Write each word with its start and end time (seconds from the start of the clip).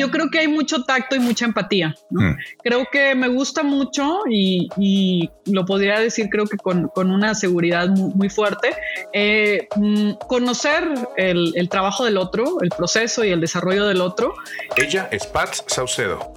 Yo 0.00 0.10
creo 0.10 0.30
que 0.30 0.38
hay 0.38 0.48
mucho 0.48 0.84
tacto 0.84 1.14
y 1.14 1.18
mucha 1.18 1.44
empatía. 1.44 1.94
Mm. 2.10 2.32
Creo 2.62 2.86
que 2.90 3.14
me 3.14 3.28
gusta 3.28 3.62
mucho 3.62 4.20
y, 4.30 5.30
lo 5.46 5.64
podría 5.64 5.98
decir 5.98 6.28
creo 6.30 6.46
que 6.46 6.56
con, 6.56 6.90
una 6.96 7.34
seguridad 7.34 7.88
muy, 7.88 8.28
fuerte, 8.28 8.74
eh, 9.12 9.68
mm, 9.76 10.12
conocer 10.28 10.88
el, 11.16 11.52
el 11.54 11.68
trabajo 11.68 12.04
del 12.04 12.16
otro, 12.16 12.60
el 12.62 12.70
proceso 12.70 13.24
y 13.24 13.30
el 13.30 13.40
desarrollo 13.40 13.86
del 13.86 14.00
otro. 14.00 14.34
Ella 14.76 15.08
es 15.10 15.26
Pat 15.26 15.54
Saucedo 15.66 16.34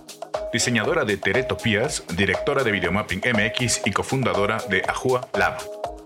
diseñadora 0.51 1.03
de 1.03 1.17
Teretopías, 1.17 2.03
directora 2.15 2.63
de 2.63 2.71
Videomapping 2.71 3.21
MX 3.33 3.81
y 3.85 3.91
cofundadora 3.91 4.59
de 4.69 4.83
Ajua 4.87 5.27
Lab. 5.33 5.57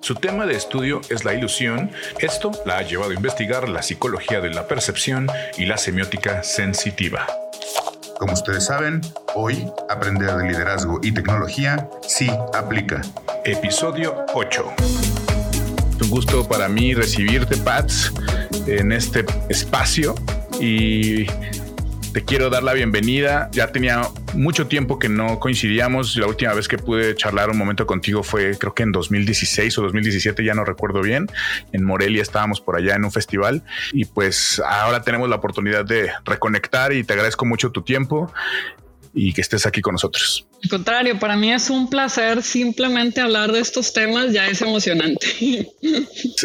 Su 0.02 0.16
tema 0.16 0.46
de 0.46 0.56
estudio 0.56 1.02
es 1.10 1.26
la 1.26 1.34
ilusión. 1.34 1.92
Esto 2.20 2.52
la 2.66 2.78
ha 2.78 2.82
llevado 2.82 3.12
a 3.12 3.14
investigar 3.14 3.68
la 3.68 3.82
psicología 3.82 4.40
de 4.40 4.50
la 4.50 4.68
percepción 4.68 5.28
y 5.58 5.66
la 5.66 5.78
semiótica 5.78 6.44
sensitiva. 6.44 7.28
Como 8.18 8.34
ustedes 8.34 8.66
saben, 8.66 9.02
hoy 9.36 9.72
aprender 9.90 10.36
de 10.36 10.48
liderazgo 10.48 11.00
y 11.04 11.12
tecnología 11.12 11.88
sí 12.02 12.28
aplica. 12.52 13.02
Episodio 13.46 14.26
8. 14.34 14.66
Es 14.80 16.02
un 16.02 16.10
gusto 16.10 16.48
para 16.48 16.68
mí 16.68 16.96
recibirte, 16.96 17.58
Pats, 17.58 18.12
en 18.66 18.92
este 18.92 19.24
espacio 19.50 20.16
y 20.60 21.28
te 22.14 22.24
quiero 22.24 22.50
dar 22.50 22.64
la 22.64 22.74
bienvenida. 22.74 23.50
Ya 23.52 23.72
tenía 23.72 24.10
mucho 24.34 24.68
tiempo 24.68 25.00
que 25.00 25.10
no 25.10 25.40
coincidíamos. 25.40 26.16
La 26.18 26.28
última 26.28 26.54
vez 26.54 26.68
que 26.68 26.78
pude 26.78 27.16
charlar 27.16 27.50
un 27.50 27.58
momento 27.58 27.86
contigo 27.86 28.24
fue 28.24 28.58
creo 28.58 28.74
que 28.74 28.84
en 28.84 28.92
2016 28.92 29.78
o 29.78 29.82
2017, 29.84 30.44
ya 30.44 30.54
no 30.54 30.66
recuerdo 30.66 31.02
bien. 31.02 31.28
En 31.72 31.84
Morelia 31.84 32.22
estábamos 32.22 32.62
por 32.62 32.78
allá 32.78 32.96
en 32.96 33.06
un 33.06 33.12
festival 33.12 33.64
y 33.94 34.06
pues 34.06 34.62
ahora 34.66 35.02
tenemos 35.02 35.30
la 35.30 35.36
oportunidad 35.36 35.86
de 35.86 36.12
reconectar 36.26 36.94
y 36.94 37.04
te 37.04 37.14
agradezco 37.14 37.46
mucho 37.46 37.72
tu 37.72 37.82
tiempo 37.82 38.32
y 39.14 39.34
que 39.34 39.42
estés 39.42 39.66
aquí 39.66 39.82
con 39.82 39.94
nosotros. 39.94 40.48
Al 40.64 40.70
contrario, 40.70 41.20
para 41.20 41.36
mí 41.36 41.54
es 41.54 41.70
un 41.70 41.90
placer 41.90 42.42
simplemente 42.42 43.22
hablar 43.22 43.52
de 43.52 43.60
estos 43.60 43.94
temas, 43.94 44.32
ya 44.32 44.48
es 44.48 44.62
emocionante. 44.62 45.28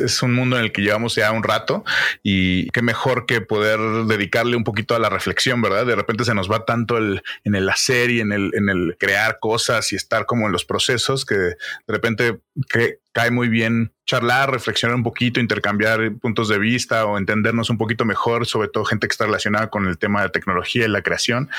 Es 0.03 0.23
un 0.23 0.35
mundo 0.35 0.57
en 0.59 0.65
el 0.65 0.73
que 0.73 0.83
llevamos 0.83 1.15
ya 1.15 1.31
un 1.33 1.43
rato 1.43 1.85
y 2.23 2.69
qué 2.71 2.83
mejor 2.83 3.27
que 3.27 3.41
poder 3.41 3.79
dedicarle 4.07 4.57
un 4.57 4.65
poquito 4.65 4.95
a 4.95 4.99
la 4.99 5.11
reflexión, 5.11 5.61
¿verdad? 5.61 5.85
De 5.85 5.95
repente 5.95 6.25
se 6.25 6.35
nos 6.35 6.51
va 6.51 6.65
tanto 6.65 6.97
el, 6.97 7.23
en 7.45 7.55
el 7.55 7.69
hacer 7.69 8.11
y 8.11 8.21
en 8.21 8.33
el, 8.33 8.51
en 8.55 8.69
el 8.69 8.97
crear 8.99 9.39
cosas 9.39 9.93
y 9.93 9.97
estar 9.97 10.25
como 10.25 10.47
en 10.47 10.53
los 10.53 10.65
procesos 10.65 11.27
que 11.27 11.35
de 11.35 11.57
repente 11.87 12.39
cae 13.13 13.31
muy 13.31 13.49
bien 13.49 13.93
charlar, 14.07 14.51
reflexionar 14.51 14.97
un 14.97 15.03
poquito, 15.03 15.41
intercambiar 15.41 16.15
puntos 16.21 16.49
de 16.49 16.59
vista 16.59 17.05
o 17.07 17.19
entendernos 17.19 17.71
un 17.71 17.79
poquito 17.79 18.05
mejor, 18.05 18.47
sobre 18.47 18.69
todo 18.69 18.85
gente 18.85 19.07
que 19.07 19.13
está 19.13 19.27
relacionada 19.27 19.69
con 19.69 19.87
el 19.87 19.99
tema 19.99 20.23
de 20.23 20.31
tecnología 20.31 20.87
y 20.87 20.89
la 20.89 21.03
creación. 21.03 21.51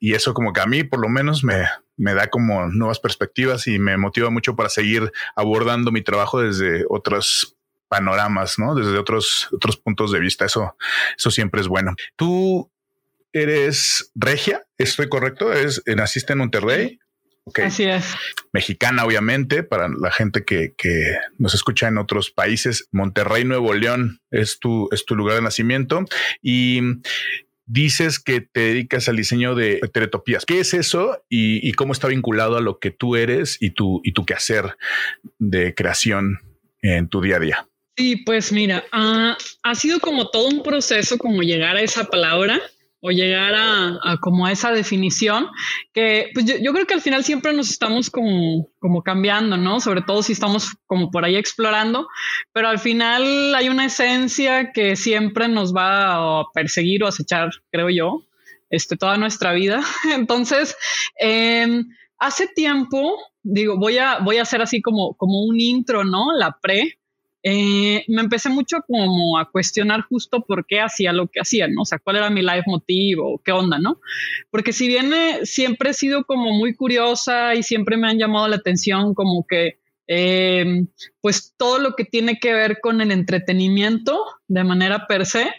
Y 0.00 0.14
eso 0.14 0.34
como 0.34 0.52
que 0.52 0.60
a 0.60 0.66
mí 0.66 0.84
por 0.84 1.00
lo 1.00 1.08
menos 1.08 1.44
me, 1.44 1.66
me 1.96 2.14
da 2.14 2.28
como 2.28 2.66
nuevas 2.66 3.00
perspectivas 3.00 3.66
y 3.66 3.78
me 3.78 3.96
motiva 3.96 4.30
mucho 4.30 4.56
para 4.56 4.68
seguir 4.68 5.12
abordando 5.36 5.92
mi 5.92 6.02
trabajo 6.02 6.40
desde 6.40 6.84
otros 6.88 7.56
panoramas, 7.88 8.58
¿no? 8.58 8.74
Desde 8.74 8.98
otros, 8.98 9.48
otros 9.52 9.76
puntos 9.76 10.12
de 10.12 10.20
vista. 10.20 10.44
Eso, 10.44 10.76
eso 11.16 11.30
siempre 11.30 11.60
es 11.60 11.68
bueno. 11.68 11.94
Tú 12.16 12.70
eres 13.32 14.10
regia, 14.14 14.62
¿estoy 14.78 15.08
correcto? 15.08 15.52
¿Es, 15.52 15.82
¿Naciste 15.86 16.32
en 16.32 16.40
Monterrey? 16.40 16.98
Así 17.62 17.84
es. 17.84 18.14
Mexicana, 18.52 19.04
obviamente, 19.04 19.62
para 19.62 19.88
la 19.88 20.10
gente 20.10 20.44
que, 20.44 20.74
que, 20.78 21.18
nos 21.38 21.54
escucha 21.54 21.88
en 21.88 21.98
otros 21.98 22.30
países. 22.30 22.88
Monterrey, 22.90 23.44
Nuevo 23.44 23.74
León 23.74 24.20
es 24.30 24.58
tu, 24.58 24.88
es 24.92 25.04
tu 25.04 25.14
lugar 25.14 25.36
de 25.36 25.42
nacimiento. 25.42 26.06
Y 26.40 26.80
dices 27.66 28.18
que 28.18 28.40
te 28.40 28.60
dedicas 28.60 29.08
al 29.08 29.16
diseño 29.16 29.54
de 29.54 29.80
teletopías. 29.92 30.44
¿Qué 30.44 30.60
es 30.60 30.74
eso 30.74 31.22
y, 31.28 31.72
cómo 31.72 31.92
está 31.92 32.08
vinculado 32.08 32.56
a 32.56 32.60
lo 32.60 32.78
que 32.78 32.90
tú 32.90 33.16
eres 33.16 33.56
y 33.60 33.70
tu, 33.70 34.00
y 34.04 34.12
tu 34.12 34.24
quehacer 34.24 34.76
de 35.38 35.74
creación 35.74 36.40
en 36.82 37.08
tu 37.08 37.20
día 37.20 37.36
a 37.36 37.40
día? 37.40 37.68
Sí, 37.96 38.16
pues 38.16 38.50
mira, 38.50 38.84
ah, 38.92 39.36
ha 39.62 39.74
sido 39.74 40.00
como 40.00 40.28
todo 40.30 40.48
un 40.48 40.62
proceso 40.62 41.16
como 41.16 41.42
llegar 41.42 41.76
a 41.76 41.82
esa 41.82 42.04
palabra 42.04 42.60
o 43.06 43.10
llegar 43.10 43.52
a, 43.54 44.16
como 44.22 44.46
a 44.46 44.52
esa 44.52 44.72
definición 44.72 45.48
que 45.92 46.30
pues 46.32 46.46
yo, 46.46 46.72
creo 46.72 46.86
que 46.86 46.94
al 46.94 47.02
final 47.02 47.22
siempre 47.22 47.52
nos 47.52 47.68
estamos 47.68 48.08
como, 48.08 48.70
como 48.78 49.02
cambiando, 49.02 49.58
¿no? 49.58 49.78
Sobre 49.80 50.00
todo 50.00 50.22
si 50.22 50.32
estamos 50.32 50.74
como 50.86 51.10
por 51.10 51.22
ahí 51.22 51.36
explorando, 51.36 52.08
pero 52.54 52.68
al 52.68 52.78
final 52.78 53.54
hay 53.54 53.68
una 53.68 53.84
esencia 53.84 54.72
que 54.72 54.96
siempre 54.96 55.48
nos 55.48 55.76
va 55.76 56.40
a 56.40 56.44
perseguir 56.54 57.04
o 57.04 57.06
acechar, 57.06 57.50
creo 57.70 57.90
yo, 57.90 58.24
este, 58.70 58.96
toda 58.96 59.18
nuestra 59.18 59.52
vida. 59.52 59.82
Entonces, 60.14 60.74
em, 61.18 61.84
hace 62.16 62.46
tiempo, 62.46 63.18
digo, 63.42 63.76
voy 63.76 63.98
a, 63.98 64.20
voy 64.20 64.38
a 64.38 64.42
hacer 64.42 64.62
así 64.62 64.80
como, 64.80 65.12
como 65.18 65.44
un 65.44 65.60
intro, 65.60 66.04
¿no? 66.04 66.32
La 66.38 66.56
pre 66.58 66.98
eh, 67.46 68.06
me 68.08 68.22
empecé 68.22 68.48
mucho 68.48 68.78
como 68.86 69.38
a 69.38 69.50
cuestionar 69.50 70.00
justo 70.08 70.40
por 70.40 70.64
qué 70.66 70.80
hacía 70.80 71.12
lo 71.12 71.28
que 71.28 71.40
hacía, 71.40 71.68
¿no? 71.68 71.82
O 71.82 71.84
sea, 71.84 71.98
cuál 71.98 72.16
era 72.16 72.30
mi 72.30 72.40
life 72.40 72.64
motivo, 72.66 73.38
qué 73.44 73.52
onda, 73.52 73.78
¿no? 73.78 74.00
Porque 74.50 74.72
si 74.72 74.88
bien 74.88 75.12
siempre 75.42 75.90
he 75.90 75.94
sido 75.94 76.24
como 76.24 76.52
muy 76.52 76.74
curiosa 76.74 77.54
y 77.54 77.62
siempre 77.62 77.98
me 77.98 78.08
han 78.08 78.18
llamado 78.18 78.48
la 78.48 78.56
atención 78.56 79.12
como 79.12 79.46
que, 79.46 79.78
eh, 80.08 80.86
pues 81.20 81.52
todo 81.58 81.78
lo 81.78 81.94
que 81.94 82.06
tiene 82.06 82.38
que 82.38 82.54
ver 82.54 82.80
con 82.80 83.02
el 83.02 83.12
entretenimiento 83.12 84.24
de 84.48 84.64
manera 84.64 85.06
per 85.06 85.26
se, 85.26 85.52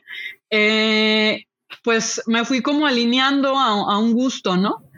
eh, 0.49 1.43
pues 1.83 2.19
me 2.25 2.45
fui 2.45 2.61
como 2.63 2.87
alineando 2.87 3.55
a, 3.55 3.93
a 3.93 3.99
un 3.99 4.13
gusto, 4.13 4.57
¿no? 4.57 4.89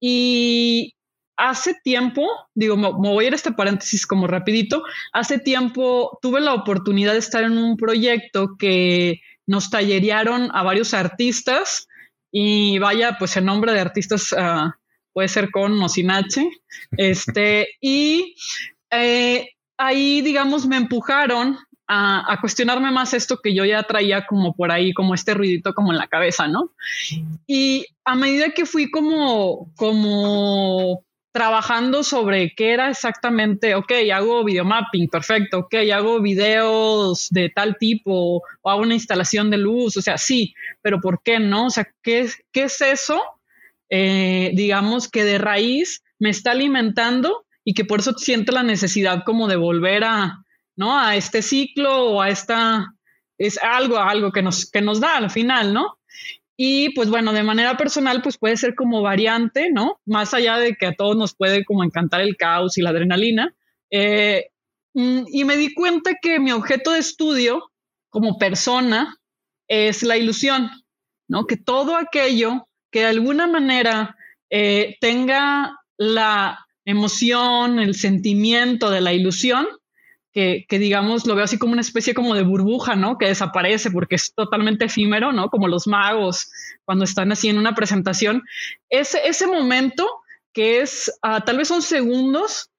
Y, 0.00 0.96
hace 1.42 1.74
tiempo, 1.82 2.24
digo, 2.54 2.76
me, 2.76 2.88
voy 2.92 3.24
a 3.24 3.28
ir 3.28 3.32
a 3.32 3.36
este 3.36 3.50
paréntesis 3.50 4.06
como 4.06 4.28
rapidito, 4.28 4.84
hace 5.12 5.40
tiempo 5.40 6.18
tuve 6.22 6.40
la 6.40 6.54
oportunidad 6.54 7.14
de 7.14 7.18
estar 7.18 7.42
en 7.42 7.58
un 7.58 7.76
proyecto 7.76 8.56
que 8.56 9.20
nos 9.44 9.68
tallerearon 9.68 10.50
a 10.54 10.62
varios 10.62 10.94
artistas 10.94 11.88
y 12.30 12.78
vaya, 12.78 13.16
pues 13.18 13.36
el 13.36 13.44
nombre 13.44 13.72
de 13.72 13.80
artistas 13.80 14.32
ah, 14.38 14.76
puede 15.12 15.26
ser 15.26 15.50
con 15.50 15.82
o 15.82 15.88
sin 15.88 16.12
H, 16.12 16.48
este, 16.96 17.66
y 17.80 18.36
eh, 18.90 19.48
ahí, 19.76 20.20
digamos, 20.20 20.64
me 20.66 20.76
empujaron 20.76 21.58
a, 21.88 22.32
a, 22.32 22.40
cuestionarme 22.40 22.92
más 22.92 23.14
esto 23.14 23.40
que 23.42 23.52
yo 23.52 23.64
ya 23.64 23.82
traía 23.82 24.26
como 24.26 24.54
por 24.54 24.70
ahí, 24.70 24.94
como 24.94 25.12
este 25.12 25.34
ruidito 25.34 25.74
como 25.74 25.90
en 25.90 25.98
la 25.98 26.06
cabeza, 26.06 26.46
¿no? 26.46 26.70
Y 27.48 27.84
a 28.04 28.14
medida 28.14 28.50
que 28.50 28.64
fui 28.64 28.92
como, 28.92 29.72
como 29.74 31.04
trabajando 31.32 32.04
sobre 32.04 32.54
qué 32.54 32.72
era 32.72 32.90
exactamente, 32.90 33.74
ok, 33.74 33.90
hago 34.12 34.44
videomapping, 34.44 35.08
perfecto, 35.08 35.60
ok, 35.60 35.74
hago 35.92 36.20
videos 36.20 37.28
de 37.30 37.48
tal 37.48 37.76
tipo 37.78 38.42
o 38.60 38.70
hago 38.70 38.82
una 38.82 38.94
instalación 38.94 39.50
de 39.50 39.56
luz, 39.56 39.96
o 39.96 40.02
sea, 40.02 40.18
sí, 40.18 40.54
pero 40.82 41.00
¿por 41.00 41.22
qué 41.22 41.38
no? 41.40 41.66
O 41.66 41.70
sea, 41.70 41.88
¿qué, 42.02 42.28
es 42.52 42.80
eso? 42.80 43.22
Eh, 43.88 44.52
digamos 44.54 45.08
que 45.08 45.24
de 45.24 45.38
raíz 45.38 46.02
me 46.18 46.30
está 46.30 46.52
alimentando 46.52 47.46
y 47.64 47.74
que 47.74 47.84
por 47.84 48.00
eso 48.00 48.12
siento 48.12 48.52
la 48.52 48.62
necesidad 48.62 49.22
como 49.24 49.48
de 49.48 49.56
volver 49.56 50.04
a, 50.04 50.44
¿no? 50.76 50.98
A 50.98 51.16
este 51.16 51.40
ciclo 51.40 52.10
o 52.10 52.20
a 52.20 52.28
esta, 52.28 52.94
es 53.38 53.58
algo, 53.62 53.98
algo 53.98 54.32
que 54.32 54.42
nos, 54.42 54.70
que 54.70 54.82
nos 54.82 55.00
da 55.00 55.16
al 55.16 55.30
final, 55.30 55.72
¿no? 55.72 55.98
Y 56.64 56.90
pues 56.90 57.10
bueno, 57.10 57.32
de 57.32 57.42
manera 57.42 57.76
personal, 57.76 58.22
pues 58.22 58.38
puede 58.38 58.56
ser 58.56 58.76
como 58.76 59.02
variante, 59.02 59.72
¿no? 59.72 60.00
Más 60.06 60.32
allá 60.32 60.58
de 60.58 60.76
que 60.76 60.86
a 60.86 60.94
todos 60.94 61.16
nos 61.16 61.34
puede 61.34 61.64
como 61.64 61.82
encantar 61.82 62.20
el 62.20 62.36
caos 62.36 62.78
y 62.78 62.82
la 62.82 62.90
adrenalina. 62.90 63.52
Eh, 63.90 64.46
mm, 64.94 65.24
y 65.26 65.44
me 65.44 65.56
di 65.56 65.74
cuenta 65.74 66.12
que 66.22 66.38
mi 66.38 66.52
objeto 66.52 66.92
de 66.92 67.00
estudio 67.00 67.72
como 68.10 68.38
persona 68.38 69.16
es 69.66 70.04
la 70.04 70.16
ilusión, 70.16 70.70
¿no? 71.26 71.48
Que 71.48 71.56
todo 71.56 71.96
aquello 71.96 72.68
que 72.92 73.00
de 73.00 73.06
alguna 73.06 73.48
manera 73.48 74.16
eh, 74.48 74.98
tenga 75.00 75.80
la 75.96 76.64
emoción, 76.84 77.80
el 77.80 77.96
sentimiento 77.96 78.88
de 78.88 79.00
la 79.00 79.12
ilusión, 79.12 79.66
que, 80.32 80.66
digamos 80.70 81.26
lo 81.26 81.34
veo 81.34 81.44
así 81.44 81.58
como 81.58 81.72
una 81.72 81.82
especie 81.82 82.14
como 82.14 82.34
de 82.34 82.42
burbuja, 82.42 82.96
¿no? 82.96 83.18
Que 83.18 83.26
desaparece 83.26 83.90
porque 83.90 84.14
es 84.14 84.34
totalmente 84.34 84.86
efímero, 84.86 85.32
¿no? 85.32 85.50
Como 85.50 85.68
los 85.68 85.86
magos 85.86 86.50
cuando 86.84 87.04
están 87.04 87.32
así 87.32 87.48
en 87.48 87.58
una 87.58 87.74
presentación. 87.74 88.42
Ese, 88.88 89.20
ese 89.26 89.46
momento 89.46 90.08
que 90.52 90.80
es 90.80 91.12
ah, 91.22 91.44
tal 91.44 91.58
vez 91.58 91.68
son 91.68 91.82
segundos, 91.82 92.70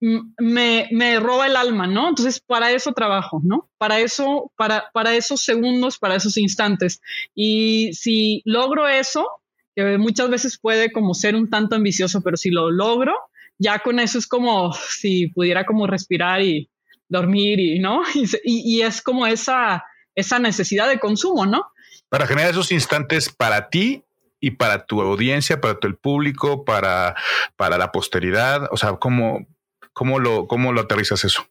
me, 0.00 0.88
me, 0.92 1.18
roba 1.20 1.46
el 1.46 1.56
alma, 1.56 1.86
¿no? 1.86 2.08
Entonces, 2.08 2.40
para 2.40 2.70
eso 2.70 2.92
trabajo, 2.92 3.40
¿no? 3.42 3.70
Para 3.78 3.98
eso, 4.00 4.52
para, 4.56 4.90
para 4.92 5.14
esos 5.14 5.40
segundos, 5.40 5.98
para 5.98 6.16
esos 6.16 6.36
instantes. 6.36 7.00
Y 7.34 7.92
si 7.94 8.42
logro 8.44 8.88
eso, 8.88 9.26
que 9.74 9.96
muchas 9.96 10.28
veces 10.28 10.58
puede 10.58 10.92
como 10.92 11.14
ser 11.14 11.34
un 11.34 11.48
tanto 11.48 11.76
ambicioso, 11.76 12.20
pero 12.20 12.36
si 12.36 12.50
lo 12.50 12.70
logro, 12.70 13.14
ya 13.58 13.78
con 13.78 13.98
eso 13.98 14.18
es 14.18 14.26
como 14.26 14.72
si 14.72 15.28
pudiera 15.28 15.64
como 15.64 15.86
respirar 15.86 16.42
y, 16.42 16.68
dormir 17.08 17.60
y, 17.60 17.78
¿no? 17.78 18.02
Y, 18.44 18.82
es 18.82 19.02
como 19.02 19.26
esa, 19.26 19.84
esa 20.14 20.38
necesidad 20.38 20.88
de 20.88 20.98
consumo, 20.98 21.46
¿no? 21.46 21.66
Para 22.08 22.26
generar 22.26 22.50
esos 22.50 22.72
instantes 22.72 23.28
para 23.28 23.68
ti 23.68 24.04
y 24.40 24.52
para 24.52 24.86
tu 24.86 25.00
audiencia, 25.00 25.60
para 25.60 25.78
tu 25.78 25.86
el 25.86 25.96
público, 25.96 26.64
para, 26.64 27.16
para 27.56 27.78
la 27.78 27.90
posteridad? 27.90 28.68
O 28.70 28.76
sea, 28.76 28.92
¿cómo, 28.96 29.46
cómo, 29.92 30.18
lo, 30.18 30.46
¿cómo 30.46 30.72
lo 30.72 30.82
aterrizas 30.82 31.24
eso? 31.24 31.46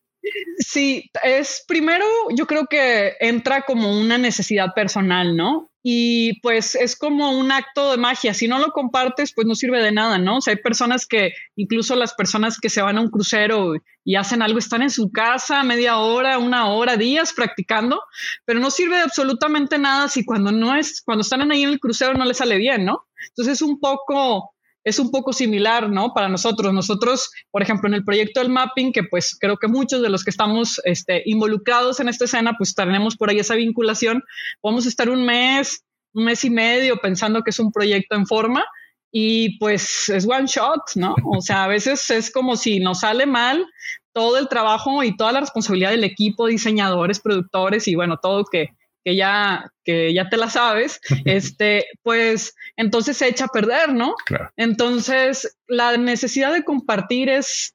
Sí, 0.59 1.11
es 1.23 1.63
primero, 1.67 2.05
yo 2.35 2.47
creo 2.47 2.67
que 2.67 3.15
entra 3.19 3.63
como 3.63 3.99
una 3.99 4.17
necesidad 4.17 4.73
personal, 4.73 5.35
¿no? 5.35 5.71
Y 5.87 6.39
pues 6.41 6.73
es 6.73 6.95
como 6.95 7.29
un 7.37 7.51
acto 7.51 7.91
de 7.91 7.97
magia. 7.97 8.33
Si 8.33 8.47
no 8.47 8.57
lo 8.57 8.71
compartes, 8.71 9.31
pues 9.35 9.45
no 9.45 9.53
sirve 9.53 9.83
de 9.83 9.91
nada, 9.91 10.17
¿no? 10.17 10.37
O 10.37 10.39
hay 10.47 10.55
personas 10.55 11.05
que, 11.05 11.33
incluso 11.55 11.95
las 11.95 12.15
personas 12.15 12.57
que 12.59 12.71
se 12.71 12.81
van 12.81 12.97
a 12.97 13.01
un 13.01 13.11
crucero 13.11 13.73
y 14.03 14.15
hacen 14.15 14.41
algo, 14.41 14.57
están 14.57 14.81
en 14.81 14.89
su 14.89 15.11
casa 15.11 15.63
media 15.63 15.99
hora, 15.99 16.39
una 16.39 16.69
hora, 16.69 16.97
días 16.97 17.33
practicando, 17.33 18.01
pero 18.45 18.59
no 18.59 18.71
sirve 18.71 18.95
de 18.95 19.03
absolutamente 19.03 19.77
nada 19.77 20.07
si 20.07 20.25
cuando 20.25 20.51
no 20.51 20.75
es, 20.75 21.03
cuando 21.05 21.21
están 21.21 21.51
ahí 21.51 21.61
en 21.61 21.69
el 21.69 21.79
crucero 21.79 22.15
no 22.15 22.25
les 22.25 22.38
sale 22.38 22.57
bien, 22.57 22.83
¿no? 22.83 23.05
Entonces 23.29 23.53
es 23.53 23.61
un 23.61 23.79
poco 23.79 24.54
es 24.85 24.99
un 24.99 25.09
poco 25.09 25.33
similar, 25.33 25.89
¿no? 25.89 26.13
Para 26.13 26.29
nosotros. 26.29 26.71
Nosotros, 26.71 27.31
por 27.51 27.63
ejemplo, 27.63 27.89
en 27.89 27.95
el 27.95 28.05
proyecto 28.05 28.39
del 28.39 28.49
mapping, 28.49 28.93
que 28.93 29.03
pues 29.03 29.35
creo 29.37 29.57
que 29.57 29.67
muchos 29.67 30.01
de 30.01 30.09
los 30.09 30.23
que 30.23 30.29
estamos 30.29 30.79
este, 30.85 31.23
involucrados 31.25 31.99
en 31.99 32.07
esta 32.07 32.25
escena, 32.25 32.53
pues 32.57 32.75
tenemos 32.75 33.17
por 33.17 33.29
ahí 33.29 33.39
esa 33.39 33.55
vinculación. 33.55 34.23
Vamos 34.61 34.85
a 34.85 34.89
estar 34.89 35.09
un 35.09 35.25
mes, 35.25 35.83
un 36.13 36.25
mes 36.25 36.45
y 36.45 36.51
medio 36.51 36.97
pensando 36.97 37.41
que 37.41 37.49
es 37.49 37.59
un 37.59 37.71
proyecto 37.71 38.15
en 38.15 38.27
forma 38.27 38.63
y 39.11 39.57
pues 39.57 40.07
es 40.09 40.27
one 40.27 40.45
shot, 40.45 40.81
¿no? 40.95 41.15
O 41.35 41.41
sea, 41.41 41.63
a 41.63 41.67
veces 41.67 42.07
es 42.11 42.29
como 42.29 42.55
si 42.55 42.79
nos 42.79 42.99
sale 42.99 43.25
mal 43.25 43.65
todo 44.13 44.38
el 44.38 44.47
trabajo 44.47 45.03
y 45.03 45.17
toda 45.17 45.31
la 45.31 45.39
responsabilidad 45.39 45.89
del 45.89 46.03
equipo, 46.03 46.45
diseñadores, 46.45 47.19
productores 47.19 47.88
y 47.88 47.95
bueno, 47.95 48.17
todo 48.21 48.45
que, 48.45 48.75
que 49.05 49.15
ya, 49.15 49.71
que 49.83 50.13
ya 50.13 50.27
te 50.29 50.35
la 50.35 50.49
sabes, 50.49 50.99
este, 51.25 51.85
pues 52.01 52.55
entonces 52.75 53.15
se 53.15 53.29
echa 53.29 53.45
a 53.45 53.49
perder, 53.49 53.93
¿no? 53.93 54.15
Entonces, 54.57 55.57
la 55.67 55.95
necesidad 55.95 56.51
de 56.51 56.65
compartir 56.65 57.29
es 57.29 57.71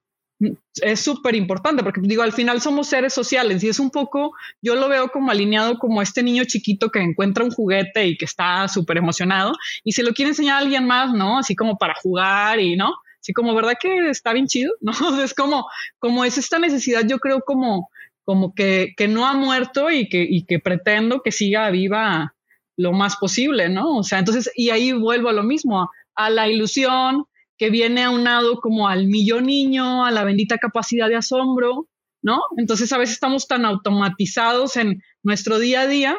es 0.80 1.00
súper 1.00 1.34
importante 1.34 1.82
porque 1.82 2.00
digo, 2.02 2.22
al 2.22 2.32
final 2.32 2.62
somos 2.62 2.86
seres 2.86 3.12
sociales 3.12 3.62
y 3.62 3.68
es 3.68 3.78
un 3.78 3.90
poco, 3.90 4.32
yo 4.62 4.74
lo 4.74 4.88
veo 4.88 5.08
como 5.08 5.30
alineado 5.30 5.78
como 5.78 6.00
este 6.00 6.22
niño 6.22 6.44
chiquito 6.44 6.88
que 6.88 6.98
encuentra 6.98 7.44
un 7.44 7.50
juguete 7.50 8.06
y 8.06 8.16
que 8.16 8.24
está 8.24 8.66
súper 8.66 8.96
emocionado 8.96 9.52
y 9.84 9.92
se 9.92 10.02
lo 10.02 10.14
quiere 10.14 10.30
enseñar 10.30 10.56
a 10.56 10.58
alguien 10.60 10.86
más, 10.86 11.12
¿no? 11.12 11.38
Así 11.38 11.54
como 11.54 11.76
para 11.76 11.94
jugar 12.02 12.58
y, 12.58 12.74
¿no? 12.74 12.94
Así 13.20 13.34
como, 13.34 13.54
¿verdad 13.54 13.74
que 13.78 14.08
está 14.08 14.32
bien 14.32 14.46
chido? 14.46 14.72
¿No? 14.80 14.92
Es 15.22 15.34
como, 15.34 15.66
como 15.98 16.24
es 16.24 16.38
esta 16.38 16.58
necesidad, 16.58 17.02
yo 17.06 17.18
creo 17.18 17.42
como 17.42 17.90
como 18.30 18.54
que, 18.54 18.94
que 18.96 19.08
no 19.08 19.26
ha 19.26 19.32
muerto 19.32 19.90
y 19.90 20.08
que, 20.08 20.28
que 20.46 20.60
pretendo 20.60 21.20
que 21.20 21.32
siga 21.32 21.68
viva 21.70 22.32
lo 22.76 22.92
más 22.92 23.16
posible, 23.16 23.68
¿no? 23.68 23.96
O 23.96 24.04
sea, 24.04 24.20
entonces, 24.20 24.48
y 24.54 24.70
ahí 24.70 24.92
vuelvo 24.92 25.30
a 25.30 25.32
lo 25.32 25.42
mismo, 25.42 25.90
a 26.14 26.30
la 26.30 26.46
ilusión 26.46 27.24
que 27.58 27.70
viene 27.70 28.04
aunado 28.04 28.60
como 28.60 28.86
al 28.86 29.08
millón 29.08 29.46
niño, 29.46 30.04
a 30.04 30.12
la 30.12 30.22
bendita 30.22 30.58
capacidad 30.58 31.08
de 31.08 31.16
asombro, 31.16 31.88
¿no? 32.22 32.40
Entonces 32.56 32.92
a 32.92 32.98
veces 32.98 33.14
estamos 33.14 33.48
tan 33.48 33.64
automatizados 33.64 34.76
en 34.76 35.02
nuestro 35.24 35.58
día 35.58 35.80
a 35.80 35.86
día 35.88 36.16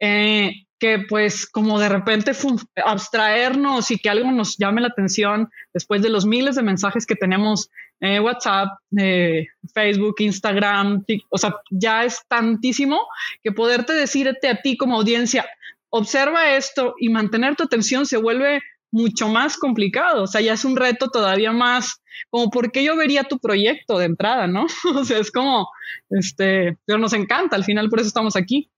eh, 0.00 0.52
que 0.78 1.00
pues 1.08 1.46
como 1.46 1.78
de 1.78 1.88
repente 1.88 2.32
abstraernos 2.84 3.90
y 3.90 3.98
que 3.98 4.10
algo 4.10 4.30
nos 4.30 4.56
llame 4.58 4.80
la 4.80 4.88
atención 4.88 5.50
después 5.74 6.02
de 6.02 6.08
los 6.08 6.24
miles 6.24 6.56
de 6.56 6.62
mensajes 6.62 7.06
que 7.06 7.16
tenemos 7.16 7.70
en 8.00 8.22
WhatsApp, 8.22 8.68
Facebook, 9.74 10.14
Instagram, 10.18 11.04
o 11.30 11.38
sea, 11.38 11.56
ya 11.70 12.04
es 12.04 12.22
tantísimo 12.28 13.00
que 13.42 13.50
poderte 13.50 13.92
decirte 13.92 14.48
a 14.48 14.60
ti 14.60 14.76
como 14.76 14.96
audiencia, 14.96 15.46
observa 15.90 16.54
esto 16.54 16.94
y 17.00 17.08
mantener 17.08 17.56
tu 17.56 17.64
atención 17.64 18.06
se 18.06 18.16
vuelve 18.16 18.60
mucho 18.90 19.28
más 19.28 19.56
complicado, 19.56 20.22
o 20.22 20.26
sea, 20.26 20.40
ya 20.40 20.54
es 20.54 20.64
un 20.64 20.76
reto 20.76 21.08
todavía 21.08 21.52
más, 21.52 22.00
como 22.30 22.50
porque 22.50 22.82
yo 22.82 22.96
vería 22.96 23.24
tu 23.24 23.38
proyecto 23.38 23.98
de 23.98 24.06
entrada, 24.06 24.46
¿no? 24.46 24.66
o 24.96 25.04
sea, 25.04 25.18
es 25.18 25.30
como, 25.30 25.68
este, 26.10 26.78
pero 26.84 26.98
nos 26.98 27.12
encanta, 27.12 27.56
al 27.56 27.64
final 27.64 27.88
por 27.90 28.00
eso 28.00 28.08
estamos 28.08 28.36
aquí. 28.36 28.70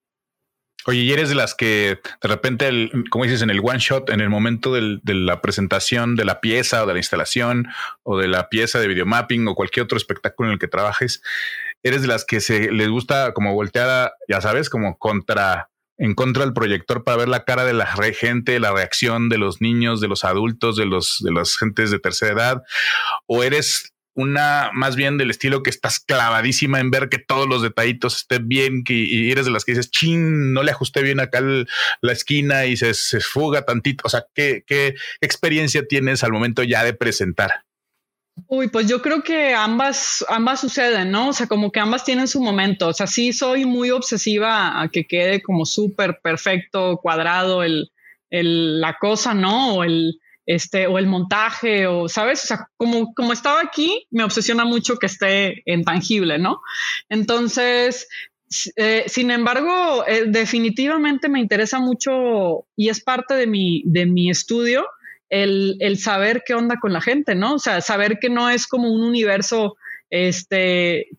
Oye, 0.87 1.01
y 1.01 1.13
eres 1.13 1.29
de 1.29 1.35
las 1.35 1.55
que 1.55 2.01
de 2.23 2.29
repente, 2.29 2.69
el, 2.69 3.05
como 3.11 3.25
dices, 3.25 3.43
en 3.43 3.51
el 3.51 3.61
one 3.61 3.79
shot, 3.79 4.09
en 4.11 4.21
el 4.21 4.31
momento 4.31 4.73
de 4.73 5.01
la 5.15 5.43
presentación 5.43 6.17
de 6.17 6.25
la 6.25 6.41
pieza 6.41 6.83
o 6.83 6.87
de 6.87 6.95
la 6.95 6.99
instalación 6.99 7.69
o 8.03 8.19
de 8.19 8.29
la 8.29 8.49
pieza 8.49 8.79
de 8.81 8.89
videomapping 8.89 9.47
o 9.49 9.55
cualquier 9.55 9.85
otro 9.85 9.99
espectáculo 9.99 10.49
en 10.49 10.55
el 10.55 10.59
que 10.59 10.69
trabajes, 10.69 11.23
eres 11.83 12.03
de 12.03 12.09
las 12.09 12.25
que 12.25 12.41
se 12.41 12.71
les 12.73 12.89
gusta 12.89 13.33
como 13.35 13.55
voltear, 13.55 14.13
ya 14.29 14.41
sabes, 14.41 14.71
como 14.71 14.99
contra 14.99 15.69
en 15.99 16.15
contra 16.15 16.45
del 16.45 16.55
proyector 16.55 17.05
para 17.05 17.19
ver 17.19 17.29
la 17.29 17.45
cara 17.45 17.67
de 17.67 17.75
la 17.75 17.85
gente, 17.87 18.59
la 18.59 18.73
reacción 18.73 19.29
de 19.29 19.37
los 19.37 19.61
niños, 19.61 20.01
de 20.01 20.09
los 20.09 20.25
adultos, 20.25 20.77
de 20.77 20.87
los 20.87 21.23
de 21.23 21.31
las 21.31 21.59
gentes 21.59 21.91
de 21.91 21.99
tercera 21.99 22.33
edad, 22.33 22.63
o 23.27 23.43
eres 23.43 23.93
una 24.15 24.71
más 24.73 24.97
bien 24.97 25.19
del 25.19 25.31
estilo 25.31 25.63
que 25.63 25.71
estás 25.71 26.01
clavadísima 26.01 26.81
en 26.81 26.91
ver 26.91 27.09
que 27.09 27.19
todos 27.19 27.49
los 27.49 27.63
detallitos 27.63 28.17
estén 28.17 28.49
bien 28.49 28.85
que, 28.85 28.95
y 28.95 29.31
eres 29.31 29.47
de 29.47 29.53
las 29.53 29.65
que 29.65 29.73
dices, 29.73 29.91
chin, 29.91 30.53
no 30.53 30.63
le 30.63 30.73
ajusté 30.73 31.03
bien 31.03 31.21
acá 31.21 31.41
la 31.41 32.13
esquina 32.13 32.67
y 32.67 32.77
se, 32.77 32.95
se, 32.95 33.21
fuga 33.21 33.65
tantito. 33.65 34.03
O 34.07 34.09
sea, 34.09 34.25
¿qué, 34.35 34.65
¿qué 34.67 34.95
experiencia 35.21 35.87
tienes 35.87 36.25
al 36.25 36.33
momento 36.33 36.63
ya 36.63 36.85
de 36.85 36.95
presentar? 36.95 37.65
Uy, 38.47 38.69
pues 38.69 38.89
yo 38.89 39.03
creo 39.03 39.23
que 39.23 39.55
ambas, 39.55 40.25
ambas 40.29 40.61
suceden, 40.61 41.11
¿no? 41.11 41.29
O 41.29 41.33
sea, 41.33 41.47
como 41.47 41.71
que 41.71 41.81
ambas 41.81 42.05
tienen 42.05 42.29
su 42.29 42.41
momento. 42.41 42.89
O 42.89 42.93
sea, 42.93 43.07
sí 43.07 43.33
soy 43.33 43.65
muy 43.65 43.91
obsesiva 43.91 44.81
a 44.81 44.89
que 44.89 45.07
quede 45.07 45.43
como 45.43 45.67
súper 45.67 46.21
perfecto, 46.23 46.99
cuadrado 47.03 47.63
el, 47.63 47.93
el, 48.31 48.81
la 48.81 48.97
cosa, 48.99 49.35
¿no? 49.35 49.77
O 49.77 49.85
el, 49.85 50.20
este, 50.51 50.89
o 50.89 50.99
el 50.99 51.07
montaje, 51.07 51.87
o, 51.87 52.09
¿sabes? 52.09 52.43
O 52.43 52.47
sea, 52.49 52.69
como, 52.77 53.15
como 53.15 53.33
estaba 53.33 53.61
aquí, 53.61 54.07
me 54.11 54.25
obsesiona 54.25 54.65
mucho 54.65 54.97
que 54.97 55.07
esté 55.07 55.63
intangible, 55.65 56.39
¿no? 56.39 56.61
Entonces, 57.09 58.09
eh, 58.75 59.05
sin 59.07 59.31
embargo, 59.31 60.05
eh, 60.09 60.25
definitivamente 60.27 61.29
me 61.29 61.39
interesa 61.39 61.79
mucho 61.79 62.67
y 62.75 62.89
es 62.89 63.01
parte 63.01 63.35
de 63.35 63.47
mi, 63.47 63.85
de 63.87 64.07
mi 64.07 64.29
estudio 64.29 64.85
el, 65.29 65.77
el, 65.79 65.99
saber 65.99 66.43
qué 66.45 66.55
onda 66.55 66.79
con 66.81 66.93
la 66.93 67.01
gente, 67.01 67.37
¿no? 67.37 67.55
O 67.55 67.59
sea, 67.61 67.81
saber 67.81 68.19
que 68.21 68.29
no 68.29 68.51
es 68.51 68.67
como 68.67 68.93
un 68.93 69.05
universo, 69.05 69.77
este, 70.11 71.11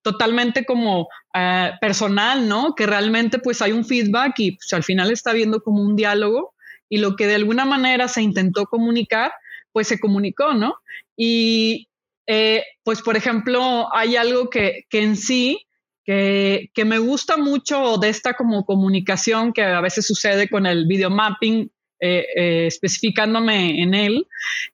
totalmente 0.00 0.64
como 0.64 1.02
uh, 1.02 1.78
personal, 1.78 2.48
¿no? 2.48 2.74
Que 2.74 2.86
realmente 2.86 3.38
pues 3.38 3.60
hay 3.60 3.72
un 3.72 3.84
feedback 3.84 4.32
y 4.38 4.52
pues, 4.52 4.72
al 4.72 4.82
final 4.82 5.10
está 5.10 5.34
viendo 5.34 5.60
como 5.60 5.82
un 5.82 5.94
diálogo 5.94 6.51
y 6.92 6.98
lo 6.98 7.16
que 7.16 7.26
de 7.26 7.36
alguna 7.36 7.64
manera 7.64 8.06
se 8.06 8.20
intentó 8.20 8.66
comunicar, 8.66 9.32
pues 9.72 9.88
se 9.88 9.98
comunicó, 9.98 10.52
¿no? 10.52 10.74
Y 11.16 11.88
eh, 12.26 12.62
pues, 12.84 13.00
por 13.00 13.16
ejemplo, 13.16 13.88
hay 13.96 14.16
algo 14.16 14.50
que, 14.50 14.84
que 14.90 15.02
en 15.02 15.16
sí, 15.16 15.66
que, 16.04 16.68
que, 16.74 16.84
me 16.84 16.98
gusta 16.98 17.38
mucho 17.38 17.96
de 17.96 18.10
esta 18.10 18.34
como 18.34 18.66
comunicación 18.66 19.54
que 19.54 19.62
a 19.62 19.80
veces 19.80 20.06
sucede 20.06 20.50
con 20.50 20.66
el 20.66 20.86
video 20.86 21.08
mapping, 21.08 21.70
eh, 21.98 22.26
eh, 22.36 22.66
especificándome 22.66 23.82
en 23.82 23.94
él, 23.94 24.26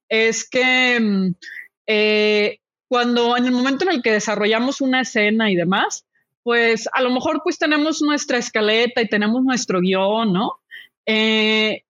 es 0.09 0.49
que 0.51 0.99
mm, 0.99 1.35
cuando 2.89 3.37
en 3.37 3.47
el 3.47 3.53
momento 3.53 3.85
en 3.85 3.93
el 3.93 4.03
que 4.03 4.11
desarrollamos 4.11 4.81
una 4.81 5.03
escena 5.03 5.53
y 5.53 5.55
demás, 5.55 6.05
pues 6.43 6.89
a 6.93 7.01
lo 7.01 7.11
mejor 7.11 7.43
pues 7.45 7.59
tenemos 7.59 8.03
nuestra 8.03 8.39
escaleta 8.39 9.03
y 9.03 9.09
tenemos 9.09 9.45
nuestro 9.45 9.81
guion, 9.81 10.33
¿no? 10.33 10.55
Eh, 11.07 11.85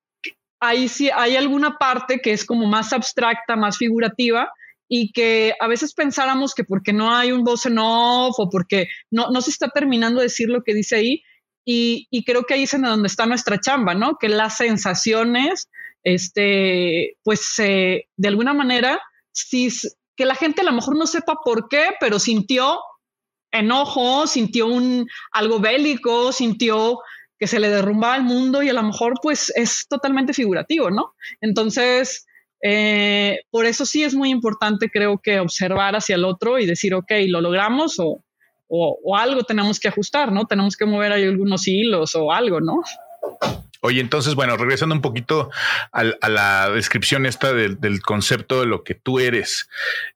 ahí 0.61 0.89
sí 0.89 1.11
hay 1.15 1.37
alguna 1.37 1.79
parte 1.79 2.21
que 2.21 2.33
es 2.33 2.45
como 2.45 2.67
más 2.67 2.93
abstracta, 2.93 3.57
más 3.57 3.79
figurativa 3.79 4.51
y 4.89 5.13
que 5.13 5.55
a 5.61 5.67
veces 5.69 5.95
pensáramos 5.95 6.55
que 6.55 6.65
porque 6.65 6.93
no 6.93 7.15
hay 7.15 7.33
un 7.33 7.45
voz 7.45 7.67
en 7.67 7.79
off 7.79 8.39
o 8.39 8.49
porque 8.49 8.89
no, 9.11 9.31
no 9.31 9.41
se 9.43 9.51
está 9.51 9.69
terminando 9.69 10.21
de 10.21 10.27
decir 10.27 10.49
lo 10.49 10.63
que 10.63 10.75
dice 10.75 10.97
ahí. 10.97 11.23
Y, 11.65 12.09
y 12.11 12.25
creo 12.25 12.45
que 12.45 12.55
ahí 12.55 12.63
es 12.63 12.71
donde 12.81 13.09
está 13.09 13.27
nuestra 13.27 13.61
chamba, 13.61 13.95
¿no? 13.95 14.17
Que 14.19 14.31
las 14.31 14.57
sensaciones, 14.57 15.69
este, 16.03 17.19
pues 17.23 17.55
de 17.59 18.07
alguna 18.25 18.55
manera, 18.55 18.99
que 20.17 20.25
la 20.25 20.35
gente 20.35 20.63
a 20.63 20.65
lo 20.65 20.73
mejor 20.73 20.97
no 20.97 21.07
sepa 21.07 21.37
por 21.45 21.69
qué, 21.69 21.91
pero 22.01 22.19
sintió 22.19 22.81
enojo, 23.51 24.27
sintió 24.27 24.67
un 24.67 25.07
algo 25.31 25.61
bélico, 25.61 26.33
sintió 26.33 27.01
que 27.39 27.47
se 27.47 27.61
le 27.61 27.69
derrumba 27.69 28.15
al 28.15 28.25
mundo 28.25 28.63
y 28.63 28.69
a 28.69 28.73
lo 28.73 28.83
mejor 28.83 29.15
pues 29.23 29.53
es 29.55 29.87
totalmente 29.89 30.35
figurativo, 30.35 30.91
¿no? 30.91 31.15
Entonces, 31.41 32.27
eh, 32.63 33.41
por 33.51 33.67
eso 33.67 33.87
sí 33.87 34.03
es 34.03 34.15
muy 34.15 34.31
importante 34.31 34.91
creo 34.91 35.19
que 35.19 35.39
observar 35.39 35.95
hacia 35.95 36.17
el 36.17 36.25
otro 36.25 36.59
y 36.59 36.67
decir, 36.67 36.95
ok, 36.95 37.13
lo 37.29 37.41
logramos 37.41 37.99
o, 37.99 38.25
o, 38.69 39.17
algo 39.17 39.45
tenemos 39.45 39.79
que 39.81 39.89
ajustar, 39.89 40.33
¿no? 40.33 40.47
Tenemos 40.47 40.77
que 40.77 40.85
mover 40.85 41.13
ahí 41.13 41.25
algunos 41.25 41.67
hilos 41.67 42.15
o 42.15 42.33
algo, 42.33 42.61
¿no? 42.61 42.83
Oye, 43.81 44.01
entonces, 44.01 44.35
bueno, 44.35 44.57
regresando 44.57 44.95
un 44.95 45.01
poquito 45.01 45.51
a, 45.93 46.03
a 46.21 46.29
la 46.29 46.71
descripción 46.71 47.27
esta 47.27 47.53
del, 47.53 47.81
del, 47.81 48.03
concepto 48.03 48.61
de 48.61 48.67
lo 48.67 48.83
que 48.83 48.95
tú 48.95 49.21
eres, 49.21 49.69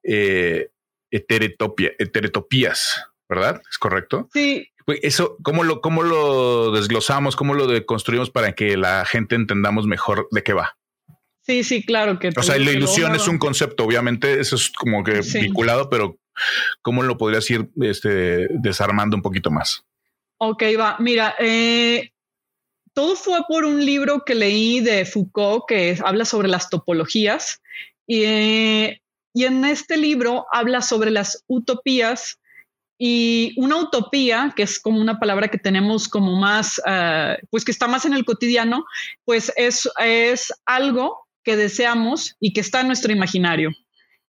eh, 0.02 0.71
heteretopia, 1.12 1.93
heteretopías, 1.99 3.07
¿verdad? 3.29 3.62
¿Es 3.71 3.79
correcto? 3.79 4.29
Sí, 4.33 4.72
eso, 5.03 5.37
¿cómo 5.43 5.65
lo, 5.65 5.81
cómo 5.81 6.03
lo 6.03 6.73
desglosamos? 6.73 7.37
¿Cómo 7.37 7.55
lo 7.55 7.87
construimos 7.87 8.31
para 8.31 8.53
que 8.53 8.77
la 8.77 9.05
gente 9.05 9.35
entendamos 9.35 9.87
mejor 9.87 10.29
de 10.31 10.43
qué 10.43 10.53
va? 10.53 10.77
Sí, 11.43 11.65
sí, 11.65 11.85
claro 11.85 12.19
que. 12.19 12.31
O 12.37 12.43
sea, 12.43 12.59
la 12.59 12.71
ilusión 12.71 13.15
es 13.15 13.27
un 13.27 13.39
concepto, 13.39 13.85
obviamente, 13.85 14.41
eso 14.41 14.57
es 14.57 14.71
como 14.71 15.03
que 15.03 15.21
vinculado, 15.41 15.91
pero 15.91 16.19
¿cómo 16.83 17.03
lo 17.03 17.19
podrías 17.19 17.49
ir 17.51 17.69
este, 17.81 18.47
desarmando 18.51 19.17
un 19.17 19.23
poquito 19.23 19.51
más? 19.51 19.85
Ok, 20.39 20.62
va. 20.79 20.97
Mira, 21.01 21.35
eh, 21.39 22.12
todo 22.95 23.17
fue 23.17 23.41
por 23.49 23.65
un 23.65 23.85
libro 23.85 24.23
que 24.25 24.35
leí 24.35 24.81
de 24.81 25.05
Foucault 25.05 25.65
que 25.67 25.99
habla 26.05 26.25
sobre 26.25 26.49
las 26.49 26.69
topologías. 26.69 27.61
Y, 28.07 28.25
eh, 28.25 29.03
y 29.35 29.45
en 29.45 29.65
este 29.65 29.97
libro 29.97 30.47
habla 30.53 30.83
sobre 30.83 31.11
las 31.11 31.45
utopías 31.47 32.39
y 33.04 33.52
una 33.56 33.78
utopía, 33.78 34.52
que 34.54 34.62
es 34.62 34.78
como 34.78 35.00
una 35.00 35.18
palabra 35.18 35.49
que 35.49 35.59
tenemos 35.59 36.06
como 36.06 36.37
más, 36.37 36.80
uh, 36.87 37.35
pues 37.50 37.64
que 37.64 37.73
está 37.73 37.88
más 37.88 38.04
en 38.04 38.12
el 38.12 38.25
cotidiano, 38.25 38.85
pues 39.25 39.52
es, 39.56 39.90
es 39.99 40.52
algo 40.66 41.26
que 41.42 41.56
deseamos 41.56 42.37
y 42.38 42.52
que 42.52 42.61
está 42.61 42.82
en 42.82 42.87
nuestro 42.87 43.12
imaginario. 43.12 43.71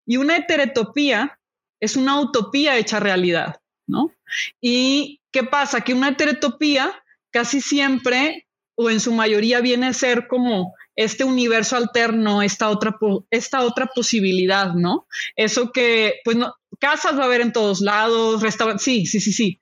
Y 0.08 0.18
una 0.18 0.38
heterotopía 0.38 1.40
es 1.80 1.96
una 1.96 2.20
utopía 2.20 2.76
hecha 2.80 3.00
realidad, 3.00 3.58
¿no? 3.86 4.12
¿Y 4.60 5.22
qué 5.32 5.44
pasa? 5.44 5.82
Que 5.82 5.94
una 5.94 6.10
heterotopía 6.10 6.92
casi 7.30 7.62
siempre 7.62 8.48
o 8.74 8.90
en 8.90 9.00
su 9.00 9.14
mayoría 9.14 9.62
viene 9.62 9.86
a 9.86 9.94
ser 9.94 10.28
como 10.28 10.74
este 10.96 11.24
universo 11.24 11.78
alterno, 11.78 12.42
esta 12.42 12.70
otra, 12.70 12.98
esta 13.30 13.62
otra 13.62 13.86
posibilidad, 13.94 14.74
¿no? 14.74 15.06
Eso 15.36 15.72
que, 15.72 16.16
pues, 16.24 16.38
no, 16.38 16.56
casas 16.80 17.18
va 17.18 17.24
a 17.24 17.26
haber 17.26 17.42
en 17.42 17.54
todos 17.54 17.82
lados, 17.82 18.42
restaurantes, 18.42 18.84
sí, 18.84 19.06
sí, 19.06 19.20
sí, 19.20 19.34
sí. 19.34 19.60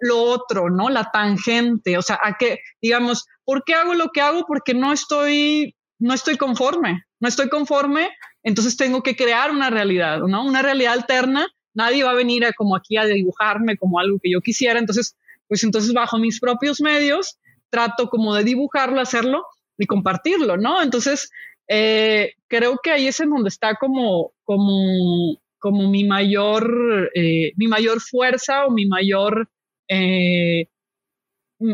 lo 0.00 0.22
otro, 0.22 0.70
¿no? 0.70 0.88
La 0.88 1.10
tangente, 1.10 1.98
o 1.98 2.02
sea, 2.02 2.18
a 2.22 2.36
que, 2.38 2.60
digamos, 2.80 3.26
¿por 3.44 3.64
qué 3.64 3.74
hago 3.74 3.94
lo 3.94 4.10
que 4.10 4.20
hago? 4.20 4.44
Porque 4.46 4.74
no 4.74 4.92
estoy 4.92 5.74
no 5.98 6.14
estoy 6.14 6.36
conforme, 6.36 7.04
no 7.20 7.28
estoy 7.28 7.48
conforme, 7.48 8.10
entonces 8.42 8.76
tengo 8.76 9.02
que 9.02 9.16
crear 9.16 9.50
una 9.50 9.70
realidad, 9.70 10.20
¿no? 10.20 10.44
Una 10.44 10.62
realidad 10.62 10.92
alterna. 10.92 11.46
Nadie 11.72 12.04
va 12.04 12.10
a 12.10 12.14
venir 12.14 12.44
a, 12.44 12.52
como 12.52 12.76
aquí 12.76 12.96
a 12.96 13.04
dibujarme 13.04 13.76
como 13.76 13.98
algo 13.98 14.18
que 14.22 14.30
yo 14.30 14.40
quisiera, 14.40 14.78
entonces, 14.78 15.16
pues 15.48 15.64
entonces 15.64 15.92
bajo 15.92 16.18
mis 16.18 16.40
propios 16.40 16.80
medios 16.80 17.38
trato 17.70 18.08
como 18.08 18.34
de 18.34 18.44
dibujarlo, 18.44 19.00
hacerlo 19.00 19.44
y 19.76 19.86
compartirlo, 19.86 20.56
¿no? 20.56 20.80
Entonces, 20.80 21.30
eh, 21.66 22.34
creo 22.46 22.78
que 22.82 22.92
ahí 22.92 23.08
es 23.08 23.18
en 23.18 23.30
donde 23.30 23.48
está 23.48 23.74
como, 23.74 24.32
como, 24.44 25.38
como 25.64 25.88
mi 25.88 26.04
mayor, 26.04 27.10
eh, 27.14 27.52
mi 27.56 27.68
mayor 27.68 28.02
fuerza 28.02 28.66
o 28.66 28.70
mi 28.70 28.84
mayor 28.84 29.48
eh, 29.88 30.66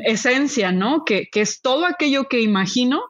esencia, 0.04 0.70
¿no? 0.70 1.04
Que, 1.04 1.26
que 1.32 1.40
es 1.40 1.60
todo 1.60 1.86
aquello 1.86 2.28
que 2.28 2.40
imagino 2.40 3.02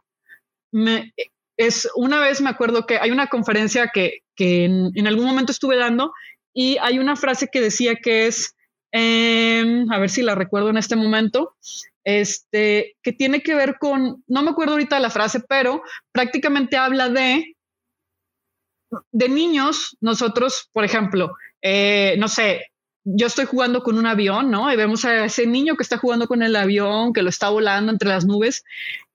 me, 0.72 1.12
es 1.58 1.86
una 1.96 2.18
vez 2.18 2.40
me 2.40 2.48
acuerdo 2.48 2.86
que 2.86 2.96
hay 2.96 3.10
una 3.10 3.26
conferencia 3.26 3.90
que, 3.92 4.22
en, 4.38 5.06
algún 5.06 5.26
momento 5.26 5.52
estuve 5.52 5.76
dando 5.76 6.12
y 6.54 6.78
hay 6.78 6.98
una 6.98 7.14
frase 7.14 7.48
que 7.52 7.60
decía 7.60 7.96
que 7.96 8.26
es, 8.26 8.56
em, 8.90 9.84
a 9.92 9.98
ver 9.98 10.08
si 10.08 10.22
la 10.22 10.34
recuerdo 10.34 10.70
en 10.70 10.78
este 10.78 10.96
momento, 10.96 11.56
este, 12.04 12.96
que 13.02 13.12
tiene 13.12 13.42
que 13.42 13.54
ver 13.54 13.76
con, 13.78 14.24
no 14.28 14.42
me 14.42 14.52
acuerdo 14.52 14.72
ahorita 14.72 14.98
la 14.98 15.10
frase, 15.10 15.40
pero 15.46 15.82
prácticamente 16.10 16.78
habla 16.78 17.10
de, 17.10 17.54
de 19.12 19.28
niños, 19.28 19.96
nosotros, 20.00 20.68
por 20.72 20.84
ejemplo, 20.84 21.32
eh, 21.62 22.16
no 22.18 22.28
sé, 22.28 22.66
yo 23.04 23.26
estoy 23.26 23.46
jugando 23.46 23.82
con 23.82 23.98
un 23.98 24.06
avión, 24.06 24.50
¿no? 24.50 24.72
Y 24.72 24.76
vemos 24.76 25.04
a 25.04 25.24
ese 25.24 25.46
niño 25.46 25.76
que 25.76 25.82
está 25.82 25.98
jugando 25.98 26.26
con 26.26 26.42
el 26.42 26.54
avión, 26.56 27.12
que 27.12 27.22
lo 27.22 27.28
está 27.28 27.48
volando 27.48 27.92
entre 27.92 28.08
las 28.08 28.26
nubes, 28.26 28.62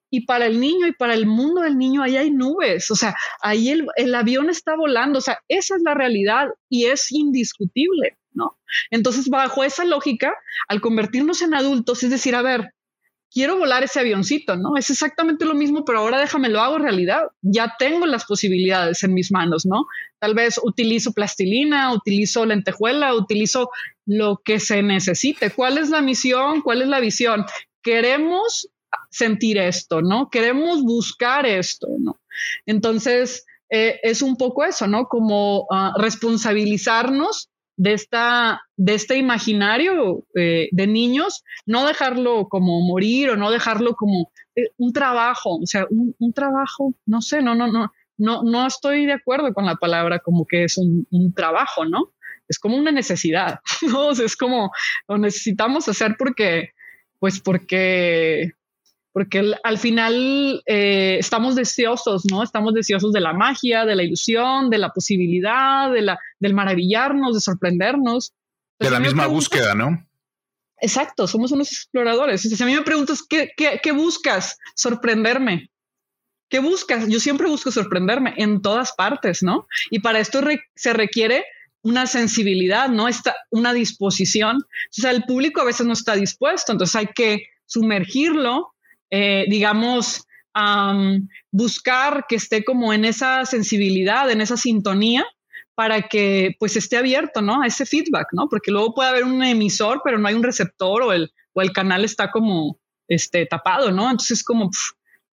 y 0.09 0.21
para 0.21 0.45
el 0.45 0.59
niño 0.59 0.87
y 0.87 0.93
para 0.93 1.13
el 1.13 1.25
mundo 1.25 1.61
del 1.61 1.77
niño 1.77 2.01
ahí 2.01 2.15
hay 2.15 2.31
nubes, 2.31 2.89
o 2.89 2.95
sea, 2.95 3.15
ahí 3.41 3.69
el, 3.69 4.15
avión 4.15 4.49
está 4.49 4.75
volando, 4.75 5.19
o 5.19 5.21
sea, 5.21 5.39
esa 5.49 5.75
es 5.75 5.81
la 5.81 5.93
realidad 5.93 6.47
y 6.69 6.85
es 6.85 7.11
indiscutible, 7.11 8.17
¿no? 8.33 8.57
Entonces, 8.91 9.27
bajo 9.29 9.63
esa 9.63 9.83
lógica, 9.83 10.33
al 10.67 10.79
convertirnos 10.79 11.41
en 11.41 11.53
adultos, 11.53 12.03
es 12.03 12.11
decir, 12.11 12.35
a 12.35 12.41
ver, 12.41 12.73
quiero 13.35 13.57
volar 13.57 13.83
ese 13.83 13.99
avioncito, 13.99 14.55
¿no? 14.55 14.77
Es 14.77 14.89
exactamente 14.89 15.43
lo 15.43 15.55
mismo, 15.55 15.83
pero 15.83 15.99
ahora 15.99 16.19
déjame 16.19 16.47
lo 16.47 16.61
hago 16.61 16.77
realidad. 16.77 17.23
Ya 17.41 17.75
tengo 17.77 18.05
las 18.05 18.23
posibilidades 18.23 19.03
en 19.03 19.13
mis 19.13 19.29
manos, 19.29 19.65
¿no? 19.65 19.85
Tal 20.19 20.33
vez 20.33 20.57
utilizo 20.63 21.11
plastilina, 21.11 21.93
utilizo 21.93 22.45
lentejuela, 22.45 23.13
utilizo 23.13 23.69
lo 24.05 24.41
que 24.43 24.61
se 24.61 24.81
necesite. 24.81 25.51
¿Cuál 25.51 25.77
es 25.77 25.89
la 25.89 26.01
misión? 26.01 26.61
¿Cuál 26.61 26.81
es 26.81 26.87
la 26.87 27.01
visión? 27.01 27.45
Queremos 27.83 28.69
sentir 29.11 29.57
esto, 29.57 30.01
¿no? 30.01 30.29
Queremos 30.29 30.81
buscar 30.83 31.45
esto, 31.45 31.87
¿no? 31.99 32.21
Entonces, 32.65 33.45
eh, 33.69 33.99
es 34.01 34.21
un 34.21 34.37
poco 34.37 34.63
eso, 34.63 34.87
¿no? 34.87 35.07
Como 35.09 35.67
ah, 35.73 35.91
responsabilizarnos 35.97 37.49
de, 37.77 37.93
esta, 37.93 38.61
de 38.77 38.95
este 38.95 39.17
imaginario 39.17 40.25
eh, 40.35 40.69
de 40.71 40.87
niños, 40.87 41.43
no 41.65 41.85
dejarlo 41.85 42.47
como 42.47 42.81
morir 42.81 43.31
o 43.31 43.35
no 43.35 43.51
dejarlo 43.51 43.95
como 43.95 44.31
eh, 44.55 44.69
un 44.77 44.93
trabajo, 44.93 45.57
o 45.57 45.65
sea, 45.65 45.85
un, 45.89 46.33
trabajo, 46.33 46.95
no 47.05 47.21
sé, 47.21 47.41
no, 47.41 47.55
no, 47.55 47.67
no, 47.71 47.91
no, 48.17 48.43
no 48.43 48.67
estoy 48.67 49.05
de 49.05 49.13
acuerdo 49.13 49.53
con 49.53 49.65
la 49.65 49.75
palabra 49.75 50.19
como 50.19 50.45
que 50.45 50.63
es 50.63 50.77
un, 50.77 51.07
un 51.11 51.33
trabajo, 51.33 51.85
¿no? 51.85 52.13
Es 52.47 52.59
como 52.59 52.77
una 52.77 52.91
necesidad, 52.91 53.59
¿no? 53.81 54.11
es 54.11 54.35
como 54.37 54.71
lo 55.07 55.17
necesitamos 55.17 55.87
hacer 55.87 56.15
porque, 56.17 56.69
pues 57.19 57.39
porque 57.39 58.51
porque 59.15 59.53
al 59.63 59.77
final 59.77 60.61
eh, 60.65 61.15
estamos 61.17 61.55
deseosos, 61.55 62.23
¿no? 62.29 62.43
Estamos 62.43 62.73
deseosos 62.73 63.13
de 63.13 63.21
la 63.21 63.31
magia, 63.31 63.85
de 63.85 63.95
la 63.95 64.03
ilusión, 64.03 64.69
de 64.69 64.77
la 64.77 64.89
posibilidad, 64.89 65.89
de 65.89 66.01
la, 66.01 66.19
del 66.37 66.53
maravillarnos, 66.53 67.33
de 67.33 67.39
sorprendernos. 67.39 68.33
de 68.77 68.89
la 68.89 68.99
misma 68.99 69.27
búsqueda, 69.27 69.73
¿no? 69.73 70.05
Exacto, 70.81 71.29
somos 71.29 71.53
unos 71.53 71.71
exploradores. 71.71 72.41
si 72.41 72.61
a 72.61 72.65
mí 72.65 72.75
me 72.75 72.81
preguntas, 72.81 73.23
¿qué, 73.23 73.51
qué, 73.55 73.91
buscas? 73.93 74.57
Sorprenderme. 74.75 75.71
¿Qué 76.49 76.59
buscas? 76.59 77.07
Yo 77.07 77.21
siempre 77.21 77.47
busco 77.47 77.71
sorprenderme 77.71 78.33
en 78.35 78.61
todas 78.61 78.91
partes, 78.97 79.41
¿no? 79.41 79.65
Y 79.91 79.99
para 79.99 80.19
esto 80.19 80.41
se 80.75 80.91
requiere 80.91 81.45
una 81.83 82.05
sensibilidad, 82.05 82.89
¿no? 82.89 83.07
Está 83.07 83.33
una 83.49 83.71
disposición. 83.71 84.57
O 84.57 85.01
sea, 85.01 85.11
el 85.11 85.23
público 85.23 85.61
a 85.61 85.65
veces 85.65 85.85
no 85.87 85.93
está 85.93 86.15
dispuesto, 86.15 86.73
entonces 86.73 86.97
hay 86.97 87.07
que 87.15 87.45
sumergirlo 87.65 88.74
eh, 89.09 89.45
digamos, 89.47 90.25
buscar 91.51 92.25
que 92.29 92.37
esté 92.37 92.63
como 92.63 92.93
en 92.93 93.03
esa 93.03 93.45
sensibilidad, 93.45 94.31
en 94.31 94.39
esa 94.39 94.55
sintonía, 94.55 95.25
para 95.75 96.03
que 96.03 96.55
pues 96.57 96.77
esté 96.77 96.97
abierto, 96.97 97.41
¿no? 97.41 97.61
A 97.61 97.67
ese 97.67 97.85
feedback, 97.85 98.27
¿no? 98.31 98.47
Porque 98.49 98.71
luego 98.71 98.93
puede 98.93 99.09
haber 99.09 99.25
un 99.25 99.43
emisor, 99.43 100.01
pero 100.03 100.17
no 100.17 100.27
hay 100.27 100.33
un 100.33 100.43
receptor 100.43 101.03
o 101.03 101.11
el, 101.11 101.31
o 101.53 101.61
el 101.61 101.73
canal 101.73 102.05
está 102.05 102.31
como 102.31 102.79
este, 103.07 103.45
tapado, 103.45 103.91
¿no? 103.91 104.09
Entonces 104.09 104.43
como, 104.43 104.69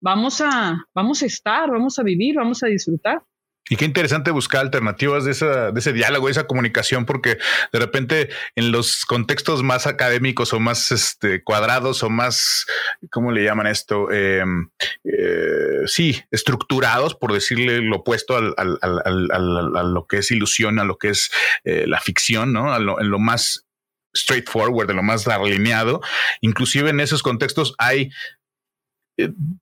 vamos, 0.00 0.40
a, 0.40 0.82
vamos 0.94 1.22
a 1.22 1.26
estar, 1.26 1.70
vamos 1.70 1.98
a 1.98 2.02
vivir, 2.02 2.36
vamos 2.36 2.62
a 2.62 2.66
disfrutar. 2.66 3.22
Y 3.70 3.76
qué 3.76 3.84
interesante 3.84 4.32
buscar 4.32 4.62
alternativas 4.62 5.24
de, 5.24 5.30
esa, 5.30 5.70
de 5.70 5.78
ese 5.78 5.92
diálogo, 5.92 6.26
de 6.26 6.32
esa 6.32 6.48
comunicación, 6.48 7.06
porque 7.06 7.38
de 7.72 7.78
repente 7.78 8.28
en 8.56 8.72
los 8.72 9.06
contextos 9.06 9.62
más 9.62 9.86
académicos 9.86 10.52
o 10.52 10.58
más 10.58 10.90
este, 10.90 11.44
cuadrados 11.44 12.02
o 12.02 12.10
más, 12.10 12.66
¿cómo 13.12 13.30
le 13.30 13.44
llaman 13.44 13.68
esto? 13.68 14.10
Em, 14.10 14.70
eh, 15.04 15.82
sí, 15.86 16.20
estructurados, 16.32 17.14
por 17.14 17.32
decirle 17.32 17.80
lo 17.80 17.98
opuesto 17.98 18.36
al, 18.36 18.54
a 18.58 19.82
lo 19.84 20.06
que 20.08 20.18
es 20.18 20.32
ilusión, 20.32 20.80
a 20.80 20.84
lo 20.84 20.98
que 20.98 21.10
es 21.10 21.30
eh, 21.62 21.84
la 21.86 22.00
ficción, 22.00 22.52
¿no? 22.52 22.76
en 22.76 23.08
lo 23.08 23.18
más 23.20 23.68
straightforward, 24.16 24.88
de 24.88 24.94
lo 24.94 25.04
más 25.04 25.28
alineado. 25.28 26.00
Inclusive 26.40 26.90
en 26.90 26.98
esos 26.98 27.22
contextos 27.22 27.74
hay 27.78 28.10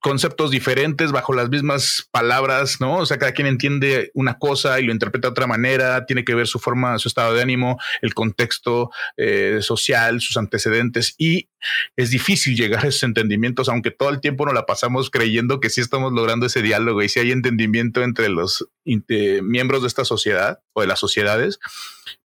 conceptos 0.00 0.50
diferentes 0.50 1.12
bajo 1.12 1.34
las 1.34 1.48
mismas 1.48 2.08
palabras, 2.10 2.80
¿no? 2.80 2.98
O 2.98 3.06
sea, 3.06 3.18
cada 3.18 3.32
quien 3.32 3.46
entiende 3.46 4.10
una 4.14 4.38
cosa 4.38 4.80
y 4.80 4.84
lo 4.84 4.92
interpreta 4.92 5.28
de 5.28 5.32
otra 5.32 5.46
manera, 5.46 6.06
tiene 6.06 6.24
que 6.24 6.34
ver 6.34 6.46
su 6.46 6.58
forma, 6.58 6.98
su 6.98 7.08
estado 7.08 7.34
de 7.34 7.42
ánimo, 7.42 7.78
el 8.02 8.14
contexto 8.14 8.90
eh, 9.16 9.58
social, 9.60 10.20
sus 10.20 10.36
antecedentes 10.36 11.14
y 11.18 11.48
es 11.96 12.10
difícil 12.10 12.56
llegar 12.56 12.84
a 12.84 12.88
esos 12.88 13.02
entendimientos, 13.02 13.68
aunque 13.68 13.90
todo 13.90 14.10
el 14.10 14.20
tiempo 14.20 14.44
nos 14.44 14.54
la 14.54 14.66
pasamos 14.66 15.10
creyendo 15.10 15.60
que 15.60 15.70
sí 15.70 15.80
estamos 15.80 16.12
logrando 16.12 16.46
ese 16.46 16.62
diálogo 16.62 17.02
y 17.02 17.08
si 17.08 17.20
hay 17.20 17.32
entendimiento 17.32 18.02
entre 18.02 18.28
los 18.28 18.68
miembros 18.84 19.82
de 19.82 19.88
esta 19.88 20.04
sociedad 20.04 20.60
o 20.72 20.82
de 20.82 20.86
las 20.86 21.00
sociedades, 21.00 21.58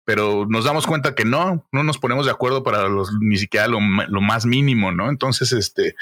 pero 0.06 0.46
nos 0.48 0.66
damos 0.66 0.86
cuenta 0.86 1.16
que 1.16 1.26
no, 1.26 1.68
no 1.72 1.84
nos 1.84 1.98
ponemos 1.98 2.26
de 2.26 2.32
acuerdo 2.32 2.64
para 2.64 2.88
los, 2.90 3.12
ni 3.20 3.38
siquiera 3.38 3.68
lo 3.68 3.80
más 3.80 4.46
mínimo, 4.46 4.92
¿no? 4.92 5.10
Entonces, 5.10 5.52
este, 5.54 5.96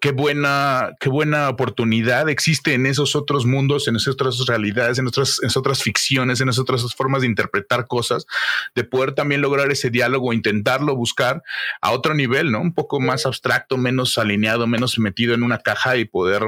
qué, 0.00 0.12
buena, 0.12 0.94
qué 0.98 1.10
buena 1.10 1.50
oportunidad 1.50 2.28
existe 2.28 2.72
en 2.72 2.86
esos 2.86 3.14
otros 3.14 3.44
mundos, 3.44 3.86
en 3.86 3.96
esas 3.96 4.14
otras 4.14 4.46
realidades, 4.46 4.98
en 4.98 5.06
otras, 5.06 5.40
en 5.42 5.50
otras 5.54 5.82
ficciones, 5.82 6.40
en 6.40 6.48
esas 6.48 6.60
otras 6.60 6.94
formas 6.94 7.20
de 7.20 7.26
interpretar 7.26 7.86
cosas, 7.86 8.26
de 8.74 8.84
poder 8.84 9.12
también 9.12 9.42
lograr 9.42 9.70
ese 9.70 9.90
diálogo, 9.90 10.32
intentarlo 10.32 10.96
buscar 10.96 11.42
a 11.82 11.90
otro 11.90 12.14
nivel, 12.14 12.50
¿no? 12.50 12.60
Un 12.60 12.72
poco 12.72 12.98
más 12.98 13.26
abstracto, 13.26 13.76
menos 13.76 14.16
alineado, 14.16 14.66
menos 14.66 14.98
metido 14.98 15.34
en 15.34 15.42
una 15.42 15.58
caja 15.58 15.96
y 15.98 16.06
poder 16.06 16.44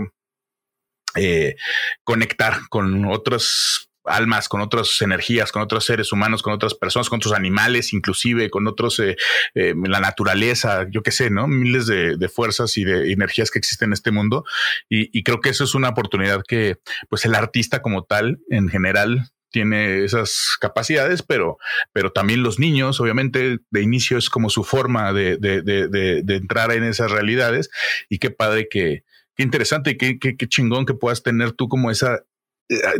eh, 1.15 1.57
conectar 2.05 2.69
con 2.71 3.05
otros 3.05 3.90
almas, 4.05 4.49
con 4.49 4.61
otras 4.61 5.01
energías, 5.03 5.53
con 5.53 5.63
otros 5.63 5.85
seres 5.85 6.13
humanos, 6.13 6.43
con 6.43 6.53
otras 6.53 6.75
personas, 6.75 7.09
con 7.09 7.19
otros 7.19 7.35
animales, 7.35 7.93
inclusive 7.93 8.51
con 8.51 8.67
otros, 8.67 8.99
eh, 9.01 9.17
eh, 9.55 9.75
la 9.85 10.01
naturaleza, 10.01 10.87
yo 10.91 11.03
qué 11.03 11.11
sé, 11.11 11.31
¿no? 11.31 11.47
Miles 11.47 11.87
de, 11.87 12.29
fuerzas 12.29 12.77
y 12.79 12.85
de 12.85 13.13
energías 13.13 13.51
que 13.51 13.59
existen 13.59 13.89
en 13.89 13.93
este 13.95 14.11
mundo. 14.11 14.45
Y, 14.89 15.23
creo 15.23 15.41
que 15.41 15.51
eso 15.51 15.65
es 15.65 15.75
una 15.75 15.91
oportunidad 15.91 16.43
que, 16.47 16.79
pues, 17.09 17.25
el 17.25 17.35
artista 17.35 17.83
como 17.83 18.05
tal, 18.05 18.41
en 18.49 18.69
general, 18.69 19.31
tiene 19.51 20.05
esas 20.05 20.57
capacidades, 20.61 21.23
pero, 21.23 21.59
pero 21.93 22.13
también 22.13 22.43
los 22.43 22.59
niños, 22.59 23.01
obviamente, 23.01 23.59
de 23.71 23.83
inicio 23.83 24.17
es 24.17 24.31
como 24.31 24.49
su 24.49 24.63
forma 24.63 25.13
de, 25.13 25.37
de, 25.39 26.35
entrar 26.37 26.73
en 26.73 26.85
esas 26.85 27.11
realidades. 27.11 27.71
Y 28.09 28.19
qué 28.19 28.31
padre 28.31 28.69
que, 28.71 29.05
qué 29.35 29.43
interesante 29.43 29.91
y 29.91 29.97
qué, 29.97 30.19
qué, 30.19 30.49
chingón 30.49 30.87
que 30.87 30.95
puedas 30.95 31.23
tener 31.23 31.53
tú 31.53 31.69
como 31.69 31.91
esa 31.91 32.21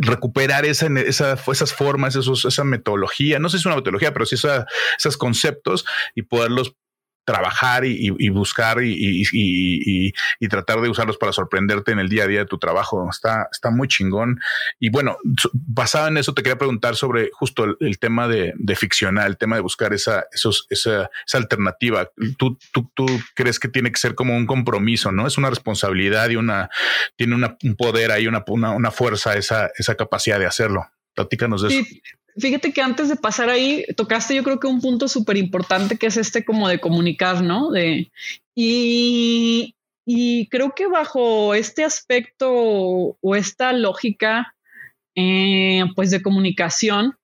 recuperar 0.01 0.65
esa, 0.65 0.87
esa, 0.99 1.33
esas 1.33 1.73
formas, 1.73 2.15
esa 2.15 2.63
metodología, 2.63 3.39
no 3.39 3.49
sé 3.49 3.57
si 3.57 3.61
es 3.61 3.65
una 3.65 3.75
metodología, 3.75 4.13
pero 4.13 4.25
sí 4.25 4.35
esos 4.35 5.17
conceptos 5.17 5.85
y 6.15 6.23
poderlos 6.23 6.75
trabajar 7.23 7.85
y, 7.85 8.29
buscar 8.29 8.77
y, 8.81 10.13
tratar 10.49 10.81
de 10.81 10.89
usarlos 10.89 11.17
para 11.17 11.31
sorprenderte 11.31 11.91
en 11.91 11.99
el 11.99 12.09
día 12.09 12.23
a 12.23 12.27
día 12.27 12.39
de 12.39 12.45
tu 12.45 12.57
trabajo. 12.57 13.07
Está, 13.09 13.47
está 13.51 13.69
muy 13.69 13.87
chingón. 13.87 14.39
Y 14.79 14.89
bueno, 14.89 15.17
basado 15.53 16.07
en 16.07 16.17
eso, 16.17 16.33
te 16.33 16.43
quería 16.43 16.57
preguntar 16.57 16.95
sobre 16.95 17.29
justo 17.33 17.77
el, 17.79 17.99
tema 17.99 18.27
de, 18.27 18.53
de, 18.57 18.75
ficcionar, 18.75 19.27
el 19.27 19.37
tema 19.37 19.55
de 19.55 19.61
buscar 19.61 19.93
esa, 19.93 20.25
esos, 20.31 20.67
esa, 20.69 21.09
esa 21.25 21.37
alternativa. 21.37 22.09
¿Tú, 22.37 22.57
¿Tú, 22.71 22.91
tú, 22.93 23.05
crees 23.35 23.59
que 23.59 23.67
tiene 23.67 23.91
que 23.91 23.99
ser 23.99 24.15
como 24.15 24.35
un 24.35 24.45
compromiso, 24.45 25.11
¿no? 25.11 25.27
Es 25.27 25.37
una 25.37 25.49
responsabilidad 25.49 26.29
y 26.29 26.35
una, 26.35 26.69
tiene 27.15 27.35
un 27.35 27.75
poder 27.75 28.11
ahí, 28.11 28.27
una, 28.27 28.43
una, 28.47 28.91
fuerza, 28.91 29.35
esa, 29.35 29.69
esa 29.77 29.95
capacidad 29.95 30.39
de 30.39 30.45
hacerlo. 30.45 30.85
Platícanos 31.13 31.61
de 31.61 31.67
eso. 31.69 31.85
Fíjate 32.37 32.71
que 32.71 32.81
antes 32.81 33.09
de 33.09 33.15
pasar 33.15 33.49
ahí, 33.49 33.85
tocaste 33.95 34.35
yo 34.35 34.43
creo 34.43 34.59
que 34.59 34.67
un 34.67 34.81
punto 34.81 35.07
súper 35.07 35.37
importante 35.37 35.97
que 35.97 36.07
es 36.07 36.17
este 36.17 36.45
como 36.45 36.67
de 36.67 36.79
comunicar, 36.79 37.43
¿no? 37.43 37.71
De, 37.71 38.11
y, 38.55 39.75
y 40.05 40.47
creo 40.47 40.73
que 40.75 40.87
bajo 40.87 41.53
este 41.53 41.83
aspecto 41.83 42.49
o 42.51 43.35
esta 43.35 43.73
lógica, 43.73 44.55
eh, 45.15 45.83
pues 45.95 46.11
de 46.11 46.21
comunicación, 46.21 47.17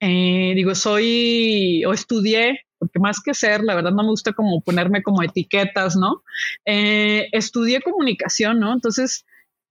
eh, 0.00 0.52
digo, 0.54 0.74
soy 0.74 1.84
o 1.84 1.92
estudié, 1.92 2.60
porque 2.78 3.00
más 3.00 3.20
que 3.20 3.34
ser, 3.34 3.62
la 3.64 3.74
verdad 3.74 3.90
no 3.90 4.04
me 4.04 4.10
gusta 4.10 4.32
como 4.32 4.60
ponerme 4.60 5.02
como 5.02 5.22
etiquetas, 5.22 5.96
¿no? 5.96 6.22
Eh, 6.64 7.28
estudié 7.32 7.82
comunicación, 7.82 8.60
¿no? 8.60 8.72
Entonces, 8.72 9.24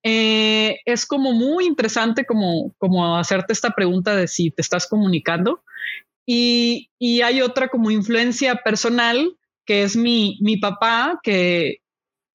eh, 0.04 0.80
es 0.86 1.06
como 1.06 1.34
muy 1.34 1.66
interesante 1.66 2.26
como, 2.26 2.74
como 2.78 3.18
hacerte 3.18 3.54
esta 3.54 3.72
pregunta 3.72 4.16
de 4.16 4.28
si 4.28 4.52
te 4.52 4.62
estás 4.62 4.88
comunicando. 4.88 5.64
Y, 6.26 6.90
y 7.00 7.22
hay 7.22 7.42
otra 7.42 7.70
como 7.70 7.90
influencia 7.90 8.56
personal, 8.58 9.38
que 9.66 9.84
es 9.84 9.96
mi, 9.96 10.38
mi 10.42 10.58
papá, 10.58 11.20
que, 11.24 11.82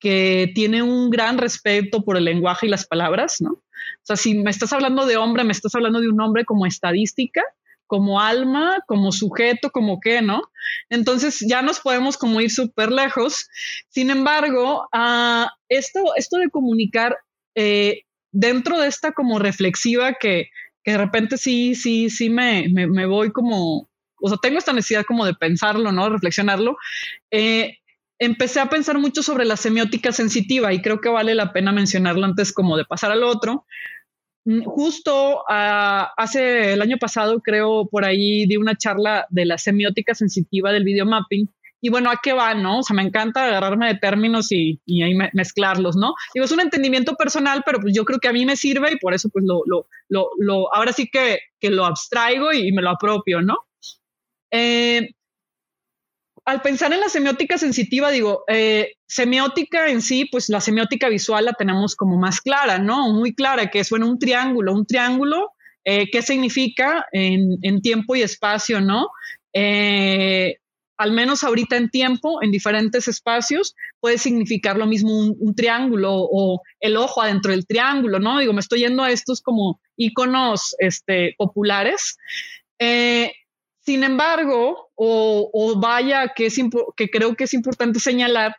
que 0.00 0.50
tiene 0.54 0.82
un 0.82 1.10
gran 1.10 1.38
respeto 1.38 2.02
por 2.02 2.16
el 2.16 2.24
lenguaje 2.24 2.66
y 2.66 2.70
las 2.70 2.86
palabras, 2.86 3.36
¿no? 3.40 3.50
O 3.52 4.04
sea, 4.04 4.16
si 4.16 4.34
me 4.34 4.50
estás 4.50 4.72
hablando 4.72 5.06
de 5.06 5.16
hombre, 5.16 5.44
me 5.44 5.52
estás 5.52 5.74
hablando 5.74 6.00
de 6.00 6.08
un 6.08 6.20
hombre 6.20 6.44
como 6.44 6.66
estadística, 6.66 7.42
como 7.86 8.20
alma, 8.20 8.78
como 8.86 9.12
sujeto, 9.12 9.70
como 9.70 10.00
qué, 10.00 10.22
¿no? 10.22 10.42
Entonces 10.88 11.44
ya 11.46 11.62
nos 11.62 11.78
podemos 11.78 12.16
como 12.16 12.40
ir 12.40 12.50
súper 12.50 12.90
lejos. 12.90 13.48
Sin 13.90 14.10
embargo, 14.10 14.88
uh, 14.94 15.46
esto, 15.68 16.00
esto 16.16 16.38
de 16.38 16.48
comunicar 16.48 17.16
eh, 17.54 18.02
dentro 18.32 18.80
de 18.80 18.88
esta 18.88 19.12
como 19.12 19.38
reflexiva 19.38 20.14
que, 20.14 20.48
de 20.84 20.98
repente 20.98 21.36
sí, 21.36 21.74
sí, 21.74 22.10
sí 22.10 22.28
me, 22.28 22.68
me, 22.68 23.06
voy 23.06 23.30
como, 23.30 23.88
o 24.20 24.28
sea, 24.28 24.38
tengo 24.42 24.58
esta 24.58 24.72
necesidad 24.72 25.04
como 25.04 25.24
de 25.24 25.34
pensarlo, 25.34 25.92
¿no? 25.92 26.08
Reflexionarlo. 26.08 26.76
Eh, 27.30 27.78
empecé 28.18 28.60
a 28.60 28.68
pensar 28.68 28.98
mucho 28.98 29.22
sobre 29.22 29.44
la 29.44 29.56
semiótica 29.56 30.12
sensitiva 30.12 30.72
y 30.72 30.82
creo 30.82 31.00
que 31.00 31.08
vale 31.08 31.34
la 31.34 31.52
pena 31.52 31.72
mencionarlo 31.72 32.24
antes 32.24 32.52
como 32.52 32.76
de 32.76 32.84
pasar 32.84 33.12
al 33.12 33.22
otro. 33.22 33.66
Mm, 34.44 34.62
justo 34.64 35.44
ah, 35.48 36.12
hace 36.16 36.72
el 36.72 36.82
año 36.82 36.96
pasado, 36.98 37.40
creo, 37.40 37.86
por 37.88 38.04
ahí 38.04 38.46
di 38.46 38.56
una 38.56 38.76
charla 38.76 39.26
de 39.30 39.44
la 39.46 39.58
semiótica 39.58 40.14
sensitiva 40.14 40.72
del 40.72 40.84
videomapping 40.84 41.48
y 41.84 41.90
bueno, 41.90 42.10
¿a 42.10 42.20
qué 42.22 42.32
va, 42.32 42.54
no? 42.54 42.78
O 42.78 42.82
sea, 42.84 42.94
me 42.94 43.02
encanta 43.02 43.44
agarrarme 43.44 43.88
de 43.88 43.98
términos 43.98 44.52
y, 44.52 44.80
y 44.86 45.02
ahí 45.02 45.14
mezclarlos, 45.32 45.96
¿no? 45.96 46.14
Digo, 46.32 46.46
es 46.46 46.52
un 46.52 46.60
entendimiento 46.60 47.16
personal, 47.16 47.64
pero 47.66 47.80
pues 47.80 47.92
yo 47.92 48.04
creo 48.04 48.20
que 48.20 48.28
a 48.28 48.32
mí 48.32 48.46
me 48.46 48.54
sirve 48.54 48.92
y 48.92 48.98
por 48.98 49.14
eso 49.14 49.28
pues 49.30 49.44
lo, 49.44 49.62
lo, 49.66 49.88
lo, 50.08 50.30
lo 50.38 50.72
ahora 50.72 50.92
sí 50.92 51.08
que, 51.12 51.40
que, 51.58 51.70
lo 51.70 51.84
abstraigo 51.84 52.52
y, 52.52 52.70
me 52.70 52.82
lo 52.82 52.90
apropio, 52.90 53.42
¿no? 53.42 53.56
Eh, 54.52 55.10
al 56.44 56.62
pensar 56.62 56.92
en 56.92 57.00
la 57.00 57.08
semiótica 57.08 57.58
sensitiva, 57.58 58.12
digo, 58.12 58.44
eh, 58.46 58.92
semiótica 59.08 59.88
en 59.88 60.02
sí, 60.02 60.26
pues 60.30 60.48
la 60.50 60.60
semiótica 60.60 61.08
visual 61.08 61.46
la 61.46 61.52
tenemos 61.52 61.96
como 61.96 62.16
más 62.16 62.40
clara, 62.40 62.78
¿no? 62.78 63.12
Muy 63.12 63.34
clara, 63.34 63.70
que 63.70 63.80
es, 63.80 63.90
bueno, 63.90 64.06
un 64.06 64.20
triángulo, 64.20 64.72
un 64.72 64.86
triángulo, 64.86 65.50
eh, 65.84 66.08
¿qué 66.12 66.22
significa 66.22 67.06
en, 67.10 67.58
en, 67.62 67.80
tiempo 67.80 68.14
y 68.14 68.22
espacio, 68.22 68.80
¿no? 68.80 69.08
Eh, 69.52 70.58
al 71.02 71.12
menos 71.12 71.42
ahorita 71.42 71.76
en 71.76 71.90
tiempo, 71.90 72.42
en 72.42 72.52
diferentes 72.52 73.08
espacios, 73.08 73.74
puede 74.00 74.18
significar 74.18 74.76
lo 74.76 74.86
mismo 74.86 75.10
un, 75.16 75.54
triángulo 75.54 76.12
o 76.14 76.62
el 76.78 76.96
ojo 76.96 77.20
adentro 77.20 77.50
del 77.50 77.66
triángulo, 77.66 78.20
¿no? 78.20 78.38
Digo, 78.38 78.52
me 78.52 78.60
estoy 78.60 78.80
yendo 78.80 79.02
a 79.02 79.10
estos 79.10 79.40
como 79.40 79.80
iconos 79.96 80.76
este, 80.78 81.34
populares. 81.36 82.16
Eh, 82.78 83.32
sin 83.80 84.04
embargo, 84.04 84.90
o, 84.94 85.74
vaya 85.80 86.32
que, 86.36 86.46
es 86.46 86.60
que 86.96 87.10
creo 87.10 87.34
que 87.34 87.44
es 87.44 87.54
importante 87.54 87.98
señalar 87.98 88.54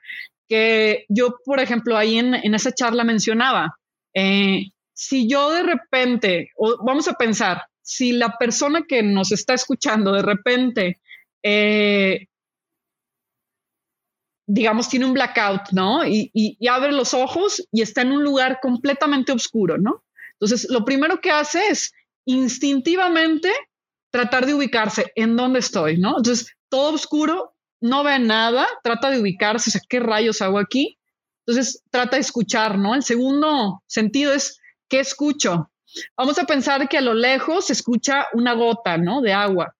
que 0.49 1.05
yo, 1.07 1.35
por 1.45 1.61
ejemplo, 1.61 1.97
ahí 1.97 2.17
en, 2.17 2.35
esa 2.53 2.73
charla 2.73 3.05
mencionaba, 3.05 3.79
eh, 4.13 4.65
si 4.93 5.29
yo 5.29 5.49
de 5.51 5.63
repente, 5.63 6.51
o 6.57 6.77
vamos 6.85 7.07
a 7.07 7.13
pensar, 7.13 7.63
si 7.81 8.11
la 8.11 8.37
persona 8.37 8.83
que 8.85 9.01
nos 9.01 9.31
está 9.31 9.53
escuchando 9.53 10.11
de 10.11 10.21
repente 10.21 10.99
eh, 11.43 12.27
digamos, 14.45 14.89
tiene 14.89 15.05
un 15.05 15.13
blackout, 15.13 15.71
¿no? 15.71 16.05
Y, 16.05 16.29
y, 16.33 16.67
abre 16.67 16.91
los 16.91 17.13
ojos 17.13 17.65
y 17.71 17.81
está 17.81 18.01
en 18.01 18.11
un 18.11 18.23
lugar 18.23 18.59
completamente 18.61 19.31
oscuro, 19.31 19.77
¿no? 19.77 20.03
Entonces, 20.33 20.69
lo 20.69 20.83
primero 20.83 21.21
que 21.21 21.31
hace 21.31 21.67
es 21.69 21.93
instintivamente 22.25 23.51
tratar 24.11 24.45
de 24.45 24.53
ubicarse 24.53 25.11
en 25.15 25.35
dónde 25.35 25.59
estoy, 25.59 25.97
¿no? 25.97 26.17
Entonces, 26.17 26.53
todo 26.69 26.93
oscuro, 26.93 27.55
no 27.81 28.03
ve 28.03 28.19
nada, 28.19 28.67
trata 28.83 29.09
de 29.09 29.19
ubicarse, 29.19 29.69
o 29.69 29.71
sea, 29.71 29.81
¿qué 29.87 29.99
rayos 29.99 30.41
hago 30.41 30.59
aquí? 30.59 30.97
Entonces, 31.45 31.83
trata 31.89 32.17
de 32.17 32.21
escuchar, 32.21 32.77
¿no? 32.77 32.95
El 32.95 33.03
segundo 33.03 33.83
sentido 33.87 34.33
es, 34.33 34.59
¿qué 34.89 34.99
escucho? 34.99 35.69
Vamos 36.17 36.39
a 36.39 36.45
pensar 36.45 36.87
que 36.89 36.97
a 36.97 37.01
lo 37.01 37.13
lejos 37.13 37.67
se 37.67 37.73
escucha 37.73 38.27
una 38.33 38.53
gota, 38.53 38.97
¿no? 38.97 39.21
De 39.21 39.33
agua. 39.33 39.75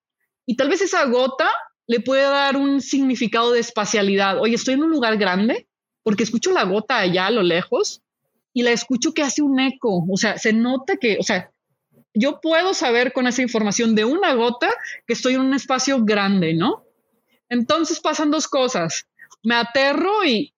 Y 0.46 0.56
tal 0.56 0.68
vez 0.68 0.82
esa 0.82 1.04
gota 1.06 1.50
le 1.86 2.00
puede 2.00 2.22
dar 2.22 2.56
un 2.56 2.80
significado 2.80 3.52
de 3.52 3.60
espacialidad. 3.60 4.40
Oye, 4.40 4.54
estoy 4.54 4.74
en 4.74 4.84
un 4.84 4.90
lugar 4.90 5.16
grande 5.16 5.68
porque 6.02 6.22
escucho 6.22 6.50
la 6.52 6.64
gota 6.64 6.98
allá 6.98 7.26
a 7.26 7.30
lo 7.30 7.42
lejos 7.42 8.02
y 8.52 8.62
la 8.62 8.70
escucho 8.70 9.12
que 9.12 9.22
hace 9.22 9.42
un 9.42 9.60
eco. 9.60 10.04
O 10.10 10.16
sea, 10.16 10.38
se 10.38 10.52
nota 10.52 10.96
que, 10.96 11.18
o 11.18 11.22
sea, 11.22 11.50
yo 12.14 12.40
puedo 12.40 12.74
saber 12.74 13.12
con 13.12 13.26
esa 13.26 13.42
información 13.42 13.94
de 13.94 14.04
una 14.04 14.34
gota 14.34 14.70
que 15.06 15.14
estoy 15.14 15.34
en 15.34 15.40
un 15.40 15.54
espacio 15.54 16.04
grande, 16.04 16.54
¿no? 16.54 16.84
Entonces 17.48 18.00
pasan 18.00 18.30
dos 18.30 18.46
cosas. 18.46 19.06
Me 19.42 19.56
aterro 19.56 20.24
y 20.24 20.54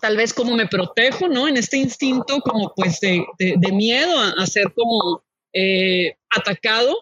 tal 0.00 0.16
vez 0.16 0.32
como 0.32 0.56
me 0.56 0.66
protejo, 0.66 1.28
¿no? 1.28 1.48
En 1.48 1.56
este 1.56 1.76
instinto 1.76 2.40
como 2.40 2.72
pues 2.74 3.00
de, 3.00 3.26
miedo 3.72 4.18
a, 4.18 4.46
ser 4.46 4.72
como 4.72 5.24
eh, 5.52 6.16
atacado 6.30 6.94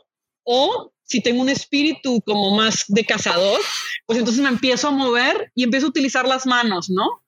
o 0.44 0.91
si 1.12 1.20
tengo 1.20 1.42
un 1.42 1.50
espíritu 1.50 2.22
como 2.22 2.56
más 2.56 2.86
de 2.88 3.04
cazador, 3.04 3.60
pues 4.06 4.18
entonces 4.18 4.42
me 4.42 4.48
empiezo 4.48 4.88
a 4.88 4.92
mover 4.92 5.52
y 5.54 5.62
empiezo 5.62 5.84
a 5.84 5.90
utilizar 5.90 6.26
las 6.26 6.46
manos, 6.46 6.88
¿no? 6.88 7.22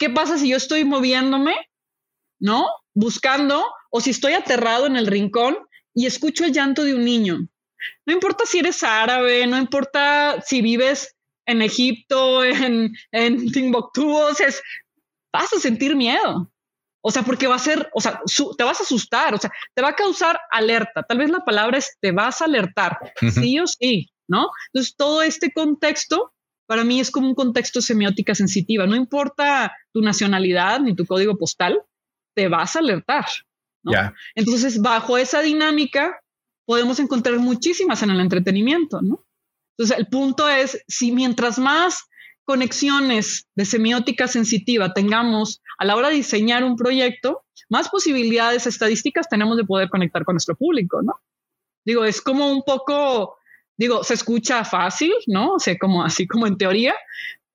¿Qué 0.00 0.10
pasa 0.10 0.36
si 0.36 0.48
yo 0.48 0.56
estoy 0.56 0.84
moviéndome, 0.84 1.54
¿no? 2.40 2.66
Buscando, 2.92 3.64
o 3.88 4.00
si 4.00 4.10
estoy 4.10 4.32
aterrado 4.32 4.86
en 4.86 4.96
el 4.96 5.06
rincón 5.06 5.56
y 5.94 6.06
escucho 6.06 6.44
el 6.44 6.52
llanto 6.52 6.82
de 6.82 6.94
un 6.94 7.04
niño. 7.04 7.38
No 8.04 8.12
importa 8.12 8.46
si 8.46 8.58
eres 8.58 8.82
árabe, 8.82 9.46
no 9.46 9.56
importa 9.56 10.42
si 10.44 10.60
vives 10.60 11.14
en 11.46 11.62
Egipto, 11.62 12.42
en, 12.42 12.96
en 13.12 13.52
Timbuktu, 13.52 14.10
o 14.10 14.34
sea, 14.34 14.48
vas 15.32 15.52
a 15.52 15.60
sentir 15.60 15.94
miedo. 15.94 16.50
O 17.06 17.10
sea, 17.10 17.22
porque 17.22 17.46
va 17.46 17.56
a 17.56 17.58
ser, 17.58 17.90
o 17.92 18.00
sea, 18.00 18.22
te 18.56 18.64
vas 18.64 18.80
a 18.80 18.82
asustar, 18.82 19.34
o 19.34 19.38
sea, 19.38 19.50
te 19.74 19.82
va 19.82 19.90
a 19.90 19.94
causar 19.94 20.40
alerta. 20.50 21.02
Tal 21.02 21.18
vez 21.18 21.28
la 21.28 21.44
palabra 21.44 21.76
es 21.76 21.98
te 22.00 22.12
vas 22.12 22.40
a 22.40 22.46
alertar, 22.46 22.98
sí 23.30 23.60
o 23.60 23.66
sí, 23.66 24.08
¿no? 24.26 24.48
Entonces, 24.72 24.96
todo 24.96 25.20
este 25.20 25.52
contexto 25.52 26.32
para 26.66 26.82
mí 26.82 27.00
es 27.00 27.10
como 27.10 27.28
un 27.28 27.34
contexto 27.34 27.82
semiótica 27.82 28.34
sensitiva. 28.34 28.86
No 28.86 28.96
importa 28.96 29.76
tu 29.92 30.00
nacionalidad 30.00 30.80
ni 30.80 30.96
tu 30.96 31.04
código 31.04 31.36
postal, 31.36 31.82
te 32.34 32.48
vas 32.48 32.74
a 32.74 32.78
alertar. 32.78 33.26
Entonces, 34.34 34.80
bajo 34.80 35.18
esa 35.18 35.42
dinámica, 35.42 36.18
podemos 36.66 36.98
encontrar 37.00 37.38
muchísimas 37.38 38.02
en 38.02 38.12
el 38.12 38.20
entretenimiento, 38.20 39.02
¿no? 39.02 39.26
Entonces, 39.76 39.98
el 39.98 40.06
punto 40.06 40.48
es, 40.48 40.82
si 40.88 41.12
mientras 41.12 41.58
más 41.58 42.04
conexiones 42.44 43.46
de 43.54 43.64
semiótica 43.64 44.28
sensitiva 44.28 44.92
tengamos 44.92 45.62
a 45.78 45.84
la 45.84 45.96
hora 45.96 46.08
de 46.08 46.16
diseñar 46.16 46.64
un 46.64 46.76
proyecto, 46.76 47.44
más 47.68 47.88
posibilidades 47.88 48.66
estadísticas 48.66 49.28
tenemos 49.28 49.56
de 49.56 49.64
poder 49.64 49.88
conectar 49.88 50.24
con 50.24 50.34
nuestro 50.34 50.54
público, 50.54 51.02
¿no? 51.02 51.20
Digo, 51.84 52.04
es 52.04 52.20
como 52.20 52.50
un 52.50 52.62
poco, 52.62 53.36
digo, 53.76 54.04
se 54.04 54.14
escucha 54.14 54.64
fácil, 54.64 55.12
¿no? 55.26 55.54
O 55.54 55.58
sea, 55.58 55.76
como 55.78 56.02
así 56.02 56.26
como 56.26 56.46
en 56.46 56.56
teoría. 56.56 56.94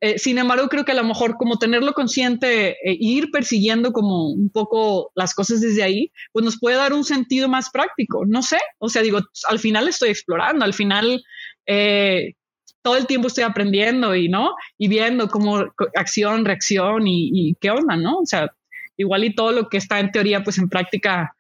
Eh, 0.02 0.18
sin 0.18 0.38
embargo, 0.38 0.70
creo 0.70 0.86
que 0.86 0.94
a 0.94 0.96
lo 0.96 1.04
mejor 1.04 1.36
como 1.36 1.58
tenerlo 1.58 1.94
consciente 1.94 2.78
e 2.84 2.96
ir 3.00 3.32
persiguiendo 3.32 3.92
como 3.92 4.30
un 4.30 4.50
poco 4.50 5.12
las 5.14 5.34
cosas 5.34 5.60
desde 5.60 5.84
ahí, 5.84 6.12
pues 6.32 6.46
nos 6.46 6.58
puede 6.58 6.78
dar 6.78 6.94
un 6.94 7.04
sentido 7.04 7.50
más 7.50 7.70
práctico. 7.70 8.26
No 8.26 8.42
sé, 8.42 8.60
o 8.78 8.88
sea, 8.88 9.02
digo, 9.02 9.20
al 9.50 9.60
final 9.60 9.88
estoy 9.88 10.10
explorando, 10.10 10.64
al 10.64 10.74
final 10.74 11.22
eh, 11.66 12.36
todo 12.82 12.98
el 12.98 13.08
tiempo 13.08 13.28
estoy 13.28 13.44
aprendiendo 13.44 14.16
y 14.16 14.30
no, 14.30 14.56
y 14.78 14.88
viendo 14.88 15.28
cómo 15.28 15.66
acción, 15.96 16.46
reacción 16.46 17.08
y, 17.08 17.30
y, 17.34 17.56
qué 17.56 17.72
onda, 17.72 17.96
¿no? 17.96 18.20
O 18.20 18.26
sea, 18.26 18.52
igual 18.98 19.24
y 19.24 19.36
todo 19.36 19.52
lo 19.52 19.70
que 19.70 19.78
está 19.78 20.00
en 20.00 20.12
teoría, 20.12 20.44
pues 20.44 20.58
en 20.58 20.70
práctica 20.70 21.36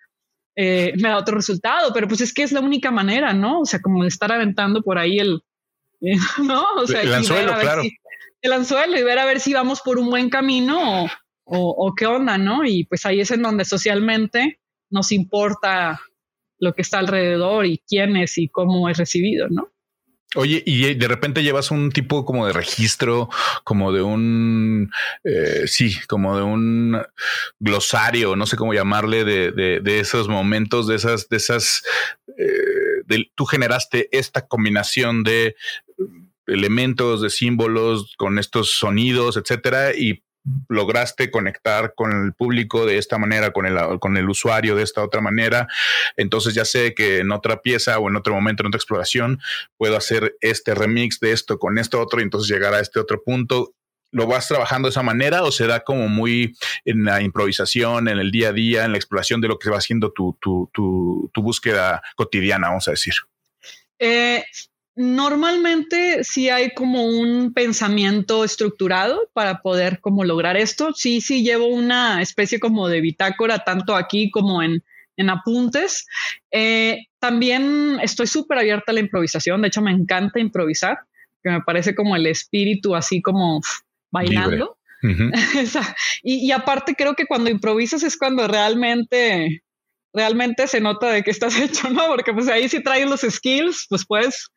eh, 0.55 0.93
me 0.97 1.09
da 1.09 1.17
otro 1.17 1.35
resultado, 1.35 1.93
pero 1.93 2.07
pues 2.07 2.21
es 2.21 2.33
que 2.33 2.43
es 2.43 2.51
la 2.51 2.59
única 2.59 2.91
manera, 2.91 3.33
¿no? 3.33 3.61
O 3.61 3.65
sea, 3.65 3.79
como 3.81 4.03
de 4.03 4.09
estar 4.09 4.31
aventando 4.31 4.81
por 4.81 4.97
ahí 4.97 5.19
el, 5.19 5.41
¿no? 6.43 6.63
O 6.77 6.87
sea, 6.87 7.01
el 7.01 7.13
anzuelo, 7.13 7.53
claro. 7.59 7.83
el 8.41 8.53
anzuelo 8.53 8.97
y 8.97 9.03
ver 9.03 9.19
a 9.19 9.25
ver 9.25 9.39
si 9.39 9.53
vamos 9.53 9.81
por 9.81 9.97
un 9.97 10.09
buen 10.09 10.29
camino 10.29 11.05
o, 11.05 11.09
o, 11.45 11.95
qué 11.95 12.05
onda, 12.05 12.37
¿no? 12.37 12.65
Y 12.65 12.83
pues 12.85 13.05
ahí 13.05 13.21
es 13.21 13.31
en 13.31 13.41
donde 13.41 13.65
socialmente 13.65 14.59
nos 14.89 15.11
importa 15.11 16.01
lo 16.59 16.73
que 16.73 16.81
está 16.81 16.99
alrededor 16.99 17.65
y 17.65 17.81
quién 17.87 18.17
es 18.17 18.37
y 18.37 18.49
cómo 18.49 18.89
es 18.89 18.97
recibido, 18.97 19.47
¿no? 19.49 19.71
Oye, 20.35 20.61
y 20.63 20.93
de 20.93 21.07
repente 21.07 21.41
llevas 21.41 21.71
un 21.71 21.91
tipo 21.91 22.23
como 22.23 22.45
de 22.45 22.53
registro, 22.53 23.29
como 23.63 23.91
de 23.91 24.03
un, 24.03 24.91
eh, 25.23 25.63
sí, 25.65 25.97
como 26.07 26.37
de 26.37 26.43
un 26.43 27.01
glosario, 27.59 28.35
no 28.35 28.45
sé 28.45 28.55
cómo 28.55 28.75
llamarle, 28.75 29.25
de, 29.25 29.51
de, 29.51 29.79
de 29.79 29.99
esos 29.99 30.27
momentos, 30.27 30.85
de 30.85 30.97
esas, 30.97 31.29
de 31.29 31.37
esas, 31.37 31.83
eh, 32.37 33.25
tú 33.33 33.45
generaste 33.45 34.07
esta 34.11 34.45
combinación 34.47 35.23
de 35.23 35.55
elementos, 36.45 37.21
de 37.21 37.31
símbolos, 37.31 38.15
con 38.15 38.37
estos 38.37 38.71
sonidos, 38.71 39.35
etcétera, 39.35 39.95
y 39.95 40.23
lograste 40.67 41.31
conectar 41.31 41.93
con 41.95 42.25
el 42.25 42.33
público 42.33 42.85
de 42.85 42.97
esta 42.97 43.17
manera, 43.17 43.51
con 43.51 43.65
el, 43.65 43.99
con 43.99 44.17
el 44.17 44.29
usuario 44.29 44.75
de 44.75 44.83
esta 44.83 45.03
otra 45.03 45.21
manera. 45.21 45.67
Entonces 46.17 46.53
ya 46.53 46.65
sé 46.65 46.93
que 46.93 47.19
en 47.19 47.31
otra 47.31 47.61
pieza 47.61 47.99
o 47.99 48.09
en 48.09 48.15
otro 48.15 48.33
momento, 48.33 48.63
en 48.63 48.67
otra 48.67 48.77
exploración, 48.77 49.39
puedo 49.77 49.97
hacer 49.97 50.35
este 50.41 50.75
remix 50.75 51.19
de 51.19 51.31
esto 51.31 51.59
con 51.59 51.77
esto 51.77 51.99
otro 52.01 52.19
y 52.19 52.23
entonces 52.23 52.49
llegar 52.49 52.73
a 52.73 52.79
este 52.79 52.99
otro 52.99 53.23
punto. 53.23 53.73
¿Lo 54.11 54.25
vas 54.25 54.47
trabajando 54.47 54.87
de 54.87 54.91
esa 54.91 55.03
manera 55.03 55.43
o 55.43 55.51
se 55.51 55.67
da 55.67 55.81
como 55.81 56.07
muy 56.07 56.55
en 56.83 57.03
la 57.03 57.21
improvisación, 57.21 58.07
en 58.07 58.17
el 58.17 58.31
día 58.31 58.49
a 58.49 58.53
día, 58.53 58.85
en 58.85 58.91
la 58.91 58.97
exploración 58.97 59.39
de 59.39 59.47
lo 59.47 59.59
que 59.59 59.69
va 59.69 59.77
haciendo 59.77 60.11
tu, 60.11 60.35
tu, 60.41 60.67
tu, 60.73 61.29
tu 61.31 61.41
búsqueda 61.43 62.01
cotidiana, 62.15 62.69
vamos 62.69 62.87
a 62.87 62.91
decir? 62.91 63.13
Eh, 63.99 64.45
Normalmente 65.01 66.25
sí 66.25 66.49
hay 66.49 66.71
como 66.73 67.05
un 67.05 67.53
pensamiento 67.53 68.43
estructurado 68.43 69.29
para 69.31 69.61
poder 69.61 70.01
como 70.01 70.25
lograr 70.25 70.57
esto. 70.57 70.91
Sí, 70.93 71.21
sí 71.21 71.41
llevo 71.41 71.67
una 71.67 72.21
especie 72.21 72.59
como 72.59 72.89
de 72.89 72.99
bitácora 72.99 73.59
tanto 73.59 73.95
aquí 73.95 74.29
como 74.29 74.61
en, 74.61 74.83
en 75.15 75.29
apuntes. 75.29 76.05
Eh, 76.51 77.05
también 77.17 77.97
estoy 78.01 78.27
súper 78.27 78.57
abierta 78.57 78.91
a 78.91 78.93
la 78.93 78.99
improvisación. 78.99 79.61
De 79.61 79.69
hecho, 79.69 79.81
me 79.81 79.91
encanta 79.91 80.41
improvisar, 80.41 80.97
que 81.41 81.49
me 81.49 81.61
parece 81.61 81.95
como 81.95 82.17
el 82.17 82.27
espíritu 82.27 82.93
así 82.93 83.21
como 83.21 83.61
bailando. 84.11 84.77
y, 86.23 86.45
y 86.45 86.51
aparte 86.51 86.93
creo 86.95 87.15
que 87.15 87.25
cuando 87.25 87.49
improvisas 87.49 88.03
es 88.03 88.17
cuando 88.17 88.49
realmente 88.49 89.63
realmente 90.13 90.67
se 90.67 90.81
nota 90.81 91.09
de 91.09 91.23
qué 91.23 91.31
estás 91.31 91.55
hecho, 91.57 91.89
¿no? 91.89 92.07
Porque 92.07 92.33
pues 92.33 92.49
ahí 92.49 92.67
si 92.67 92.83
traes 92.83 93.09
los 93.09 93.21
skills, 93.21 93.85
pues 93.87 94.05
puedes 94.05 94.49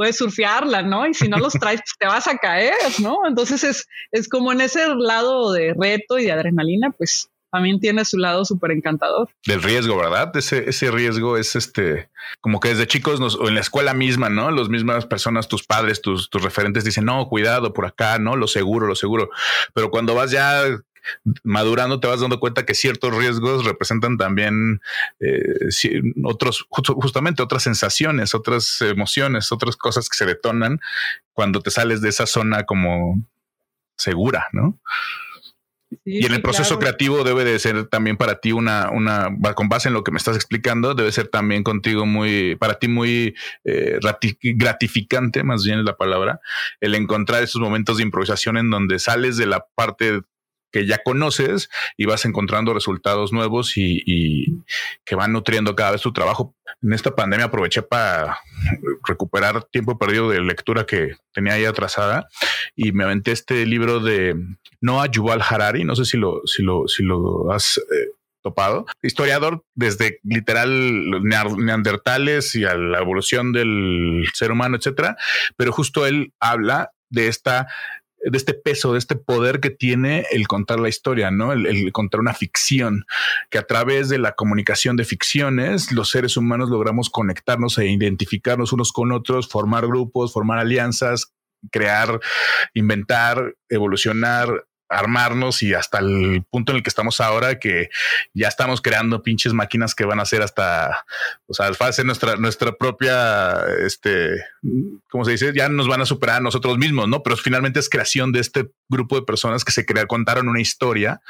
puedes 0.00 0.16
surfearla, 0.16 0.80
¿no? 0.80 1.06
Y 1.06 1.12
si 1.12 1.28
no 1.28 1.36
los 1.36 1.52
traes, 1.52 1.82
pues 1.82 1.94
te 1.98 2.06
vas 2.06 2.26
a 2.26 2.38
caer, 2.38 2.72
¿no? 3.00 3.18
Entonces 3.28 3.62
es, 3.62 3.86
es 4.12 4.30
como 4.30 4.50
en 4.50 4.62
ese 4.62 4.94
lado 4.94 5.52
de 5.52 5.74
reto 5.78 6.18
y 6.18 6.24
de 6.24 6.32
adrenalina, 6.32 6.90
pues 6.90 7.28
también 7.52 7.80
tiene 7.80 8.06
su 8.06 8.16
lado 8.16 8.46
súper 8.46 8.70
encantador. 8.70 9.28
Del 9.46 9.62
riesgo, 9.62 9.98
¿verdad? 9.98 10.34
Ese, 10.34 10.70
ese 10.70 10.90
riesgo 10.90 11.36
es 11.36 11.54
este, 11.54 12.08
como 12.40 12.60
que 12.60 12.70
desde 12.70 12.86
chicos 12.86 13.20
nos, 13.20 13.34
o 13.34 13.48
en 13.48 13.56
la 13.56 13.60
escuela 13.60 13.92
misma, 13.92 14.30
¿no? 14.30 14.50
Las 14.50 14.70
mismas 14.70 15.04
personas, 15.04 15.48
tus 15.48 15.64
padres, 15.64 16.00
tus, 16.00 16.30
tus 16.30 16.42
referentes 16.42 16.82
dicen, 16.82 17.04
no, 17.04 17.28
cuidado 17.28 17.74
por 17.74 17.84
acá, 17.84 18.18
¿no? 18.18 18.36
Lo 18.36 18.46
seguro, 18.46 18.86
lo 18.86 18.94
seguro. 18.94 19.28
Pero 19.74 19.90
cuando 19.90 20.14
vas 20.14 20.30
ya 20.30 20.64
madurando 21.44 22.00
te 22.00 22.06
vas 22.06 22.20
dando 22.20 22.40
cuenta 22.40 22.64
que 22.64 22.74
ciertos 22.74 23.16
riesgos 23.16 23.64
representan 23.64 24.16
también 24.16 24.80
eh, 25.20 26.02
otros, 26.24 26.66
justamente 26.68 27.42
otras 27.42 27.62
sensaciones, 27.62 28.34
otras 28.34 28.80
emociones, 28.80 29.52
otras 29.52 29.76
cosas 29.76 30.08
que 30.08 30.16
se 30.16 30.26
detonan 30.26 30.80
cuando 31.32 31.60
te 31.60 31.70
sales 31.70 32.00
de 32.00 32.08
esa 32.08 32.26
zona 32.26 32.64
como 32.64 33.22
segura, 33.96 34.48
¿no? 34.52 34.78
y 36.04 36.24
en 36.24 36.32
el 36.32 36.40
proceso 36.40 36.78
creativo 36.78 37.24
debe 37.24 37.44
de 37.44 37.58
ser 37.58 37.86
también 37.86 38.16
para 38.16 38.40
ti 38.40 38.52
una, 38.52 38.90
una, 38.90 39.28
con 39.54 39.68
base 39.68 39.88
en 39.88 39.94
lo 39.94 40.04
que 40.04 40.12
me 40.12 40.18
estás 40.18 40.36
explicando, 40.36 40.94
debe 40.94 41.10
ser 41.10 41.28
también 41.28 41.64
contigo 41.64 42.06
muy, 42.06 42.54
para 42.56 42.78
ti 42.78 42.86
muy 42.86 43.34
eh, 43.64 43.98
gratificante, 44.42 45.42
más 45.42 45.64
bien 45.64 45.80
es 45.80 45.84
la 45.84 45.96
palabra, 45.96 46.40
el 46.80 46.94
encontrar 46.94 47.42
esos 47.42 47.60
momentos 47.60 47.96
de 47.96 48.04
improvisación 48.04 48.56
en 48.56 48.70
donde 48.70 48.98
sales 48.98 49.36
de 49.36 49.46
la 49.46 49.66
parte 49.74 50.20
que 50.70 50.86
ya 50.86 50.98
conoces 50.98 51.68
y 51.96 52.06
vas 52.06 52.24
encontrando 52.24 52.74
resultados 52.74 53.32
nuevos 53.32 53.76
y, 53.76 54.62
que 55.04 55.14
van 55.14 55.32
nutriendo 55.32 55.74
cada 55.74 55.92
vez 55.92 56.00
tu 56.00 56.12
trabajo. 56.12 56.54
En 56.82 56.92
esta 56.92 57.14
pandemia 57.14 57.46
aproveché 57.46 57.82
para 57.82 58.38
recuperar 59.06 59.64
tiempo 59.64 59.98
perdido 59.98 60.30
de 60.30 60.40
lectura 60.40 60.86
que 60.86 61.16
tenía 61.32 61.54
ahí 61.54 61.64
atrasada 61.64 62.28
y 62.76 62.92
me 62.92 63.04
aventé 63.04 63.32
este 63.32 63.66
libro 63.66 64.00
de 64.00 64.36
Noah 64.80 65.06
Yuval 65.06 65.42
Harari. 65.42 65.84
No 65.84 65.96
sé 65.96 66.04
si 66.04 66.16
lo, 66.16 66.42
si 66.46 66.62
lo, 66.62 66.86
si 66.88 67.02
lo 67.02 67.52
has 67.52 67.78
eh, 67.78 68.10
topado. 68.42 68.86
Historiador 69.02 69.64
desde 69.74 70.20
literal 70.22 70.70
neandertales 71.22 72.54
y 72.54 72.64
a 72.64 72.74
la 72.74 72.98
evolución 72.98 73.52
del 73.52 74.24
ser 74.32 74.52
humano, 74.52 74.76
etcétera. 74.76 75.16
Pero 75.56 75.72
justo 75.72 76.06
él 76.06 76.32
habla 76.40 76.92
de 77.10 77.26
esta 77.26 77.66
de 78.22 78.36
este 78.36 78.54
peso, 78.54 78.92
de 78.92 78.98
este 78.98 79.16
poder 79.16 79.60
que 79.60 79.70
tiene 79.70 80.26
el 80.30 80.46
contar 80.46 80.80
la 80.80 80.88
historia, 80.88 81.30
¿no? 81.30 81.52
El, 81.52 81.92
contar 81.92 82.20
una 82.20 82.34
ficción, 82.34 83.04
que 83.50 83.58
a 83.58 83.66
través 83.66 84.08
de 84.08 84.18
la 84.18 84.32
comunicación 84.32 84.96
de 84.96 85.04
ficciones, 85.04 85.92
los 85.92 86.10
seres 86.10 86.36
humanos 86.36 86.68
logramos 86.70 87.10
conectarnos 87.10 87.78
e 87.78 87.86
identificarnos 87.86 88.72
unos 88.72 88.92
con 88.92 89.12
otros, 89.12 89.48
formar 89.48 89.86
grupos, 89.86 90.32
formar 90.32 90.58
alianzas, 90.58 91.32
crear, 91.70 92.20
inventar, 92.74 93.54
evolucionar, 93.68 94.66
armarnos 94.90 95.62
y 95.62 95.72
hasta 95.72 95.98
el 95.98 96.44
punto 96.50 96.72
en 96.72 96.76
el 96.76 96.82
que 96.82 96.90
estamos 96.90 97.20
ahora, 97.20 97.58
que 97.58 97.88
ya 98.34 98.48
estamos 98.48 98.82
creando 98.82 99.22
pinches 99.22 99.52
máquinas 99.52 99.94
que 99.94 100.04
van 100.04 100.20
a 100.20 100.24
ser 100.24 100.42
hasta, 100.42 101.06
o 101.46 101.54
sea, 101.54 101.70
va 101.80 101.86
a 101.86 101.92
ser 101.92 102.04
nuestra, 102.04 102.36
nuestra 102.36 102.72
propia, 102.72 103.60
este, 103.86 104.44
¿cómo 105.08 105.24
se 105.24 105.32
dice? 105.32 105.52
Ya 105.54 105.68
nos 105.68 105.88
van 105.88 106.00
a 106.00 106.06
superar 106.06 106.36
a 106.36 106.40
nosotros 106.40 106.76
mismos, 106.76 107.08
¿no? 107.08 107.22
Pero 107.22 107.36
finalmente 107.36 107.80
es 107.80 107.88
creación 107.88 108.32
de 108.32 108.40
este 108.40 108.70
grupo 108.88 109.16
de 109.16 109.22
personas 109.22 109.64
que 109.64 109.72
se 109.72 109.86
crearon, 109.86 110.08
contaron 110.08 110.48
una 110.48 110.60
historia 110.60 111.20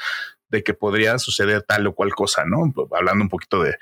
de 0.51 0.63
que 0.63 0.73
podría 0.73 1.17
suceder 1.17 1.63
tal 1.63 1.87
o 1.87 1.93
cual 1.93 2.13
cosa, 2.13 2.43
¿no? 2.45 2.73
Hablando 2.91 3.23
un 3.23 3.29
poquito 3.29 3.63
de, 3.63 3.75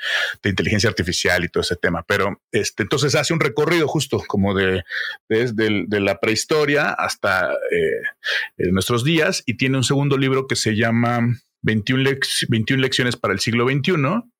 inteligencia 0.43 0.89
artificial 0.89 1.43
y 1.43 1.49
todo 1.49 1.61
ese 1.61 1.75
tema. 1.75 2.03
Pero 2.07 2.41
este, 2.51 2.83
entonces 2.83 3.15
hace 3.15 3.33
un 3.33 3.39
recorrido 3.39 3.87
justo 3.87 4.23
como 4.27 4.53
de 4.53 4.83
la 5.27 6.19
prehistoria 6.19 6.89
hasta 6.91 7.51
eh, 7.51 8.71
nuestros 8.71 9.03
días 9.03 9.43
y 9.45 9.55
tiene 9.55 9.77
un 9.77 9.83
segundo 9.83 10.17
libro 10.17 10.47
que 10.47 10.55
se 10.55 10.75
llama 10.75 11.21
21, 11.61 12.11
21, 12.47 12.81
lecciones 12.81 13.17
para 13.17 13.33
el 13.33 13.39
siglo 13.39 13.67
XXI 13.67 13.93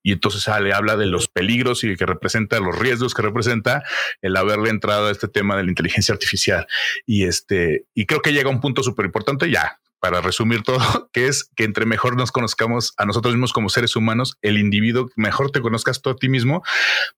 y 0.04 0.14
entonces 0.14 0.48
le 0.62 0.74
habla 0.74 0.96
de 0.96 1.06
los 1.06 1.28
peligros 1.28 1.84
y 1.84 1.96
que 1.96 2.06
representa 2.06 2.60
los 2.60 2.78
riesgos 2.78 3.14
que 3.14 3.22
representa 3.22 3.84
el 4.22 4.38
haberle 4.38 4.70
entrado 4.70 5.08
a 5.08 5.12
este 5.12 5.28
tema 5.28 5.58
de 5.58 5.64
la 5.64 5.70
inteligencia 5.70 6.14
artificial 6.14 6.66
y 7.06 7.26
este 7.26 7.86
y 7.94 8.06
creo 8.06 8.22
que 8.22 8.32
llega 8.32 8.50
a 8.50 8.54
un 8.54 8.62
punto 8.62 8.84
súper 8.84 9.06
importante 9.06 9.52
ya 9.52 9.80
para 10.00 10.22
resumir 10.22 10.64
todo, 10.64 10.80
que 11.14 11.28
es 11.28 11.50
que 11.56 11.64
entre 11.64 11.86
mejor 11.86 12.16
nos 12.16 12.32
conozcamos 12.32 12.94
a 12.98 13.06
nosotros 13.06 13.34
mismos 13.34 13.54
como 13.54 13.70
seres 13.70 13.96
humanos, 13.96 14.38
el 14.42 14.58
individuo, 14.58 15.10
mejor 15.16 15.52
te 15.52 15.62
conozcas 15.62 16.02
tú 16.02 16.10
a 16.10 16.16
ti 16.16 16.30
mismo, 16.30 16.64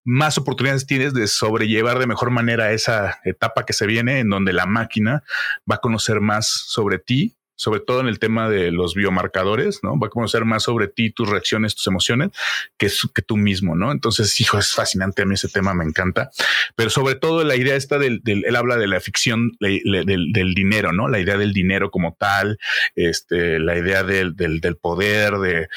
más 0.04 0.38
oportunidades 0.38 0.86
tienes 0.86 1.14
de 1.14 1.28
sobrellevar 1.28 2.00
de 2.00 2.08
mejor 2.08 2.32
manera 2.32 2.72
esa 2.72 3.20
etapa 3.24 3.66
que 3.66 3.74
se 3.74 3.86
viene 3.86 4.20
en 4.20 4.30
donde 4.30 4.54
la 4.54 4.66
máquina 4.66 5.24
va 5.70 5.76
a 5.76 5.82
conocer 5.82 6.22
más 6.22 6.48
sobre 6.48 7.00
ti 7.00 7.36
sobre 7.62 7.80
todo 7.80 8.00
en 8.00 8.08
el 8.08 8.18
tema 8.18 8.50
de 8.50 8.72
los 8.72 8.96
biomarcadores, 8.96 9.82
¿no? 9.84 10.00
Va 10.00 10.08
a 10.08 10.10
conocer 10.10 10.46
más 10.46 10.64
sobre 10.64 10.88
ti, 10.88 11.12
tus 11.12 11.30
reacciones, 11.30 11.76
tus 11.76 11.86
emociones, 11.86 12.32
que, 12.76 12.90
que 13.14 13.22
tú 13.22 13.38
mismo, 13.38 13.76
¿no? 13.76 13.92
Entonces, 13.92 14.42
hijo, 14.42 14.58
es 14.58 14.74
fascinante 14.74 15.22
a 15.22 15.26
mí 15.26 15.36
ese 15.36 15.48
tema, 15.48 15.76
me 15.76 15.86
encanta. 15.86 16.32
Pero 16.76 16.90
sobre 16.90 17.14
todo 17.14 17.44
la 17.44 17.56
idea 17.56 17.76
esta 17.76 18.00
del, 18.00 18.24
él 18.26 18.56
habla 18.56 18.78
de 18.78 18.88
la 18.88 19.00
ficción 19.00 19.52
del, 19.60 20.54
dinero, 20.56 20.92
¿no? 20.92 21.08
La 21.08 21.20
idea 21.20 21.38
del 21.38 21.54
dinero 21.54 21.92
como 21.92 22.18
tal, 22.20 22.58
este, 22.96 23.60
la 23.60 23.78
idea 23.78 24.02
del, 24.02 24.34
poder, 24.82 25.36
de, 25.38 25.68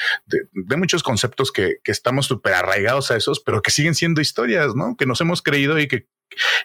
muchos 0.75 1.03
conceptos 1.03 1.51
que, 1.51 1.75
que 1.83 1.91
estamos 1.91 2.25
súper 2.25 2.55
arraigados 2.55 3.11
a 3.11 3.15
esos, 3.15 3.39
pero 3.41 3.61
que 3.61 3.69
siguen 3.69 3.93
siendo 3.93 4.21
historias, 4.21 4.73
¿no? 4.73 4.95
Que 4.97 5.05
nos 5.05 5.21
hemos 5.21 5.43
creído 5.43 5.77
y 5.77 5.87
que, 5.87 6.07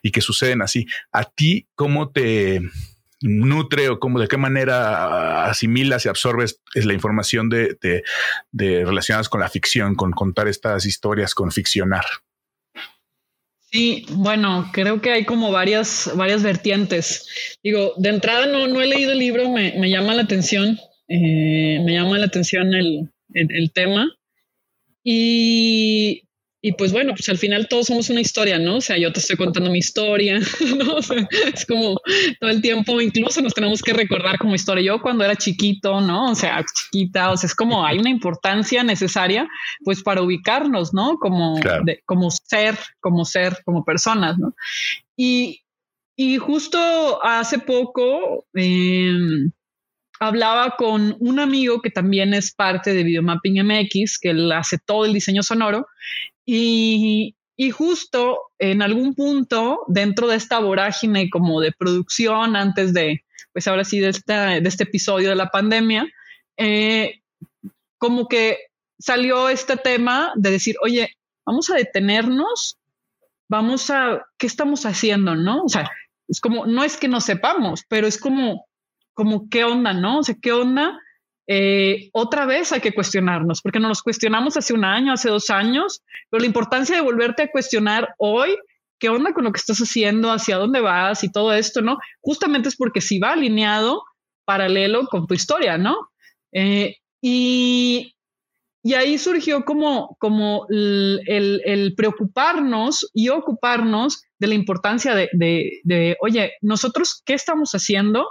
y 0.03 0.13
que 0.13 0.23
suceden 0.23 0.63
así. 0.63 0.87
¿A 1.13 1.25
ti 1.25 1.69
cómo 1.75 2.11
te 2.11 2.63
nutre 3.23 3.89
o 3.89 3.99
cómo 3.99 4.19
de 4.19 4.29
qué 4.29 4.37
manera 4.37 5.45
asimilas 5.47 6.07
y 6.07 6.09
absorbes 6.09 6.61
la 6.75 6.95
información 6.95 7.49
de, 7.49 7.77
de, 8.53 8.85
relacionadas 8.85 9.29
con 9.29 9.41
la 9.41 9.49
ficción, 9.49 9.95
con 9.95 10.13
contar 10.13 10.49
estas 10.49 10.87
historias, 10.87 11.35
con 11.35 11.51
ficcionar? 11.51 12.05
Sí, 13.73 14.05
bueno, 14.11 14.69
creo 14.73 15.01
que 15.01 15.13
hay 15.13 15.25
como 15.25 15.53
varias, 15.53 16.11
varias 16.17 16.43
vertientes. 16.43 17.59
Digo, 17.63 17.95
de 17.99 18.09
entrada 18.09 18.47
no, 18.47 18.67
no 18.67 18.81
he 18.81 18.87
leído 18.87 19.13
el 19.13 19.19
libro, 19.19 19.49
me, 19.49 19.75
me 19.79 19.91
llama 19.91 20.15
la 20.15 20.23
atención, 20.23 20.79
eh, 21.07 21.81
me 21.85 21.93
llama 21.93 22.19
la 22.19 22.27
atención 22.27 22.75
el, 22.75 23.13
el 23.33 23.73
tema. 23.73 24.09
Y 25.05 26.25
y 26.63 26.73
pues 26.73 26.93
bueno, 26.93 27.13
pues 27.15 27.27
al 27.31 27.39
final 27.39 27.69
todos 27.69 27.87
somos 27.87 28.11
una 28.11 28.21
historia, 28.21 28.59
¿no? 28.59 28.77
O 28.77 28.81
sea, 28.83 28.99
yo 28.99 29.11
te 29.13 29.21
estoy 29.21 29.37
contando 29.37 29.71
mi 29.71 29.79
historia, 29.79 30.39
¿no? 30.77 30.97
O 30.97 31.03
sea, 31.03 31.27
es 31.55 31.65
como 31.65 31.97
todo 32.39 32.51
el 32.51 32.61
tiempo, 32.61 33.01
incluso 33.01 33.41
nos 33.41 33.55
tenemos 33.55 33.81
que 33.81 33.95
recordar 33.95 34.37
como 34.39 34.55
historia. 34.55 34.85
Yo 34.85 35.01
cuando 35.01 35.25
era 35.25 35.37
chiquito, 35.37 36.03
¿no? 36.03 36.33
O 36.33 36.35
sea, 36.35 36.63
chiquita, 36.65 37.31
o 37.31 37.37
sea, 37.37 37.47
es 37.47 37.55
como 37.55 37.87
hay 37.87 37.99
una 37.99 38.11
importancia 38.11 38.83
necesaria, 38.85 39.49
pues 39.85 40.03
para 40.03 40.21
ubicarnos, 40.21 40.93
¿no? 40.93 41.17
Como, 41.19 41.59
como 42.05 42.31
ser, 42.31 42.77
como 43.01 43.25
ser, 43.25 43.57
como 43.65 43.83
personas, 43.83 44.37
¿no? 44.39 44.55
Y, 45.17 45.63
y 46.15 46.37
justo 46.37 47.25
hace 47.25 47.59
poco, 47.59 48.45
eh, 48.55 49.49
hablaba 50.21 50.77
con 50.77 51.17
un 51.19 51.41
amigo 51.41 51.81
que 51.81 51.91
también 51.91 52.35
es 52.35 52.53
parte 52.53 52.93
de 52.93 53.03
Videomapping 53.03 53.67
MX, 53.67 54.19
que 54.19 54.31
él 54.31 54.53
hace 54.53 54.79
todo 54.79 55.07
el 55.07 55.15
diseño 55.15 55.43
sonoro, 55.43 55.89
y, 56.45 57.35
justo 57.73 58.39
en 58.59 58.81
algún 58.83 59.15
punto 59.15 59.81
dentro 59.89 60.29
de 60.29 60.37
esta 60.37 60.59
vorágine 60.61 61.29
como 61.29 61.61
de 61.61 61.73
producción 61.73 62.57
antes 62.57 62.95
de, 62.95 63.23
pues 63.53 63.69
ahora 63.69 63.85
sí, 63.85 64.01
de, 64.01 64.09
este 64.09 64.85
episodio 64.85 65.31
de 65.31 65.35
la 65.35 65.51
pandemia, 65.51 66.07
eh, 66.57 67.21
como 67.99 68.29
que 68.29 68.59
salió 68.99 69.49
este 69.49 69.77
tema 69.77 70.33
de 70.37 70.51
decir, 70.51 70.77
oye, 70.83 71.17
vamos 71.45 71.71
a 71.71 71.77
detenernos, 71.77 72.79
vamos 73.49 73.91
a, 73.91 74.27
¿qué 74.39 74.47
estamos 74.47 74.85
haciendo? 74.87 75.35
¿No? 75.35 75.65
O 75.65 75.69
sea, 75.69 75.91
es 76.29 76.41
como, 76.41 76.67
no 76.67 76.83
es 76.83 76.97
que 76.97 77.09
no 77.09 77.21
sepamos, 77.21 77.85
pero 77.89 78.07
es 78.07 78.19
como, 78.19 78.67
como, 79.21 79.51
¿qué 79.51 79.65
onda? 79.65 79.93
¿No? 79.93 80.21
O 80.21 80.23
sea, 80.23 80.35
¿qué 80.41 80.51
onda? 80.51 80.99
Eh, 81.47 82.09
otra 82.15 82.47
vez 82.47 82.73
hay 82.73 82.81
que 82.81 82.95
cuestionarnos, 82.95 83.61
porque 83.61 83.79
no 83.79 83.89
nos 83.89 84.03
cuestionamos 84.03 84.57
hace 84.57 84.73
un 84.73 84.83
año, 84.83 85.13
hace 85.13 85.29
dos 85.29 85.51
años, 85.51 86.03
pero 86.31 86.41
la 86.41 86.47
importancia 86.47 86.97
de 86.97 87.03
volverte 87.03 87.43
a 87.43 87.51
cuestionar 87.51 88.15
hoy, 88.17 88.57
qué 88.99 89.11
onda 89.11 89.35
con 89.35 89.45
lo 89.45 89.53
que 89.53 89.59
estás 89.59 89.77
haciendo, 89.79 90.33
hacia 90.33 90.57
dónde 90.57 90.81
vas 90.81 91.23
y 91.23 91.31
todo 91.31 91.53
esto, 91.53 91.83
¿no? 91.83 91.99
Justamente 92.23 92.71
es 92.71 92.77
porque 92.77 93.03
si 93.03 93.19
va 93.19 93.33
alineado 93.33 94.03
paralelo 94.47 95.07
con 95.09 95.27
tu 95.27 95.35
historia, 95.35 95.77
¿no? 95.77 95.99
Eh, 96.53 96.97
y, 97.21 98.15
y 98.83 98.95
ahí 98.95 99.19
surgió 99.19 99.67
como, 99.67 100.17
como 100.19 100.67
el, 100.71 101.93
preocuparnos 101.95 103.11
y 103.13 103.29
ocuparnos 103.29 104.23
de 104.39 104.47
la 104.47 104.55
importancia 104.55 105.15
de, 105.15 106.17
oye, 106.23 106.53
nosotros, 106.63 107.23
¿qué 107.27 107.35
estamos 107.35 107.73
haciendo? 107.73 108.27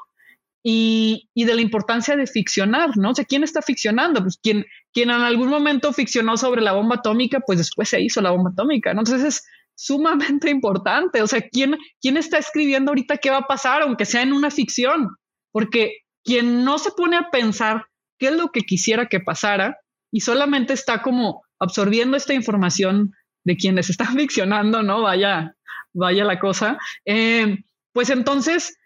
Y, 0.72 1.46
de 1.46 1.56
la 1.56 1.62
importancia 1.62 2.16
de 2.16 2.28
ficcionar, 2.28 2.96
¿no? 2.96 3.12
O 3.12 3.16
sea, 3.16 3.26
¿quién 3.26 3.44
está 3.44 3.62
ficcionando? 3.62 4.22
Pues 4.22 4.38
quien, 4.42 4.66
quien 4.94 5.10
en 5.10 5.22
algún 5.22 5.50
momento 5.50 5.92
ficcionó 5.94 6.38
sobre 6.38 6.62
la 6.62 6.74
bomba 6.74 6.98
atómica, 6.98 7.40
pues 7.40 7.58
después 7.58 7.90
se 7.90 8.02
hizo 8.02 8.22
la 8.22 8.30
bomba 8.30 8.52
atómica, 8.52 8.94
¿no? 8.94 9.02
Entonces 9.02 9.26
es 9.26 9.44
sumamente 9.74 10.50
importante, 10.52 11.24
o 11.24 11.28
sea, 11.28 11.42
¿quién, 11.42 11.76
quién 12.02 12.18
está 12.18 12.38
escribiendo 12.38 12.92
ahorita 12.92 13.18
qué 13.18 13.32
va 13.32 13.38
a 13.38 13.48
pasar, 13.48 13.82
aunque 13.82 14.06
sea 14.06 14.22
en 14.22 14.32
una 14.32 14.52
ficción? 14.52 15.10
Porque 15.52 16.02
quien 16.24 16.64
no 16.64 16.78
se 16.78 16.92
pone 16.92 17.18
a 17.18 17.32
pensar 17.32 17.86
qué 18.20 18.28
es 18.28 18.34
lo 18.34 18.50
que 18.52 18.62
quisiera 18.62 19.08
que 19.08 19.20
pasara 19.20 19.78
y 20.12 20.22
solamente 20.22 20.74
está 20.74 21.02
como 21.02 21.42
absorbiendo 21.58 22.16
esta 22.16 22.36
información 22.36 23.12
de 23.44 23.56
quienes 23.56 23.90
están 23.90 24.16
ficcionando, 24.16 24.84
¿no? 24.84 25.02
Vaya, 25.02 25.56
vaya 25.94 26.26
la 26.26 26.38
cosa. 26.38 26.78
Eh, 27.06 27.58
pues 27.92 28.12
entonces 28.12 28.78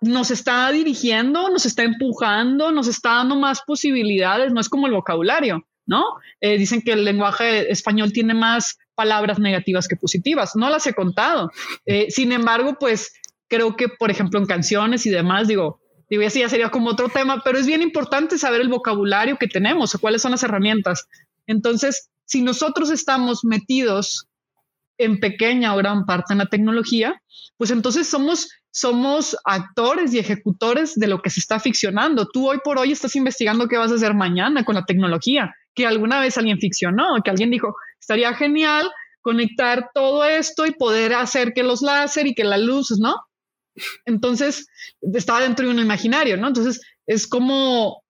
nos 0.00 0.30
está 0.30 0.70
dirigiendo, 0.70 1.50
nos 1.50 1.66
está 1.66 1.82
empujando, 1.82 2.70
nos 2.70 2.86
está 2.86 3.16
dando 3.16 3.36
más 3.36 3.62
posibilidades, 3.62 4.52
no 4.52 4.60
es 4.60 4.68
como 4.68 4.86
el 4.86 4.92
vocabulario, 4.92 5.66
¿no? 5.86 6.04
Eh, 6.40 6.58
dicen 6.58 6.82
que 6.82 6.92
el 6.92 7.04
lenguaje 7.04 7.70
español 7.70 8.12
tiene 8.12 8.34
más 8.34 8.78
palabras 8.94 9.38
negativas 9.38 9.88
que 9.88 9.96
positivas, 9.96 10.54
no 10.54 10.70
las 10.70 10.86
he 10.86 10.94
contado. 10.94 11.50
Eh, 11.84 12.06
sin 12.10 12.32
embargo, 12.32 12.76
pues 12.78 13.12
creo 13.48 13.76
que, 13.76 13.88
por 13.88 14.10
ejemplo, 14.10 14.38
en 14.38 14.46
canciones 14.46 15.04
y 15.06 15.10
demás, 15.10 15.48
digo, 15.48 15.80
digo, 16.08 16.24
así 16.24 16.40
ya 16.40 16.48
sería 16.48 16.70
como 16.70 16.90
otro 16.90 17.08
tema, 17.08 17.42
pero 17.44 17.58
es 17.58 17.66
bien 17.66 17.82
importante 17.82 18.38
saber 18.38 18.60
el 18.60 18.68
vocabulario 18.68 19.36
que 19.36 19.48
tenemos 19.48 19.94
o 19.94 19.98
cuáles 19.98 20.22
son 20.22 20.30
las 20.30 20.42
herramientas. 20.42 21.08
Entonces, 21.46 22.08
si 22.24 22.42
nosotros 22.42 22.90
estamos 22.90 23.44
metidos 23.44 24.28
en 24.98 25.20
pequeña 25.20 25.74
o 25.74 25.78
gran 25.78 26.06
parte 26.06 26.32
en 26.32 26.38
la 26.38 26.46
tecnología, 26.46 27.20
pues 27.56 27.70
entonces 27.70 28.06
somos 28.08 28.48
somos 28.76 29.34
actores 29.46 30.12
y 30.12 30.18
ejecutores 30.18 30.96
de 30.96 31.06
lo 31.06 31.22
que 31.22 31.30
se 31.30 31.40
está 31.40 31.58
ficcionando. 31.58 32.28
Tú 32.28 32.46
hoy 32.46 32.58
por 32.62 32.78
hoy 32.78 32.92
estás 32.92 33.16
investigando 33.16 33.68
qué 33.68 33.78
vas 33.78 33.90
a 33.90 33.94
hacer 33.94 34.12
mañana 34.12 34.64
con 34.64 34.74
la 34.74 34.84
tecnología, 34.84 35.54
que 35.74 35.86
alguna 35.86 36.20
vez 36.20 36.36
alguien 36.36 36.58
ficcionó, 36.58 37.04
que 37.24 37.30
alguien 37.30 37.50
dijo, 37.50 37.74
estaría 37.98 38.34
genial 38.34 38.90
conectar 39.22 39.88
todo 39.94 40.26
esto 40.26 40.66
y 40.66 40.72
poder 40.72 41.14
hacer 41.14 41.54
que 41.54 41.62
los 41.62 41.80
láser 41.80 42.26
y 42.26 42.34
que 42.34 42.44
las 42.44 42.60
luces, 42.60 42.98
¿no? 42.98 43.16
Entonces, 44.04 44.68
estaba 45.00 45.40
dentro 45.40 45.66
de 45.66 45.72
un 45.72 45.80
imaginario, 45.80 46.36
¿no? 46.36 46.48
Entonces, 46.48 46.82
es 47.06 47.26
como 47.26 48.02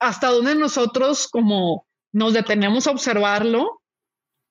hasta 0.00 0.28
donde 0.28 0.54
nosotros 0.54 1.28
como 1.28 1.86
nos 2.12 2.32
detenemos 2.32 2.86
a 2.86 2.92
observarlo 2.92 3.77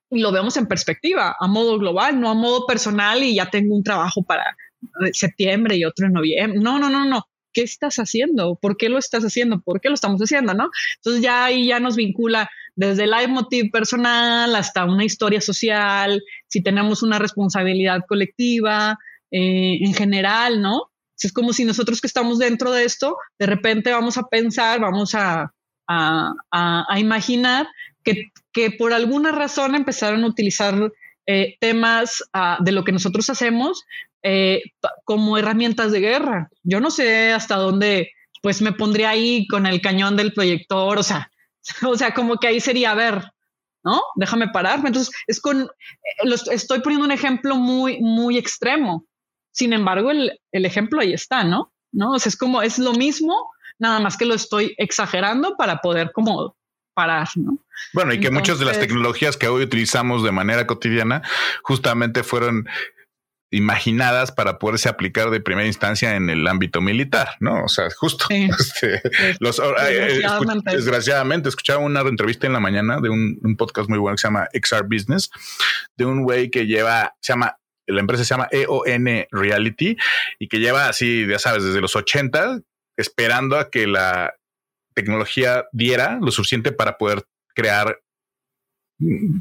y 0.10 0.20
lo 0.22 0.32
vemos 0.32 0.58
en 0.58 0.67
perspectiva, 0.67 1.36
a 1.39 1.48
modo 1.48 1.78
global, 1.78 2.20
no 2.20 2.30
a 2.30 2.34
modo 2.34 2.65
personal 2.65 3.24
y 3.24 3.36
ya 3.36 3.50
tengo 3.50 3.76
un 3.76 3.84
trabajo 3.84 4.24
para 4.24 4.56
septiembre 5.12 5.76
y 5.78 5.86
otro 5.86 6.08
en 6.08 6.13
noviembre. 6.13 6.60
No, 6.60 6.80
no, 6.80 6.89
no, 6.89 7.06
no. 7.06 7.24
¿Qué 7.54 7.63
estás 7.63 7.98
haciendo? 7.98 8.56
¿Por 8.62 8.78
qué 8.78 8.88
lo 8.88 9.00
estás 9.00 9.24
haciendo? 9.24 9.60
¿Por 9.62 9.82
qué 9.82 9.89
lo 9.89 9.96
estamos 9.96 10.22
haciendo? 10.22 10.54
¿No? 10.54 10.70
Entonces 10.98 11.22
ya 11.22 11.46
ahí 11.46 11.67
ya 11.67 11.80
nos 11.80 11.96
vincula 11.96 12.50
desde 12.76 13.06
el 13.06 13.12
leitmotiv 13.12 13.72
personal 13.72 14.56
hasta 14.56 14.86
una 14.86 15.04
historia 15.04 15.41
social, 15.41 16.24
si 16.48 16.62
tenemos 16.62 17.02
una 17.02 17.17
responsabilidad 17.17 18.02
colectiva 18.08 18.98
eh, 19.32 19.80
en 19.82 19.93
general, 19.93 20.62
¿no? 20.62 20.91
Es 21.20 21.34
como 21.34 21.52
si 21.52 21.65
nosotros 21.65 22.00
que 22.00 22.08
estamos 22.08 22.38
dentro 22.38 22.72
de 22.72 22.86
esto, 22.86 23.17
de 23.39 23.48
repente 23.48 23.91
vamos 23.91 24.20
a 24.20 24.28
pensar, 24.28 24.80
vamos 24.80 25.15
a, 25.15 25.52
a, 25.88 27.00
imaginar 27.00 27.67
que, 28.04 28.32
que, 28.58 28.72
por 28.72 28.91
alguna 28.91 29.32
razón 29.32 29.76
empezaron 29.76 30.24
a 30.24 30.28
utilizar 30.28 30.91
eh, 31.28 31.58
temas 31.60 32.24
ah, 32.34 32.58
de 32.60 32.72
lo 32.72 32.84
que 32.84 32.91
nosotros 32.91 33.30
hacemos 33.30 33.84
eh, 34.24 34.63
como 35.04 35.38
herramientas 35.38 35.91
de 35.91 36.00
guerra. 36.00 36.50
Yo 36.63 36.80
no 36.80 36.89
sé 36.89 37.34
hasta 37.34 37.56
dónde, 37.58 38.10
pues 38.41 38.63
me 38.63 38.74
pondría 38.74 39.12
ahí 39.12 39.46
con 39.48 39.67
el 39.67 39.80
cañón 39.80 40.17
del 40.17 40.34
proyector, 40.34 40.98
o 40.98 41.04
sea, 41.04 41.30
o 41.88 41.96
sea, 41.96 42.15
como 42.15 42.38
que 42.38 42.48
ahí 42.48 42.60
sería, 42.60 42.96
ver, 42.96 43.32
¿no? 43.84 44.02
Déjame 44.15 44.48
pararme. 44.48 44.88
Entonces, 44.88 45.13
es 45.28 45.39
con, 45.39 45.62
eh, 45.62 46.36
estoy 46.52 46.80
poniendo 46.80 47.06
un 47.06 47.12
ejemplo 47.12 47.58
muy, 47.58 48.00
muy 48.00 48.39
extremo. 48.39 49.06
Sin 49.52 49.72
embargo, 49.72 50.10
el, 50.10 50.39
ejemplo 50.52 51.02
ahí 51.02 51.13
está, 51.13 51.43
¿no? 51.43 51.72
¿No? 51.91 52.15
Es 52.15 52.36
como, 52.36 52.63
es 52.63 52.80
lo 52.80 52.93
mismo, 52.93 53.52
nada 53.78 54.00
más 54.00 54.17
que 54.17 54.26
lo 54.26 54.34
estoy 54.34 54.74
exagerando 54.80 55.56
para 55.58 55.78
poder 55.78 56.12
como 56.12 56.56
parar, 56.97 57.27
¿no? 57.36 57.60
Bueno, 57.93 58.12
y 58.12 58.19
que 58.19 58.31
muchas 58.31 58.57
de 58.57 58.65
las 58.65 58.79
tecnologías 58.79 59.38
que 59.38 59.47
hoy 59.47 59.62
utilizamos 59.62 60.23
de 60.23 60.31
manera 60.31 60.65
cotidiana 60.65 61.21
justamente 61.62 62.23
fueron 62.23 62.67
imaginadas 63.51 64.31
para 64.31 64.57
poderse 64.57 64.89
aplicar 64.89 65.29
de 65.29 65.39
primera 65.39 65.67
instancia 65.67 66.15
en 66.15 66.31
el 66.31 66.47
ámbito 66.47 66.81
militar, 66.81 67.36
¿no? 67.39 67.63
O 67.63 67.67
sea, 67.67 67.88
justo. 67.95 68.25
Este, 68.31 68.99
los, 69.39 69.60
eh, 69.60 70.21
desgraciadamente. 70.65 71.49
escuchaba 71.49 71.81
una 71.81 72.01
entrevista 72.01 72.47
en 72.47 72.53
la 72.53 72.60
mañana 72.60 72.99
de 72.99 73.10
un, 73.10 73.55
podcast 73.60 73.89
muy 73.89 73.99
bueno 73.99 74.15
que 74.15 74.21
se 74.21 74.27
llama 74.27 74.47
XR 74.51 74.88
Business, 74.89 75.29
de 75.95 76.05
un 76.05 76.23
güey 76.23 76.49
que 76.49 76.65
lleva, 76.65 77.13
se 77.21 77.33
llama, 77.33 77.60
la 77.86 77.99
empresa 77.99 78.23
se 78.23 78.33
llama 78.33 78.47
EON 78.49 79.27
Reality 79.31 79.97
y 80.39 80.47
que 80.47 80.57
lleva 80.57 80.89
así, 80.89 81.27
ya 81.27 81.38
sabes, 81.38 81.63
desde 81.63 81.79
los 81.79 81.95
80 81.95 82.62
esperando 82.97 83.57
a 83.57 83.69
que 83.69 83.86
la 83.86 84.33
tecnología 84.97 85.67
diera 85.71 86.17
lo 86.19 86.31
suficiente 86.31 86.71
para 86.71 86.97
poder 86.97 87.23
crear 87.53 87.99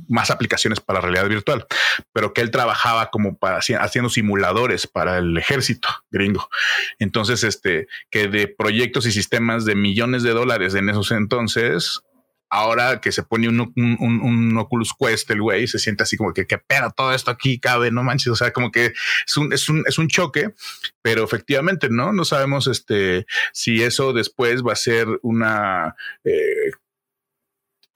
más 0.07 0.31
aplicaciones 0.31 0.81
para 0.81 1.01
realidad 1.01 1.31
virtual, 1.31 1.67
pero 2.13 2.35
que 2.35 2.43
él 2.43 2.51
trabajaba 2.51 3.11
como 3.11 3.39
para 3.39 3.59
haciendo 3.59 4.11
simuladores 4.11 4.87
para 4.87 5.17
el 5.17 5.35
ejército 5.39 5.89
gringo. 6.11 6.51
Entonces, 6.99 7.43
este, 7.43 7.89
que 8.11 8.29
de 8.29 8.49
proyectos 8.49 9.07
y 9.07 9.13
sistemas 9.13 9.65
de 9.65 9.75
millones 9.75 10.23
de 10.23 10.33
dólares 10.33 10.75
en 10.75 10.91
esos 10.91 11.11
entonces, 11.11 12.03
ahora 12.51 13.01
que 13.01 13.13
se 13.13 13.23
pone 13.23 13.49
un, 13.49 13.73
un, 13.77 14.59
Oculus 14.59 14.93
Quest, 14.99 15.31
el 15.31 15.43
güey 15.43 15.67
se 15.67 15.79
siente 15.79 16.03
así 16.03 16.17
como 16.17 16.33
que, 16.33 16.47
que 16.47 16.59
pero 16.59 16.91
todo 16.91 17.13
esto 17.13 17.31
aquí 17.31 17.59
cabe, 17.59 17.91
no 17.91 18.03
manches. 18.03 18.29
O 18.29 18.37
sea, 18.37 18.53
como 18.53 18.71
que 18.71 18.93
es 19.27 19.37
un, 19.37 19.53
es 19.53 19.69
un, 19.69 19.85
es 19.87 19.99
un 19.99 20.09
choque, 20.09 20.55
pero 21.03 21.25
efectivamente, 21.25 21.89
no, 21.91 22.13
no 22.13 22.25
sabemos 22.25 22.67
este, 22.67 23.27
si 23.53 23.83
eso 23.83 24.13
después 24.13 24.63
va 24.63 24.73
a 24.73 24.77
ser 24.77 25.07
una 25.23 25.95
eh, 26.25 26.71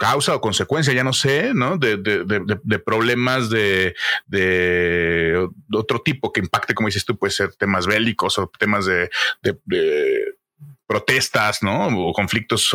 causa 0.00 0.34
o 0.34 0.40
consecuencia, 0.40 0.94
ya 0.94 1.04
no 1.04 1.12
sé, 1.12 1.52
¿no? 1.52 1.76
De, 1.76 1.98
de, 1.98 2.24
de, 2.24 2.78
problemas 2.78 3.50
de, 3.50 3.94
de, 4.26 5.46
otro 5.74 6.00
tipo 6.00 6.32
que 6.32 6.40
impacte, 6.40 6.74
como 6.74 6.88
dices 6.88 7.04
tú, 7.04 7.18
puede 7.18 7.32
ser 7.32 7.54
temas 7.54 7.86
bélicos 7.86 8.38
o 8.38 8.50
temas 8.58 8.86
de, 8.86 9.10
protestas, 10.90 11.62
¿no? 11.62 11.86
O 11.86 12.12
conflictos 12.12 12.68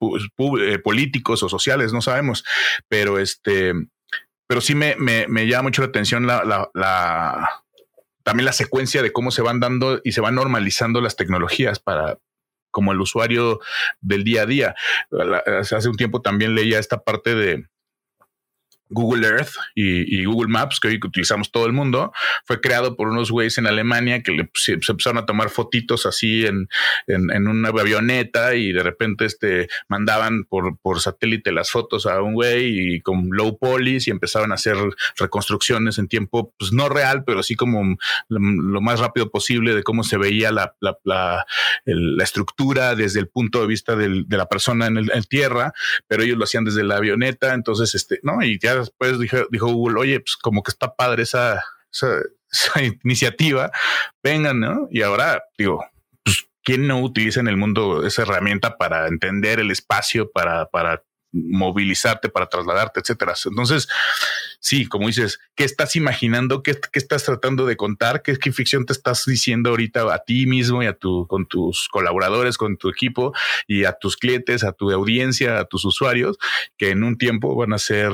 eh, 0.00 0.78
políticos 0.78 1.42
o 1.42 1.50
sociales, 1.50 1.92
no 1.92 2.00
sabemos. 2.00 2.44
Pero 2.88 3.18
este, 3.18 3.74
pero 4.46 4.62
sí 4.62 4.74
me, 4.74 4.96
me, 4.96 5.26
me 5.28 5.46
llama 5.46 5.64
mucho 5.64 5.82
la 5.82 5.88
atención 5.88 6.26
la, 6.26 6.44
la, 6.44 6.70
la, 6.72 7.46
también 8.22 8.46
la 8.46 8.54
secuencia 8.54 9.02
de 9.02 9.12
cómo 9.12 9.30
se 9.30 9.42
van 9.42 9.60
dando 9.60 10.00
y 10.02 10.12
se 10.12 10.22
van 10.22 10.34
normalizando 10.34 11.02
las 11.02 11.14
tecnologías 11.14 11.78
para, 11.78 12.18
como 12.70 12.92
el 12.92 13.00
usuario 13.02 13.60
del 14.00 14.24
día 14.24 14.42
a 14.42 14.46
día. 14.46 14.74
Hace 15.44 15.90
un 15.90 15.96
tiempo 15.96 16.22
también 16.22 16.54
leía 16.54 16.78
esta 16.78 17.02
parte 17.02 17.34
de, 17.34 17.66
Google 18.92 19.26
Earth 19.26 19.52
y, 19.74 20.24
Google 20.24 20.48
Maps, 20.48 20.78
que 20.80 20.88
hoy 20.88 21.00
utilizamos 21.02 21.50
todo 21.50 21.66
el 21.66 21.72
mundo, 21.72 22.12
fue 22.44 22.60
creado 22.60 22.96
por 22.96 23.08
unos 23.08 23.30
güeyes 23.30 23.58
en 23.58 23.66
Alemania 23.66 24.22
que 24.22 24.48
se, 24.54 24.72
empezaron 24.72 25.18
a 25.18 25.26
tomar 25.26 25.50
fotitos 25.50 26.06
así 26.06 26.46
en, 26.46 26.68
en, 27.06 27.48
una 27.48 27.68
avioneta 27.68 28.54
y 28.54 28.72
de 28.72 28.82
repente 28.82 29.24
este, 29.24 29.68
mandaban 29.88 30.44
por, 30.44 30.78
por 30.78 31.00
satélite 31.00 31.52
las 31.52 31.70
fotos 31.70 32.06
a 32.06 32.20
un 32.22 32.34
güey 32.34 32.94
y 32.94 33.00
con 33.00 33.30
low 33.30 33.58
polis 33.58 34.06
y 34.06 34.10
empezaron 34.10 34.52
a 34.52 34.56
hacer 34.56 34.76
reconstrucciones 35.16 35.98
en 35.98 36.08
tiempo, 36.08 36.52
pues 36.58 36.72
no 36.72 36.88
real, 36.88 37.24
pero 37.24 37.40
así 37.40 37.56
como 37.56 37.96
lo, 38.28 38.80
más 38.80 39.00
rápido 39.00 39.30
posible 39.30 39.74
de 39.74 39.82
cómo 39.82 40.04
se 40.04 40.18
veía 40.18 40.50
la, 40.52 40.74
la, 41.04 41.46
estructura 42.22 42.94
desde 42.94 43.20
el 43.20 43.28
punto 43.28 43.60
de 43.60 43.66
vista 43.66 43.96
de 43.96 44.24
la 44.28 44.46
persona 44.46 44.86
en, 44.86 44.98
el, 44.98 45.28
tierra, 45.28 45.72
pero 46.08 46.22
ellos 46.22 46.38
lo 46.38 46.44
hacían 46.44 46.64
desde 46.64 46.84
la 46.84 46.96
avioneta, 46.96 47.54
entonces, 47.54 47.94
este, 47.94 48.20
no, 48.22 48.42
y 48.42 48.58
ya 48.58 48.81
después 48.82 49.18
dijo, 49.18 49.66
Google, 49.68 50.00
oye, 50.00 50.20
pues 50.20 50.36
como 50.36 50.62
que 50.62 50.70
está 50.70 50.94
padre 50.94 51.22
esa, 51.22 51.62
esa, 51.92 52.22
iniciativa, 53.02 53.70
vengan, 54.22 54.60
¿no? 54.60 54.88
Y 54.90 55.02
ahora 55.02 55.42
digo, 55.56 55.84
pues, 56.22 56.46
¿quién 56.62 56.86
no 56.86 57.00
utiliza 57.00 57.40
en 57.40 57.48
el 57.48 57.56
mundo 57.56 58.06
esa 58.06 58.22
herramienta 58.22 58.76
para 58.76 59.08
entender 59.08 59.60
el 59.60 59.70
espacio, 59.70 60.30
para, 60.30 60.66
para 60.66 61.02
movilizarte, 61.32 62.28
para 62.28 62.46
trasladarte, 62.46 63.00
etcétera? 63.00 63.34
Entonces, 63.46 63.88
sí, 64.60 64.86
como 64.86 65.06
dices, 65.06 65.40
¿qué 65.54 65.64
estás 65.64 65.96
imaginando? 65.96 66.62
¿Qué, 66.62 66.78
qué 66.92 66.98
estás 66.98 67.24
tratando 67.24 67.66
de 67.66 67.76
contar? 67.76 68.22
¿Qué, 68.22 68.36
¿Qué, 68.36 68.52
ficción 68.52 68.84
te 68.84 68.92
estás 68.92 69.24
diciendo 69.24 69.70
ahorita 69.70 70.14
a 70.14 70.18
ti 70.24 70.46
mismo 70.46 70.82
y 70.82 70.86
a 70.86 70.92
tu, 70.92 71.26
con 71.26 71.46
tus 71.46 71.88
colaboradores, 71.88 72.58
con 72.58 72.76
tu 72.76 72.90
equipo 72.90 73.32
y 73.66 73.84
a 73.84 73.92
tus 73.92 74.16
clientes, 74.16 74.62
a 74.62 74.72
tu 74.72 74.90
audiencia, 74.90 75.58
a 75.58 75.64
tus 75.64 75.84
usuarios, 75.84 76.36
que 76.76 76.90
en 76.90 77.02
un 77.02 77.16
tiempo 77.16 77.56
van 77.56 77.72
a 77.72 77.78
ser 77.78 78.12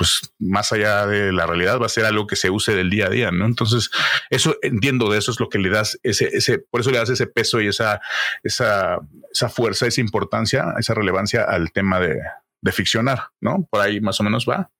pues 0.00 0.32
más 0.38 0.72
allá 0.72 1.06
de 1.06 1.30
la 1.30 1.44
realidad 1.44 1.78
va 1.78 1.84
a 1.84 1.90
ser 1.90 2.06
algo 2.06 2.26
que 2.26 2.34
se 2.34 2.48
use 2.48 2.74
del 2.74 2.88
día 2.88 3.08
a 3.08 3.10
día, 3.10 3.30
¿no? 3.30 3.44
Entonces, 3.44 3.90
eso 4.30 4.56
entiendo 4.62 5.12
de 5.12 5.18
eso 5.18 5.30
es 5.30 5.38
lo 5.38 5.50
que 5.50 5.58
le 5.58 5.68
das 5.68 6.00
ese, 6.02 6.30
ese, 6.32 6.58
por 6.58 6.80
eso 6.80 6.90
le 6.90 6.96
das 6.96 7.10
ese 7.10 7.26
peso 7.26 7.60
y 7.60 7.66
esa, 7.66 8.00
esa, 8.42 8.98
esa 9.30 9.50
fuerza, 9.50 9.86
esa 9.86 10.00
importancia, 10.00 10.72
esa 10.78 10.94
relevancia 10.94 11.44
al 11.44 11.70
tema 11.70 12.00
de, 12.00 12.18
de 12.62 12.72
ficcionar, 12.72 13.24
¿no? 13.42 13.68
Por 13.70 13.82
ahí 13.82 14.00
más 14.00 14.18
o 14.20 14.22
menos 14.22 14.46
va. 14.48 14.70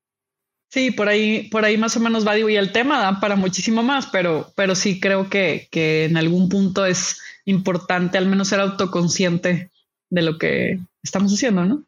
Sí, 0.71 0.91
por 0.91 1.11
ahí, 1.11 1.51
por 1.51 1.67
ahí 1.67 1.77
más 1.77 1.99
o 1.99 2.01
menos 2.01 2.27
va, 2.27 2.33
digo, 2.33 2.49
y 2.49 2.57
el 2.57 2.73
tema 2.73 2.99
da 2.99 3.21
para 3.21 3.37
muchísimo 3.37 3.83
más, 3.83 4.07
pero, 4.07 4.51
pero 4.57 4.75
sí 4.75 5.01
creo 5.01 5.29
que, 5.29 5.69
que 5.71 6.07
en 6.07 6.17
algún 6.17 6.49
punto 6.49 6.87
es 6.87 7.21
importante 7.45 8.17
al 8.17 8.25
menos 8.25 8.49
ser 8.49 8.61
autoconsciente 8.61 9.71
de 10.09 10.23
lo 10.23 10.39
que 10.39 10.81
estamos 11.03 11.31
haciendo, 11.31 11.67
¿no? 11.67 11.85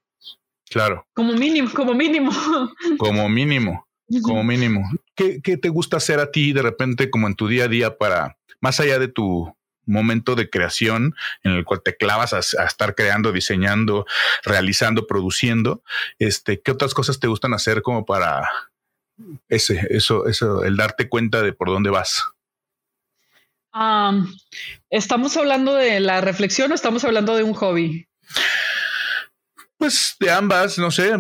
Claro. 0.73 1.07
Como 1.15 1.35
mínimo, 1.35 1.71
como 1.75 1.95
mínimo. 1.95 2.33
Como 2.99 3.29
mínimo, 3.29 3.87
como 4.23 4.43
mínimo. 4.43 4.91
¿Qué, 5.15 5.41
te 5.41 5.69
gusta 5.69 5.99
hacer 5.99 6.19
a 6.19 6.31
ti 6.31 6.53
de 6.53 6.63
repente 6.63 7.11
como 7.11 7.27
en 7.27 7.35
tu 7.35 7.47
día 7.47 7.65
a 7.65 7.69
día 7.69 7.99
para, 7.99 8.39
más 8.61 8.81
allá 8.81 8.99
de 8.99 9.09
tu 9.09 9.55
momento 9.85 10.35
de 10.35 10.49
creación 10.49 11.15
en 11.43 11.53
el 11.53 11.65
cual 11.65 11.83
te 11.85 11.97
clavas 11.97 12.33
a, 12.33 12.39
estar 12.39 12.95
creando, 12.95 13.33
diseñando, 13.33 14.07
realizando, 14.45 15.07
produciendo, 15.07 15.83
este, 16.19 16.63
¿qué 16.63 16.71
otras 16.71 16.95
cosas 16.95 17.21
te 17.21 17.27
gustan 17.27 17.53
hacer 17.53 17.83
como 17.83 18.07
para 18.07 18.49
ese, 19.49 19.87
eso, 19.91 20.27
eso, 20.27 20.65
el 20.65 20.77
darte 20.77 21.09
cuenta 21.09 21.43
de 21.43 21.53
por 21.53 21.69
dónde 21.69 21.91
vas? 21.91 22.25
¿Estamos 24.89 25.37
hablando 25.37 25.75
de 25.75 26.01
la 26.01 26.23
reflexión 26.23 26.73
o 26.73 26.75
estamos 26.75 27.05
hablando 27.05 27.37
de 27.37 27.43
un 27.43 27.53
hobby? 27.55 28.07
Pues 29.83 30.15
de 30.21 30.31
ambas, 30.31 30.79
no 30.79 30.93
sé, 30.93 31.11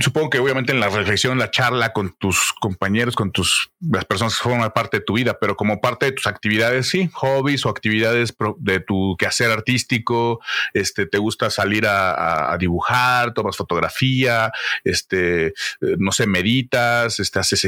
supongo 0.00 0.28
que 0.28 0.40
obviamente 0.40 0.72
en 0.72 0.80
la 0.80 0.88
reflexión, 0.88 1.38
la 1.38 1.52
charla 1.52 1.92
con 1.92 2.12
tus 2.18 2.52
compañeros, 2.60 3.14
con 3.14 3.30
tus 3.30 3.70
las 3.80 4.04
personas 4.04 4.36
que 4.36 4.42
forman 4.42 4.68
parte 4.72 4.98
de 4.98 5.04
tu 5.04 5.12
vida, 5.12 5.38
pero 5.40 5.54
como 5.54 5.80
parte 5.80 6.06
de 6.06 6.12
tus 6.12 6.26
actividades, 6.26 6.88
sí, 6.88 7.08
hobbies 7.12 7.64
o 7.64 7.68
actividades 7.68 8.34
de 8.58 8.80
tu 8.80 9.14
quehacer 9.16 9.52
artístico, 9.52 10.40
este, 10.72 11.06
te 11.06 11.18
gusta 11.18 11.50
salir 11.50 11.86
a, 11.86 12.56
dibujar, 12.58 13.32
tomas 13.32 13.56
fotografía, 13.56 14.50
este, 14.82 15.46
eh, 15.46 15.52
no 15.98 16.10
sé, 16.10 16.26
meditas, 16.26 17.20
este, 17.20 17.38
haces, 17.38 17.62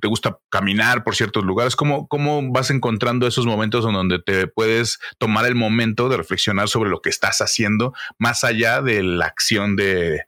te 0.00 0.08
gusta 0.08 0.38
caminar 0.50 1.04
por 1.04 1.14
ciertos 1.14 1.44
lugares, 1.44 1.76
¿cómo, 1.76 2.08
cómo 2.08 2.50
vas 2.50 2.72
encontrando 2.72 3.28
esos 3.28 3.46
momentos 3.46 3.86
en 3.86 3.92
donde 3.92 4.18
te 4.18 4.48
puedes 4.48 4.98
tomar 5.18 5.46
el 5.46 5.54
momento 5.54 6.08
de 6.08 6.16
reflexionar 6.16 6.68
sobre 6.68 6.90
lo 6.90 7.02
que 7.02 7.10
estás 7.10 7.40
haciendo 7.40 7.94
más 8.18 8.42
allá 8.42 8.82
de 8.82 9.04
la 9.04 9.27
acción 9.28 9.76
de 9.76 10.22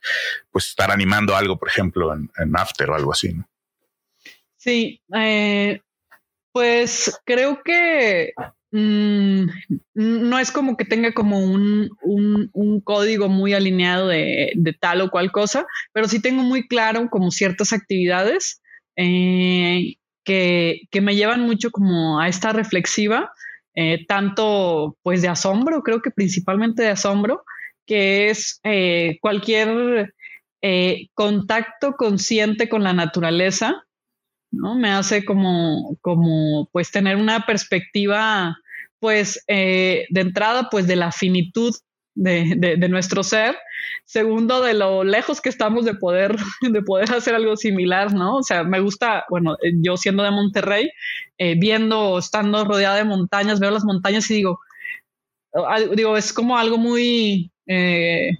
pues 0.51 0.67
estar 0.69 0.91
animando 0.91 1.35
algo, 1.35 1.57
por 1.57 1.67
ejemplo, 1.67 2.13
en, 2.13 2.29
After 2.55 2.89
o 2.89 2.95
algo 2.95 3.11
así. 3.11 3.33
¿no? 3.33 3.47
Sí, 4.57 5.01
eh, 5.15 5.81
pues 6.51 7.19
creo 7.25 7.61
que 7.63 8.33
mm, 8.71 9.45
no 9.95 10.39
es 10.39 10.51
como 10.51 10.77
que 10.77 10.85
tenga 10.85 11.13
como 11.13 11.39
un, 11.39 11.89
código 12.83 13.29
muy 13.29 13.53
alineado 13.53 14.07
de, 14.07 14.53
tal 14.79 15.01
o 15.01 15.09
cual 15.11 15.31
cosa, 15.31 15.65
pero 15.93 16.07
sí 16.07 16.21
tengo 16.21 16.43
muy 16.43 16.67
claro 16.67 17.09
como 17.09 17.31
ciertas 17.31 17.73
actividades 17.73 18.61
eh, 18.95 19.95
que, 20.23 20.81
que, 20.89 21.01
me 21.01 21.15
llevan 21.15 21.41
mucho 21.41 21.71
como 21.71 22.19
a 22.19 22.27
esta 22.27 22.53
reflexiva, 22.53 23.31
eh, 23.73 24.05
tanto 24.05 24.97
pues 25.01 25.21
de 25.21 25.29
asombro, 25.29 25.81
creo 25.81 26.01
que 26.01 26.11
principalmente 26.11 26.83
de 26.83 26.89
asombro, 26.89 27.45
que 27.85 28.29
es 28.29 28.59
eh, 28.63 29.17
cualquier 29.21 30.13
eh, 30.61 31.07
contacto 31.13 31.93
consciente 31.93 32.69
con 32.69 32.83
la 32.83 32.93
naturaleza, 32.93 33.83
¿no? 34.51 34.75
Me 34.75 34.89
hace 34.89 35.25
como, 35.25 35.97
como 36.01 36.69
pues 36.71 36.91
tener 36.91 37.17
una 37.17 37.45
perspectiva, 37.45 38.55
pues 38.99 39.43
eh, 39.47 40.05
de 40.09 40.21
entrada, 40.21 40.69
pues 40.69 40.87
de 40.87 40.95
la 40.95 41.11
finitud 41.11 41.73
de, 42.13 42.55
de, 42.77 42.89
nuestro 42.89 43.23
ser. 43.23 43.57
Segundo, 44.05 44.61
de 44.61 44.73
lo 44.73 45.03
lejos 45.03 45.41
que 45.41 45.49
estamos 45.49 45.85
de 45.85 45.95
poder, 45.95 46.35
de 46.61 46.81
poder 46.81 47.11
hacer 47.13 47.33
algo 47.33 47.55
similar, 47.55 48.13
¿no? 48.13 48.37
O 48.37 48.43
sea, 48.43 48.63
me 48.63 48.79
gusta, 48.79 49.25
bueno, 49.29 49.57
yo 49.81 49.97
siendo 49.97 50.23
de 50.23 50.31
Monterrey, 50.31 50.89
viendo, 51.57 52.19
estando 52.19 52.65
rodeada 52.65 52.97
de 52.97 53.05
montañas, 53.05 53.59
veo 53.59 53.71
las 53.71 53.85
montañas 53.85 54.29
y 54.29 54.35
digo, 54.35 54.59
digo, 55.95 56.17
es 56.17 56.33
como 56.33 56.57
algo 56.57 56.77
muy, 56.77 57.51
eh, 57.71 58.31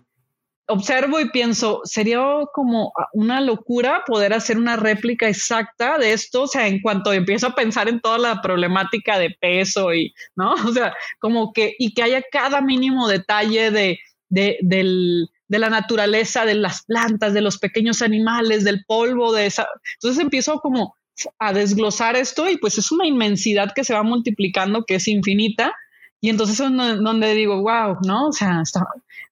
observo 0.68 1.20
y 1.20 1.30
pienso, 1.30 1.82
sería 1.84 2.22
como 2.54 2.92
una 3.14 3.42
locura 3.42 4.04
poder 4.06 4.34
hacer 4.34 4.58
una 4.58 4.76
réplica 4.76 5.28
exacta 5.28 5.98
de 5.98 6.14
esto, 6.14 6.44
o 6.44 6.48
sea, 6.48 6.68
en 6.68 6.82
cuanto 6.82 7.14
empiezo 7.14 7.48
a 7.48 7.56
pensar 7.56 7.88
en 7.90 8.02
toda 8.02 8.18
la 8.18 8.42
problemática 8.42 9.20
de 9.20 9.36
peso 9.40 9.94
y, 9.94 10.14
¿no? 10.36 10.54
O 10.68 10.74
sea, 10.74 10.94
como 11.20 11.54
que, 11.54 11.76
y 11.78 11.94
que 11.94 12.04
haya 12.04 12.24
cada 12.32 12.62
mínimo 12.62 13.08
detalle 13.08 13.72
de, 13.72 14.00
de, 14.30 14.58
de 14.62 15.60
la 15.60 15.70
naturaleza, 15.70 16.46
de 16.46 16.56
las 16.56 16.84
plantas, 16.86 17.34
de 17.34 17.42
los 17.42 17.58
pequeños 17.58 18.02
animales, 18.02 18.64
del 18.64 18.84
polvo, 18.86 19.34
de 19.34 19.46
esa. 19.48 19.68
Entonces 19.96 20.22
empiezo 20.22 20.60
como 20.60 20.96
a 21.40 21.54
desglosar 21.54 22.16
esto 22.16 22.50
y 22.50 22.58
pues 22.58 22.78
es 22.78 22.92
una 22.92 23.06
inmensidad 23.06 23.74
que 23.76 23.84
se 23.84 23.94
va 23.94 24.04
multiplicando, 24.04 24.86
que 24.86 24.96
es 24.96 25.08
infinita 25.08 25.74
Y 26.22 26.30
entonces 26.30 26.60
es 26.60 26.72
donde 26.72 27.34
digo, 27.34 27.62
wow, 27.62 27.98
¿no? 28.06 28.28
O 28.28 28.32
sea, 28.32 28.62
está 28.62 28.86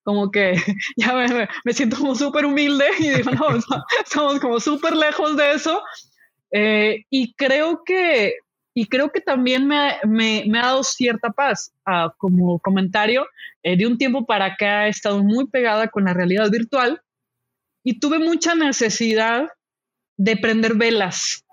como 0.04 0.32
que 0.32 0.54
ya 0.98 1.14
me, 1.64 1.74
siento 1.74 1.98
como 1.98 2.16
súper 2.16 2.46
humilde 2.46 2.86
y 3.00 3.10
digo, 3.10 3.32
no, 3.32 3.60
estamos 4.04 4.40
como 4.40 4.60
súper 4.60 4.96
lejos 4.96 5.38
de 5.38 5.52
eso. 5.54 5.82
Eh, 6.52 7.06
y 7.10 7.34
creo 7.34 7.84
que, 7.86 8.36
y 8.74 8.88
creo 8.88 9.12
que 9.12 9.22
también 9.22 9.68
me, 9.68 9.98
me, 10.08 10.44
me 10.48 10.60
ha 10.60 10.68
dado 10.68 10.84
cierta 10.84 11.30
paz. 11.30 11.72
Uh, 11.86 12.10
como 12.18 12.60
comentario, 12.60 13.28
eh, 13.64 13.78
de 13.78 13.88
un 13.88 13.98
tiempo 13.98 14.26
para 14.26 14.46
acá 14.46 14.88
he 14.88 14.90
estado 14.90 15.24
muy 15.24 15.48
pegada 15.48 15.90
con 15.90 16.06
la 16.06 16.14
realidad 16.14 16.50
virtual 16.50 17.02
y 17.84 18.00
tuve 18.00 18.20
mucha 18.20 18.56
necesidad 18.56 19.50
de 20.18 20.38
prender 20.38 20.76
velas. 20.76 21.46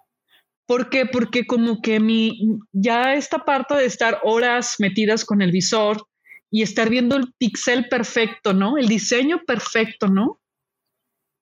¿Por 0.67 0.91
qué? 0.91 1.07
Porque 1.07 1.47
como 1.47 1.81
que 1.81 2.01
mi, 2.01 2.59
ya 2.73 3.15
esta 3.15 3.45
parte 3.45 3.75
de 3.75 3.87
estar 3.87 4.21
horas 4.25 4.77
metidas 4.79 5.25
con 5.25 5.41
el 5.41 5.53
visor 5.53 6.07
y 6.51 6.63
estar 6.63 6.89
viendo 6.89 7.17
el 7.17 7.33
pixel 7.39 7.89
perfecto, 7.89 8.53
¿no? 8.53 8.79
El 8.79 8.89
diseño 8.89 9.43
perfecto, 9.47 10.09
¿no? 10.09 10.41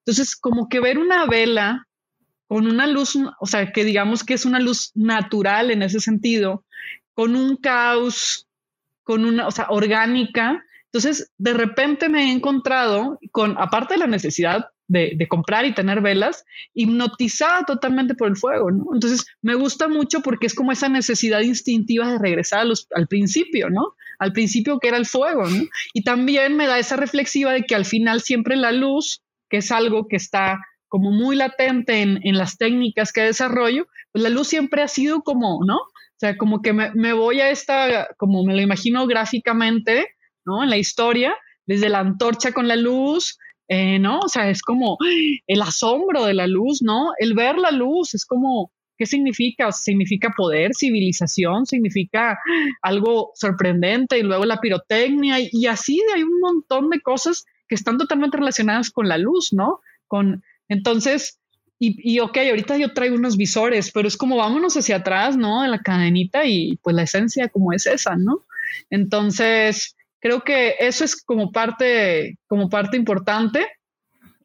Entonces, 0.05 0.37
como 0.37 0.69
que 0.69 0.81
ver 0.81 0.99
una 0.99 1.27
vela 1.27 1.87
con 2.47 2.67
una 2.67 2.87
luz, 2.87 3.17
o 3.41 3.47
sea, 3.47 3.73
que 3.73 3.85
digamos 3.85 4.23
que 4.23 4.35
es 4.35 4.45
una 4.45 4.61
luz 4.61 4.93
natural 4.95 5.71
en 5.71 5.83
ese 5.83 6.01
sentido, 6.01 6.65
con 7.15 7.37
un 7.37 7.57
caos, 7.57 8.47
con 9.03 9.25
una, 9.25 9.47
o 9.47 9.51
sea, 9.51 9.67
orgánica. 9.71 10.65
Entonces, 10.87 11.33
de 11.39 11.55
repente 11.55 12.09
me 12.09 12.25
he 12.25 12.33
encontrado 12.33 13.19
con, 13.33 13.57
aparte 13.59 13.95
de 13.95 13.99
la 13.99 14.07
necesidad 14.07 14.67
de, 14.95 15.28
comprar 15.28 15.64
y 15.64 15.74
tener 15.74 16.01
velas, 16.01 16.45
hipnotizada 16.74 17.64
totalmente 17.64 18.14
por 18.14 18.28
el 18.28 18.36
fuego. 18.36 18.68
Entonces 18.92 19.26
me 19.42 19.55
gusta 19.55 19.88
mucho 19.88 20.20
porque 20.20 20.47
es 20.47 20.55
como 20.55 20.72
esa 20.72 20.88
necesidad 20.88 21.40
instintiva 21.40 22.11
de 22.11 22.18
regresar 22.18 22.61
a 22.61 22.64
los, 22.64 22.86
al 22.95 23.09
principio, 23.09 23.70
¿no? 23.70 23.95
Al 24.18 24.32
principio 24.32 24.78
que 24.78 24.88
era 24.88 24.97
el 24.97 25.07
fuego. 25.07 25.45
Y 25.92 26.05
también 26.05 26.57
me 26.57 26.66
da 26.66 26.78
esa 26.78 26.97
reflexiva 26.97 27.53
de 27.53 27.64
que 27.64 27.74
al 27.74 27.84
final 27.84 28.20
siempre 28.20 28.57
la 28.57 28.72
luz, 28.72 29.22
que 29.51 29.59
es 29.59 29.70
algo 29.72 30.07
que 30.09 30.16
está 30.16 30.59
como 30.88 31.11
muy 31.11 31.34
latente 31.34 32.03
en, 32.03 32.20
en 32.22 32.38
las 32.38 32.57
técnicas 32.57 33.12
que 33.12 33.22
desarrollo, 33.22 33.86
pues 34.12 34.22
la 34.22 34.30
luz 34.30 34.47
siempre 34.47 34.82
ha 34.82 34.88
sido 34.88 35.22
como, 35.22 35.61
¿no? 35.66 35.76
O 35.76 36.18
sea, 36.18 36.36
como 36.36 36.62
que 36.62 36.72
me, 36.72 36.92
me 36.95 37.12
voy 37.12 37.40
a 37.40 37.51
esta, 37.51 38.09
como 38.16 38.45
me 38.45 38.55
lo 38.55 38.62
imagino 38.62 39.07
gráficamente, 39.09 40.07
¿no? 40.47 40.62
En 40.62 40.70
la 40.70 40.76
historia, 40.76 41.34
desde 41.66 41.88
la 41.88 41.99
antorcha 41.99 42.53
con 42.53 42.68
la 42.68 42.76
luz, 42.76 43.38
eh, 43.69 43.99
¿no? 43.99 44.21
O 44.21 44.29
sea, 44.29 44.51
es 44.51 44.62
como 44.62 44.99
el 45.47 45.62
asombro 45.62 46.25
de 46.25 46.35
la 46.35 46.47
luz, 46.47 46.83
¿no? 46.83 47.12
El 47.19 47.35
ver 47.35 47.57
la 47.57 47.71
luz 47.71 48.15
es 48.15 48.27
como, 48.27 48.71
¿qué 48.99 49.07
significa? 49.07 49.73
significa 49.73 50.35
poder, 50.37 50.73
civilización, 50.75 51.67
significa 51.67 52.39
algo 52.83 53.33
sorprendente 53.35 54.19
y 54.19 54.23
luego 54.23 54.45
la 54.45 54.61
pirotecnia 54.61 55.39
y, 55.41 55.67
así 55.67 56.01
hay 56.15 56.23
un 56.23 56.41
montón 56.41 56.91
de 56.91 57.01
cosas 57.01 57.45
que 57.69 57.75
están 57.75 57.97
totalmente 57.97 58.37
relacionadas 58.37 58.91
con 58.91 59.09
la 59.09 59.17
luz, 59.17 59.53
¿no? 59.53 59.81
Con, 60.07 60.43
entonces, 60.69 61.41
y, 61.79 61.97
y, 62.03 62.21
ok, 62.21 62.37
ahorita 62.37 62.77
yo 62.77 62.93
traigo 62.93 63.17
unos 63.17 63.37
visores, 63.39 63.91
pero 63.93 64.07
es 64.07 64.17
como 64.17 64.37
vámonos 64.37 64.77
hacia 64.77 64.97
atrás, 64.97 65.37
¿no? 65.37 65.62
De 65.62 65.69
la 65.69 65.81
cadenita 65.81 66.45
y 66.45 66.77
pues 66.83 66.95
la 66.95 67.03
esencia 67.03 67.49
como 67.49 67.73
es 67.73 67.87
esa, 67.87 68.17
¿no? 68.17 68.45
Entonces, 68.91 69.97
Creo 70.25 70.41
que 70.41 70.77
eso 70.79 71.05
es 71.05 71.22
como 71.22 71.53
parte, 71.53 72.39
como 72.47 72.70
parte 72.70 72.97
importante. 72.97 73.66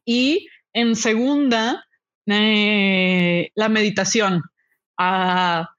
Y 0.04 0.46
en 0.74 0.94
segunda, 0.94 1.86
eh, 2.26 3.48
la 3.54 3.70
meditación. 3.70 4.42
Ah, 4.98 5.70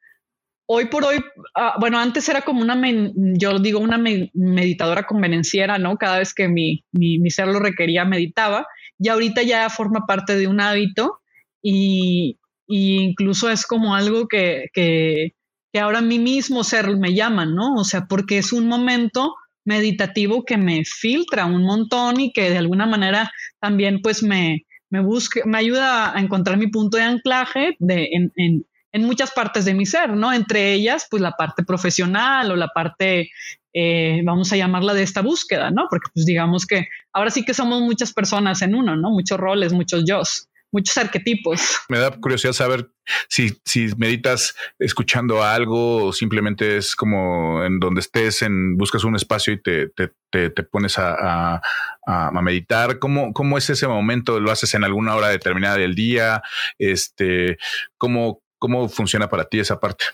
hoy 0.65 0.85
por 0.85 1.05
hoy, 1.05 1.23
ah, 1.53 1.75
bueno, 1.79 1.99
antes 1.99 2.27
era 2.29 2.41
como 2.41 2.61
una, 2.61 2.81
yo 3.13 3.59
digo, 3.59 3.77
una 3.77 3.99
meditadora 3.99 5.05
convenenciera, 5.05 5.77
¿no? 5.77 5.97
Cada 5.97 6.17
vez 6.17 6.33
que 6.33 6.47
mi, 6.47 6.83
mi, 6.91 7.29
ser 7.29 7.49
lo 7.49 7.59
requería, 7.59 8.03
meditaba. 8.03 8.65
Y 8.97 9.09
ahorita 9.09 9.43
ya 9.43 9.69
forma 9.69 10.07
parte 10.07 10.35
de 10.35 10.47
un 10.47 10.61
hábito 10.61 11.19
y, 11.61 12.39
incluso 12.65 13.51
es 13.51 13.67
como 13.67 13.93
algo 13.93 14.27
que, 14.27 14.69
que, 14.73 15.35
que 15.71 15.79
ahora 15.79 15.99
a 15.99 16.01
mí 16.01 16.17
mismo 16.17 16.63
ser 16.63 16.97
me 16.97 17.13
llama, 17.13 17.45
¿no? 17.45 17.75
O 17.75 17.83
sea, 17.83 18.07
porque 18.07 18.39
es 18.39 18.51
un 18.51 18.67
momento 18.67 19.35
meditativo 19.65 20.43
que 20.43 20.57
me 20.57 20.83
filtra 20.85 21.45
un 21.45 21.63
montón 21.63 22.19
y 22.19 22.33
que 22.33 22.49
de 22.49 22.57
alguna 22.57 22.85
manera 22.85 23.31
también 23.59 24.01
pues 24.01 24.23
me, 24.23 24.65
me, 24.89 25.01
me 25.45 25.57
ayuda 25.57 26.15
a 26.15 26.19
encontrar 26.19 26.57
mi 26.57 26.67
punto 26.67 26.97
de 26.97 27.03
anclaje 27.03 27.75
de, 27.79 28.09
en, 28.11 28.31
en, 28.35 28.65
en, 28.91 29.03
muchas 29.03 29.31
partes 29.31 29.65
de 29.65 29.73
mi 29.73 29.85
ser, 29.85 30.11
¿no? 30.11 30.33
Entre 30.33 30.73
ellas 30.73 31.07
pues 31.09 31.21
la 31.21 31.31
parte 31.31 31.63
profesional 31.63 32.51
o 32.51 32.55
la 32.55 32.67
parte, 32.67 33.29
eh, 33.73 34.21
vamos 34.23 34.51
a 34.51 34.57
llamarla 34.57 34.93
de 34.93 35.03
esta 35.03 35.21
búsqueda, 35.21 35.71
¿no? 35.71 35.87
Porque 35.89 36.09
pues 36.13 36.25
digamos 36.25 36.65
que 36.65 36.87
ahora 37.13 37.29
sí 37.29 37.45
que 37.45 37.53
somos 37.53 37.81
muchas 37.81 38.13
personas 38.13 38.61
en 38.61 38.75
uno, 38.75 38.95
¿no? 38.95 39.11
Muchos 39.11 39.39
roles, 39.39 39.73
muchos 39.73 40.03
yo 40.05 40.23
muchos 40.71 40.97
arquetipos. 40.97 41.79
Me 41.89 41.99
da 41.99 42.11
curiosidad 42.11 42.53
saber 42.53 42.89
si, 43.27 43.53
si 43.65 43.87
meditas 43.97 44.55
escuchando 44.79 45.43
algo 45.43 46.05
o 46.05 46.13
simplemente 46.13 46.77
es 46.77 46.95
como 46.95 47.63
en 47.63 47.79
donde 47.79 48.01
estés, 48.01 48.41
en 48.41 48.77
buscas 48.77 49.03
un 49.03 49.15
espacio 49.15 49.53
y 49.53 49.61
te, 49.61 49.89
te, 49.89 50.49
te, 50.49 50.63
pones 50.63 50.97
a, 50.97 51.55
a, 51.55 51.61
a, 52.05 52.41
meditar. 52.41 52.99
¿Cómo, 52.99 53.33
¿Cómo 53.33 53.57
es 53.57 53.69
ese 53.69 53.87
momento? 53.87 54.39
¿Lo 54.39 54.51
haces 54.51 54.73
en 54.73 54.83
alguna 54.83 55.15
hora 55.15 55.27
determinada 55.27 55.77
del 55.77 55.95
día? 55.95 56.41
Este, 56.79 57.57
¿cómo, 57.97 58.41
¿Cómo 58.57 58.87
funciona 58.89 59.29
para 59.29 59.45
ti 59.45 59.59
esa 59.59 59.79
parte? 59.79 60.05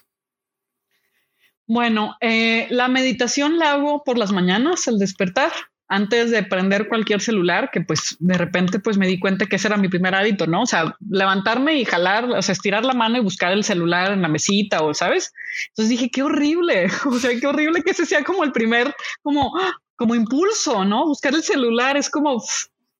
Bueno, 1.67 2.15
eh, 2.21 2.67
la 2.69 2.87
meditación 2.87 3.59
la 3.59 3.73
hago 3.73 4.03
por 4.05 4.17
las 4.17 4.31
mañanas 4.31 4.87
al 4.87 4.99
despertar 4.99 5.51
antes 5.89 6.31
de 6.31 6.43
prender 6.43 6.89
cualquier 6.89 7.21
celular, 7.21 7.69
que 7.71 7.81
pues 7.81 8.17
de 8.19 8.37
repente 8.37 8.79
pues 8.79 8.97
me 8.97 9.07
di 9.07 9.19
cuenta 9.19 9.45
que 9.45 9.55
ese 9.55 9.67
era 9.67 9.77
mi 9.77 9.87
primer 9.87 10.15
hábito, 10.15 10.45
¿no? 10.45 10.63
O 10.63 10.65
sea, 10.65 10.97
levantarme 11.09 11.75
y 11.75 11.85
jalar, 11.85 12.25
o 12.29 12.41
sea, 12.41 12.53
estirar 12.53 12.83
la 12.83 12.93
mano 12.93 13.17
y 13.17 13.21
buscar 13.21 13.53
el 13.53 13.63
celular 13.63 14.11
en 14.11 14.21
la 14.21 14.27
mesita 14.27 14.83
o, 14.83 14.93
¿sabes? 14.93 15.33
Entonces 15.69 15.89
dije, 15.89 16.09
qué 16.09 16.23
horrible, 16.23 16.87
o 17.05 17.17
sea, 17.19 17.31
qué 17.39 17.47
horrible 17.47 17.83
que 17.83 17.91
ese 17.91 18.05
sea 18.05 18.23
como 18.23 18.43
el 18.43 18.51
primer, 18.51 18.93
como, 19.21 19.53
como 19.95 20.13
impulso, 20.13 20.83
¿no? 20.83 21.05
Buscar 21.05 21.33
el 21.33 21.43
celular 21.43 21.95
es 21.95 22.09
como, 22.09 22.43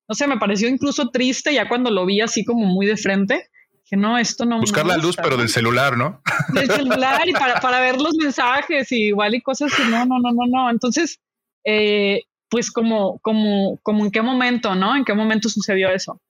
no 0.08 0.16
sé, 0.16 0.26
me 0.28 0.38
pareció 0.38 0.70
incluso 0.70 1.10
triste 1.10 1.54
ya 1.54 1.68
cuando 1.68 1.92
lo 1.92 2.06
vi 2.06 2.22
así 2.22 2.46
como 2.46 2.66
muy 2.66 2.86
de 2.86 2.98
frente. 2.98 3.50
Que 3.90 3.96
no, 3.96 4.18
esto 4.18 4.46
no. 4.46 4.60
Buscar 4.60 4.86
la 4.86 4.98
luz, 4.98 5.16
pero 5.16 5.38
del 5.38 5.48
celular, 5.48 5.98
¿no? 5.98 6.22
Del 6.50 6.70
celular 6.70 7.26
y 7.26 7.32
para, 7.32 7.62
para 7.62 7.80
ver 7.80 7.96
los 7.96 8.16
mensajes 8.16 8.92
y 8.92 9.06
igual 9.06 9.34
y 9.34 9.42
cosas 9.42 9.74
que 9.74 9.86
no, 9.86 10.06
no, 10.06 10.20
no, 10.20 10.34
no, 10.34 10.46
no. 10.46 10.70
Entonces, 10.70 11.22
eh, 11.64 12.24
pues 12.50 12.72
como, 12.72 13.20
como, 13.20 13.80
como 13.84 14.06
en 14.06 14.12
qué 14.12 14.22
momento, 14.22 14.76
¿no? 14.76 14.96
¿En 14.96 15.06
qué 15.06 15.14
momento 15.14 15.50
sucedió 15.50 15.90
eso? 15.90 16.22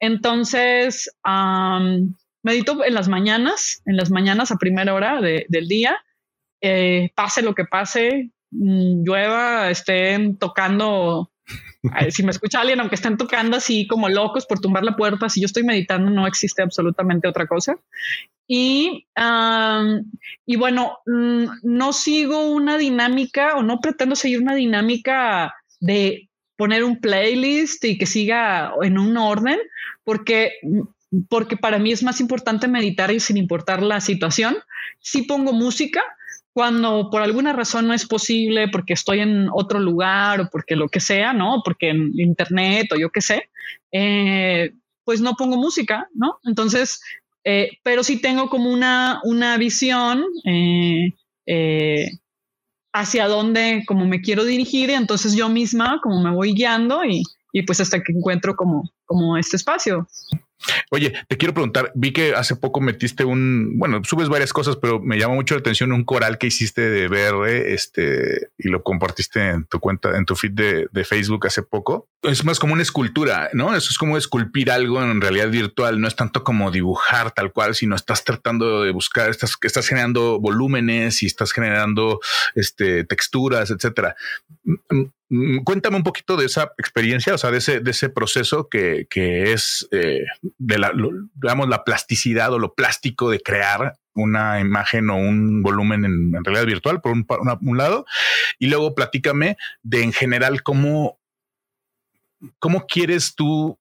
Entonces, 0.00 1.10
medito 2.42 2.84
en 2.84 2.94
las 2.94 3.08
mañanas, 3.08 3.82
en 3.86 3.96
las 3.96 4.10
mañanas 4.10 4.50
a 4.50 4.56
primera 4.56 4.94
hora 4.94 5.20
del 5.20 5.68
día, 5.68 5.96
eh, 6.60 7.10
pase 7.14 7.42
lo 7.42 7.54
que 7.54 7.64
pase, 7.64 8.30
mm, 8.50 9.04
llueva, 9.04 9.70
estén 9.70 10.38
tocando, 10.38 11.30
si 12.10 12.22
me 12.24 12.32
escucha 12.32 12.60
alguien, 12.60 12.80
aunque 12.80 12.96
estén 12.96 13.16
tocando 13.16 13.56
así 13.56 13.86
como 13.86 14.08
locos 14.08 14.46
por 14.46 14.60
tumbar 14.60 14.84
la 14.84 14.96
puerta, 14.96 15.28
si 15.28 15.40
yo 15.40 15.46
estoy 15.46 15.62
meditando, 15.62 16.10
no 16.10 16.26
existe 16.26 16.62
absolutamente 16.62 17.28
otra 17.28 17.46
cosa. 17.46 17.76
Y, 18.48 19.06
y 20.46 20.56
bueno, 20.56 20.98
mm, 21.06 21.44
no 21.62 21.92
sigo 21.92 22.50
una 22.50 22.76
dinámica 22.76 23.54
o 23.56 23.62
no 23.62 23.80
pretendo 23.80 24.16
seguir 24.16 24.40
una 24.40 24.54
dinámica 24.54 25.54
de 25.82 26.28
poner 26.56 26.84
un 26.84 27.00
playlist 27.00 27.84
y 27.84 27.98
que 27.98 28.06
siga 28.06 28.72
en 28.82 28.96
un 28.96 29.16
orden, 29.16 29.58
porque, 30.04 30.52
porque 31.28 31.56
para 31.56 31.78
mí 31.80 31.90
es 31.90 32.04
más 32.04 32.20
importante 32.20 32.68
meditar 32.68 33.10
y 33.10 33.18
sin 33.18 33.36
importar 33.36 33.82
la 33.82 34.00
situación. 34.00 34.56
Si 35.00 35.22
pongo 35.22 35.52
música, 35.52 36.02
cuando 36.52 37.10
por 37.10 37.20
alguna 37.20 37.52
razón 37.52 37.88
no 37.88 37.94
es 37.94 38.06
posible, 38.06 38.68
porque 38.68 38.92
estoy 38.92 39.20
en 39.20 39.48
otro 39.52 39.80
lugar 39.80 40.40
o 40.40 40.48
porque 40.52 40.76
lo 40.76 40.88
que 40.88 41.00
sea, 41.00 41.32
¿no? 41.32 41.62
Porque 41.64 41.90
en 41.90 42.12
internet 42.14 42.92
o 42.92 42.96
yo 42.96 43.10
qué 43.10 43.20
sé, 43.20 43.50
eh, 43.90 44.70
pues 45.04 45.20
no 45.20 45.34
pongo 45.34 45.56
música, 45.56 46.08
¿no? 46.14 46.38
Entonces, 46.44 47.00
eh, 47.42 47.70
pero 47.82 48.04
sí 48.04 48.20
tengo 48.20 48.48
como 48.48 48.70
una, 48.70 49.20
una 49.24 49.58
visión 49.58 50.24
eh, 50.44 52.08
hacia 52.92 53.26
dónde 53.28 53.84
como 53.86 54.06
me 54.06 54.20
quiero 54.20 54.44
dirigir 54.44 54.90
y 54.90 54.94
entonces 54.94 55.34
yo 55.34 55.48
misma 55.48 56.00
como 56.02 56.22
me 56.22 56.30
voy 56.30 56.52
guiando 56.54 57.04
y, 57.04 57.22
y 57.52 57.62
pues 57.62 57.80
hasta 57.80 58.02
que 58.02 58.12
encuentro 58.12 58.54
como, 58.54 58.90
como 59.04 59.36
este 59.36 59.56
espacio. 59.56 60.06
Oye, 60.90 61.12
te 61.28 61.36
quiero 61.36 61.54
preguntar, 61.54 61.92
vi 61.94 62.12
que 62.12 62.34
hace 62.34 62.56
poco 62.56 62.80
metiste 62.80 63.24
un, 63.24 63.78
bueno, 63.78 64.00
subes 64.04 64.28
varias 64.28 64.52
cosas, 64.52 64.76
pero 64.76 65.00
me 65.00 65.18
llama 65.18 65.34
mucho 65.34 65.54
la 65.54 65.60
atención 65.60 65.92
un 65.92 66.04
coral 66.04 66.38
que 66.38 66.46
hiciste 66.46 66.82
de 66.88 67.08
VR, 67.08 67.72
este, 67.72 68.50
y 68.58 68.68
lo 68.68 68.82
compartiste 68.82 69.50
en 69.50 69.64
tu 69.64 69.80
cuenta, 69.80 70.16
en 70.16 70.24
tu 70.24 70.36
feed 70.36 70.52
de, 70.52 71.02
Facebook 71.04 71.46
hace 71.48 71.62
poco. 71.62 72.08
Es 72.22 72.44
más 72.44 72.60
como 72.60 72.74
una 72.74 72.82
escultura, 72.82 73.50
¿no? 73.54 73.74
Eso 73.74 73.88
es 73.90 73.98
como 73.98 74.16
esculpir 74.16 74.70
algo 74.70 75.02
en 75.02 75.20
realidad 75.20 75.50
virtual, 75.50 76.00
no 76.00 76.06
es 76.06 76.14
tanto 76.14 76.44
como 76.44 76.70
dibujar 76.70 77.32
tal 77.32 77.52
cual, 77.52 77.74
sino 77.74 77.96
estás 77.96 78.22
tratando 78.22 78.82
de 78.82 78.92
buscar, 78.92 79.30
estás, 79.30 79.56
estás 79.62 79.88
generando 79.88 80.38
volúmenes 80.38 81.22
y 81.24 81.26
estás 81.26 81.52
generando 81.52 82.20
este, 82.54 83.04
texturas, 83.04 83.70
etcétera. 83.70 84.14
Mm, 85.32 85.64
cuéntame 85.64 85.96
un 85.96 86.02
poquito 86.02 86.36
de 86.36 86.44
esa 86.44 86.74
experiencia, 86.76 87.34
o 87.34 87.38
sea, 87.38 87.50
de 87.50 87.56
ese, 87.56 87.80
de 87.80 87.90
ese 87.90 88.10
proceso 88.10 88.68
que, 88.68 89.06
es 89.10 89.88
eh, 89.90 90.26
de 90.58 90.78
la, 90.78 90.92
digamos, 91.34 91.70
la 91.70 91.84
plasticidad 91.84 92.52
o 92.52 92.58
lo 92.58 92.74
plástico 92.74 93.30
de 93.30 93.40
crear 93.40 93.94
una 94.12 94.60
imagen 94.60 95.08
o 95.08 95.16
un 95.16 95.62
volumen 95.62 96.04
en, 96.04 96.44
realidad 96.44 96.66
virtual, 96.66 97.00
por 97.00 97.12
un, 97.12 97.26
un, 97.62 97.78
lado, 97.78 98.04
y 98.58 98.66
luego 98.66 98.94
platícame 98.94 99.56
de 99.82 100.02
en 100.02 100.12
general 100.12 100.62
cómo, 100.62 101.18
cómo 102.58 102.86
quieres 102.86 103.34
tú 103.34 103.78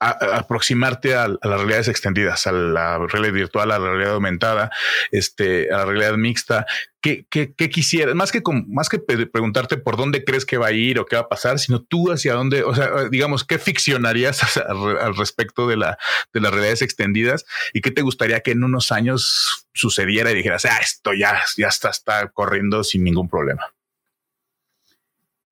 aproximarte 0.00 1.14
a, 1.14 1.28
las 1.28 1.40
realidades 1.42 1.88
extendidas, 1.88 2.46
a 2.46 2.52
la 2.52 2.98
realidad 2.98 3.32
virtual, 3.32 3.70
a 3.70 3.78
la 3.78 3.90
realidad 3.90 4.14
aumentada, 4.14 4.70
este, 5.10 5.72
a 5.72 5.78
la 5.78 5.84
realidad 5.86 6.16
mixta. 6.16 6.66
¿Qué, 7.00 7.26
qué, 7.28 7.70
quisieras? 7.70 8.14
Más 8.14 8.32
que, 8.32 8.42
más 8.66 8.88
que 8.88 8.98
preguntarte 8.98 9.76
por 9.76 9.96
dónde 9.96 10.24
crees 10.24 10.46
que 10.46 10.56
va 10.56 10.68
a 10.68 10.72
ir 10.72 10.98
o 10.98 11.04
qué 11.04 11.16
va 11.16 11.22
a 11.22 11.28
pasar, 11.28 11.58
sino 11.58 11.82
tú 11.82 12.10
hacia 12.10 12.32
dónde, 12.32 12.62
o 12.62 12.74
sea, 12.74 13.08
digamos, 13.10 13.44
¿qué 13.44 13.58
ficcionarías 13.58 14.56
al, 14.68 15.14
respecto 15.14 15.66
de, 15.68 15.76
la, 15.76 15.98
de 16.32 16.40
las 16.40 16.50
realidades 16.50 16.80
extendidas 16.80 17.44
y 17.74 17.82
qué 17.82 17.90
te 17.90 18.02
gustaría 18.02 18.40
que 18.40 18.52
en 18.52 18.64
unos 18.64 18.90
años 18.90 19.66
sucediera 19.74 20.30
y 20.30 20.34
dijeras, 20.34 20.64
ah, 20.64 20.78
esto 20.80 21.12
ya, 21.12 21.42
ya 21.58 21.68
está, 21.68 21.90
está 21.90 22.28
corriendo 22.28 22.84
sin 22.84 23.04
ningún 23.04 23.28
problema? 23.28 23.73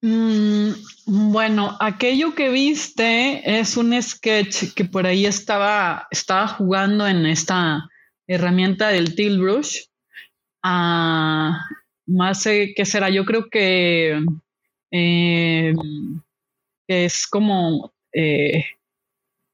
Mm, 0.05 0.73
bueno, 1.07 1.77
aquello 1.79 2.35
que 2.35 2.49
viste 2.49 3.61
es 3.61 3.77
un 3.77 4.01
sketch 4.03 4.75
que 4.75 4.85
por 4.85 5.07
ahí 5.07 5.27
estaba, 5.27 6.09
estaba 6.11 6.49
jugando 6.49 7.07
en 7.07 7.25
esta 7.25 7.89
herramienta 8.27 8.89
del 8.89 9.15
Tilt 9.15 9.41
Brush. 9.41 9.79
Ah, 10.65 11.61
más 12.07 12.47
eh, 12.47 12.73
que 12.77 12.85
será, 12.85 13.11
yo 13.11 13.25
creo 13.25 13.49
que, 13.49 14.25
eh, 14.91 15.75
es 16.89 17.27
como, 17.29 17.93
eh, 18.13 18.65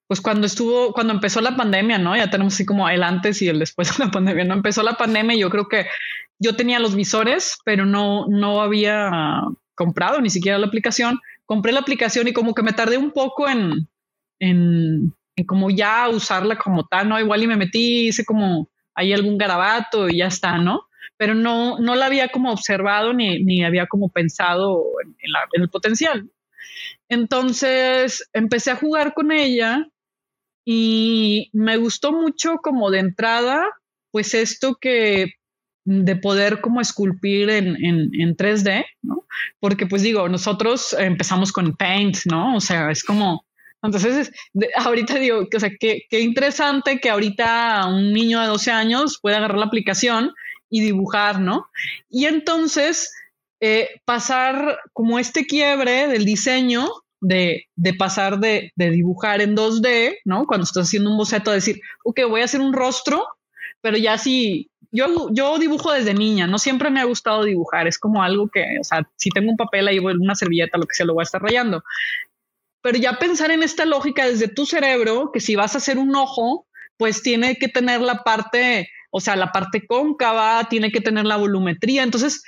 pues 0.07 0.21
cuando 0.23 0.47
estuvo, 0.47 0.93
cuando 0.95 1.13
empezó 1.13 1.43
la 1.43 1.57
pandemia, 1.57 1.99
¿no? 1.99 2.17
Ya 2.17 2.31
tenemos 2.31 2.55
así 2.55 2.65
como 2.65 2.89
el 2.89 3.03
antes 3.03 3.43
y 3.43 3.49
el 3.49 3.59
después 3.59 3.97
de 3.99 4.07
la 4.07 4.11
pandemia, 4.11 4.45
¿no? 4.45 4.55
Empezó 4.55 4.83
la 4.83 4.95
pandemia 4.95 5.37
y 5.37 5.41
yo 5.41 5.51
creo 5.51 5.69
que 5.69 5.87
yo 6.39 6.57
tenía 6.57 6.79
los 6.79 6.95
visores, 6.95 7.59
pero 7.65 7.85
no, 7.85 8.27
no 8.29 8.63
había 8.63 9.43
comprado 9.79 10.21
ni 10.21 10.29
siquiera 10.29 10.59
la 10.59 10.67
aplicación. 10.67 11.21
Compré 11.47 11.73
la 11.73 11.81
aplicación 11.81 12.27
y 12.27 12.33
como 12.33 12.53
que 12.53 12.65
me 12.65 12.73
tardé 12.73 12.99
un 12.99 13.13
poco 13.13 13.49
en, 13.49 13.89
en, 14.41 15.15
como 15.47 15.71
ya 15.71 16.09
usarla 16.09 16.59
como 16.59 16.87
tal, 16.87 17.09
¿no? 17.09 17.19
Igual 17.19 17.45
y 17.45 17.47
me 17.47 17.57
metí, 17.57 18.09
hice 18.09 18.25
como 18.25 18.69
ahí 18.95 19.13
algún 19.13 19.39
garabato 19.39 20.09
y 20.09 20.19
ya 20.19 20.27
está, 20.27 20.59
¿no? 20.59 20.83
Pero 21.17 21.35
no, 21.35 21.79
no 21.79 21.95
la 21.95 22.07
había 22.07 22.29
como 22.29 22.53
observado 22.53 23.13
ni, 23.13 23.43
ni 23.45 23.65
había 23.65 23.87
como 23.87 24.11
pensado 24.11 24.83
en, 25.05 25.17
en 25.53 25.63
el 25.63 25.71
potencial. 25.71 26.29
Entonces 27.09 28.29
empecé 28.33 28.73
a 28.73 28.77
jugar 28.77 29.15
con 29.15 29.31
ella 29.31 29.87
y 30.65 31.51
me 31.53 31.77
gustó 31.77 32.13
mucho 32.13 32.57
como 32.63 32.91
de 32.91 32.99
entrada, 32.99 33.65
pues 34.11 34.35
esto 34.35 34.77
que 34.81 35.38
de 35.91 36.17
poder 36.17 36.61
como 36.61 36.83
esculpir 36.83 37.49
en, 37.49 37.83
en, 37.83 38.37
3D, 38.37 38.85
¿no? 39.01 39.25
Porque 39.59 39.87
pues 39.87 40.03
digo, 40.03 40.29
nosotros 40.29 40.95
empezamos 40.99 41.51
con 41.51 41.75
Paint, 41.77 42.19
¿no? 42.27 42.57
O 42.57 42.61
sea, 42.61 42.91
es 42.91 43.03
como, 43.03 43.47
entonces, 43.83 44.31
ahorita 44.77 45.15
digo, 45.15 45.49
o 45.55 45.61
sea, 45.61 45.71
qué, 45.81 46.03
qué, 46.11 46.21
interesante 46.21 47.01
que 47.01 47.09
ahorita 47.09 47.87
un 47.87 48.13
niño 48.13 48.39
de 48.39 48.49
12 48.49 48.71
años 48.71 49.19
pueda 49.23 49.39
agarrar 49.39 49.57
la 49.57 49.65
aplicación 49.65 50.33
y 50.69 50.83
dibujar, 50.83 51.41
¿no? 51.41 51.67
Y 52.11 52.27
entonces, 52.27 53.11
eh, 53.61 53.89
pasar 54.05 54.81
como 54.93 55.19
este 55.19 55.47
quiebre 55.47 56.07
del 56.07 56.27
diseño, 56.27 56.87
de, 57.23 57.65
de 57.77 57.95
pasar 57.95 58.41
de, 58.41 58.73
de, 58.77 58.91
dibujar 58.91 59.41
en 59.41 59.57
2D, 59.57 60.19
¿no? 60.27 60.45
Cuando 60.45 60.65
estás 60.65 60.89
haciendo 60.89 61.11
un 61.11 61.17
boceto, 61.17 61.51
decir, 61.51 61.81
ok, 62.05 62.21
voy 62.29 62.43
a 62.43 62.45
hacer 62.45 62.61
un 62.61 62.75
rostro, 62.75 63.27
pero 63.81 63.97
ya 63.97 64.19
si 64.19 64.71
yo, 64.91 65.29
yo 65.33 65.59
dibujo 65.59 65.93
desde 65.93 66.15
niña, 66.15 66.47
no 66.47 66.59
siempre 66.59 66.91
me 66.91 67.01
ha 67.01 67.05
gustado 67.05 67.45
dibujar, 67.45 67.87
es 67.87 67.99
como 67.99 68.23
algo 68.23 68.49
que, 68.49 68.65
o 68.81 68.85
sea, 68.85 69.09
si 69.17 69.31
tengo 69.31 69.51
un 69.51 69.57
papel 69.57 69.89
ahí, 69.89 69.99
una 69.99 70.35
servilleta, 70.35 70.79
lo 70.79 70.87
que 70.87 70.95
sea, 70.95 71.07
lo 71.07 71.15
voy 71.15 71.23
a 71.23 71.25
estar 71.25 71.43
rayando. 71.43 71.83
Pero 72.81 72.99
ya 72.99 73.19
pensar 73.19 73.51
en 73.51 73.63
esta 73.63 73.85
lógica 73.85 74.27
desde 74.27 74.49
tu 74.49 74.65
cerebro, 74.65 75.31
que 75.33 75.41
si 75.41 75.57
vas 75.57 75.75
a 75.75 75.79
hacer 75.79 75.99
un 75.99 76.15
ojo, 76.15 76.67
pues 76.97 77.23
tiene 77.23 77.57
que 77.57 77.69
tener 77.69 78.01
la 78.01 78.23
parte, 78.25 78.89
o 79.11 79.21
sea, 79.21 79.37
la 79.37 79.53
parte 79.53 79.87
cóncava, 79.87 80.69
tiene 80.69 80.91
que 80.91 81.01
tener 81.01 81.25
la 81.25 81.37
volumetría. 81.37 82.03
Entonces, 82.03 82.43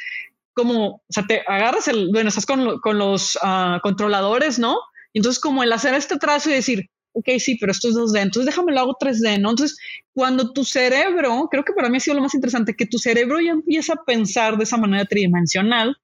como, 0.54 0.86
o 0.86 1.02
sea, 1.08 1.24
te 1.26 1.42
agarras 1.46 1.88
el, 1.88 2.10
bueno, 2.12 2.28
estás 2.28 2.46
con, 2.46 2.80
con 2.80 2.98
los 2.98 3.36
uh, 3.36 3.80
controladores, 3.82 4.58
¿no? 4.58 4.78
Entonces, 5.12 5.40
como 5.40 5.62
el 5.62 5.72
hacer 5.72 5.94
este 5.94 6.16
trazo 6.16 6.50
y 6.50 6.54
decir, 6.54 6.90
ok, 7.12 7.28
sí, 7.38 7.56
pero 7.58 7.72
esto 7.72 7.88
es 7.88 7.94
2D, 7.94 8.22
entonces 8.22 8.46
déjame 8.46 8.72
lo 8.72 8.80
hago 8.80 8.96
3D, 9.00 9.40
¿no? 9.40 9.50
Entonces, 9.50 9.78
cuando 10.12 10.52
tu 10.52 10.64
cerebro, 10.64 11.48
creo 11.50 11.64
que 11.64 11.72
para 11.72 11.88
mí 11.88 11.96
ha 11.96 12.00
sido 12.00 12.16
lo 12.16 12.22
más 12.22 12.34
interesante, 12.34 12.74
que 12.74 12.86
tu 12.86 12.98
cerebro 12.98 13.40
ya 13.40 13.50
empieza 13.52 13.94
a 13.94 14.04
pensar 14.04 14.56
de 14.56 14.64
esa 14.64 14.76
manera 14.76 15.04
tridimensional, 15.04 15.96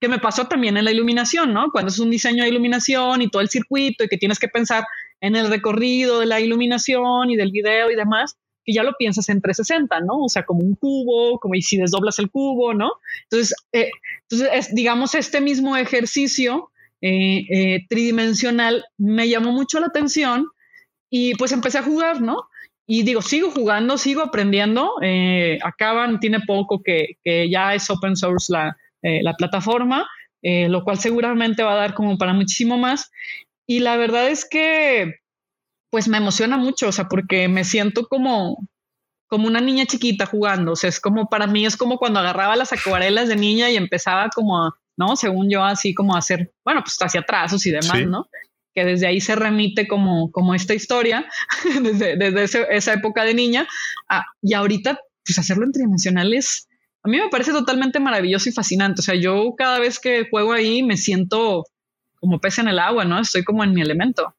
que 0.00 0.08
me 0.08 0.18
pasó 0.18 0.46
también 0.46 0.76
en 0.76 0.84
la 0.84 0.92
iluminación, 0.92 1.52
¿no? 1.52 1.70
Cuando 1.70 1.90
es 1.90 1.98
un 1.98 2.10
diseño 2.10 2.42
de 2.42 2.48
iluminación 2.48 3.20
y 3.22 3.28
todo 3.28 3.42
el 3.42 3.50
circuito 3.50 4.04
y 4.04 4.08
que 4.08 4.16
tienes 4.16 4.38
que 4.38 4.48
pensar 4.48 4.84
en 5.20 5.36
el 5.36 5.48
recorrido 5.48 6.20
de 6.20 6.26
la 6.26 6.40
iluminación 6.40 7.30
y 7.30 7.36
del 7.36 7.52
video 7.52 7.90
y 7.90 7.96
demás, 7.96 8.36
que 8.64 8.72
ya 8.72 8.82
lo 8.82 8.94
piensas 8.98 9.28
en 9.28 9.40
360, 9.42 10.00
¿no? 10.00 10.24
O 10.24 10.28
sea, 10.28 10.44
como 10.44 10.60
un 10.60 10.74
cubo, 10.74 11.38
como 11.38 11.54
y 11.54 11.62
si 11.62 11.76
desdoblas 11.76 12.18
el 12.18 12.30
cubo, 12.30 12.72
¿no? 12.72 12.92
Entonces, 13.24 13.54
eh, 13.72 13.90
entonces 14.28 14.74
digamos, 14.74 15.14
este 15.14 15.40
mismo 15.40 15.76
ejercicio 15.76 16.69
eh, 17.02 17.44
eh, 17.50 17.86
tridimensional 17.88 18.84
me 18.98 19.28
llamó 19.28 19.52
mucho 19.52 19.80
la 19.80 19.86
atención 19.86 20.46
y 21.10 21.34
pues 21.36 21.52
empecé 21.52 21.78
a 21.78 21.82
jugar, 21.82 22.20
¿no? 22.20 22.44
Y 22.86 23.02
digo, 23.04 23.22
sigo 23.22 23.50
jugando, 23.50 23.98
sigo 23.98 24.22
aprendiendo. 24.22 24.94
Eh, 25.02 25.58
acaban, 25.62 26.20
tiene 26.20 26.40
poco 26.46 26.82
que, 26.82 27.16
ya 27.50 27.74
es 27.74 27.88
open 27.88 28.16
source 28.16 28.52
la, 28.52 28.76
la 29.02 29.34
plataforma, 29.34 30.08
lo 30.42 30.82
cual 30.82 30.98
seguramente 30.98 31.62
va 31.62 31.72
a 31.72 31.76
dar 31.76 31.94
como 31.94 32.18
para 32.18 32.32
muchísimo 32.32 32.78
más. 32.78 33.10
Y 33.66 33.78
la 33.80 33.96
verdad 33.96 34.28
es 34.28 34.44
que 34.44 35.20
pues 35.90 36.08
me 36.08 36.18
emociona 36.18 36.56
mucho, 36.56 36.88
o 36.88 36.92
sea, 36.92 37.08
porque 37.08 37.48
me 37.48 37.64
siento 37.64 38.06
como, 38.06 38.58
como 39.28 39.46
una 39.46 39.60
niña 39.60 39.86
chiquita 39.86 40.26
jugando. 40.26 40.72
O 40.72 40.76
sea, 40.76 40.88
es 40.88 41.00
como 41.00 41.28
para 41.28 41.46
mí 41.46 41.66
es 41.66 41.76
como 41.76 41.98
cuando 41.98 42.20
agarraba 42.20 42.56
las 42.56 42.72
acuarelas 42.72 43.28
de 43.28 43.36
niña 43.36 43.70
y 43.70 43.76
empezaba 43.76 44.28
como 44.34 44.64
a, 44.64 44.79
¿no? 45.00 45.16
Según 45.16 45.48
yo, 45.50 45.64
así 45.64 45.94
como 45.94 46.14
hacer, 46.14 46.52
bueno, 46.62 46.82
pues 46.84 46.98
hacia 47.00 47.22
trazos 47.22 47.64
y 47.64 47.70
demás, 47.70 48.06
¿no? 48.06 48.28
Que 48.74 48.84
desde 48.84 49.06
ahí 49.06 49.18
se 49.18 49.34
remite 49.34 49.88
como, 49.88 50.30
como 50.30 50.54
esta 50.54 50.74
historia, 50.74 51.26
desde, 51.82 52.16
desde 52.16 52.76
esa 52.76 52.92
época 52.92 53.24
de 53.24 53.32
niña, 53.32 53.66
y 54.42 54.52
ahorita, 54.52 55.00
pues 55.24 55.38
hacerlo 55.38 55.64
en 55.64 55.72
tridimensionales, 55.72 56.68
a 57.02 57.08
mí 57.08 57.18
me 57.18 57.30
parece 57.30 57.52
totalmente 57.52 57.98
maravilloso 57.98 58.50
y 58.50 58.52
fascinante. 58.52 59.00
O 59.00 59.02
sea, 59.02 59.14
yo 59.14 59.54
cada 59.56 59.78
vez 59.78 59.98
que 59.98 60.28
juego 60.30 60.52
ahí 60.52 60.82
me 60.82 60.98
siento 60.98 61.64
como 62.20 62.38
pez 62.38 62.58
en 62.58 62.68
el 62.68 62.78
agua, 62.78 63.06
¿no? 63.06 63.18
Estoy 63.18 63.42
como 63.42 63.64
en 63.64 63.72
mi 63.72 63.80
elemento. 63.80 64.36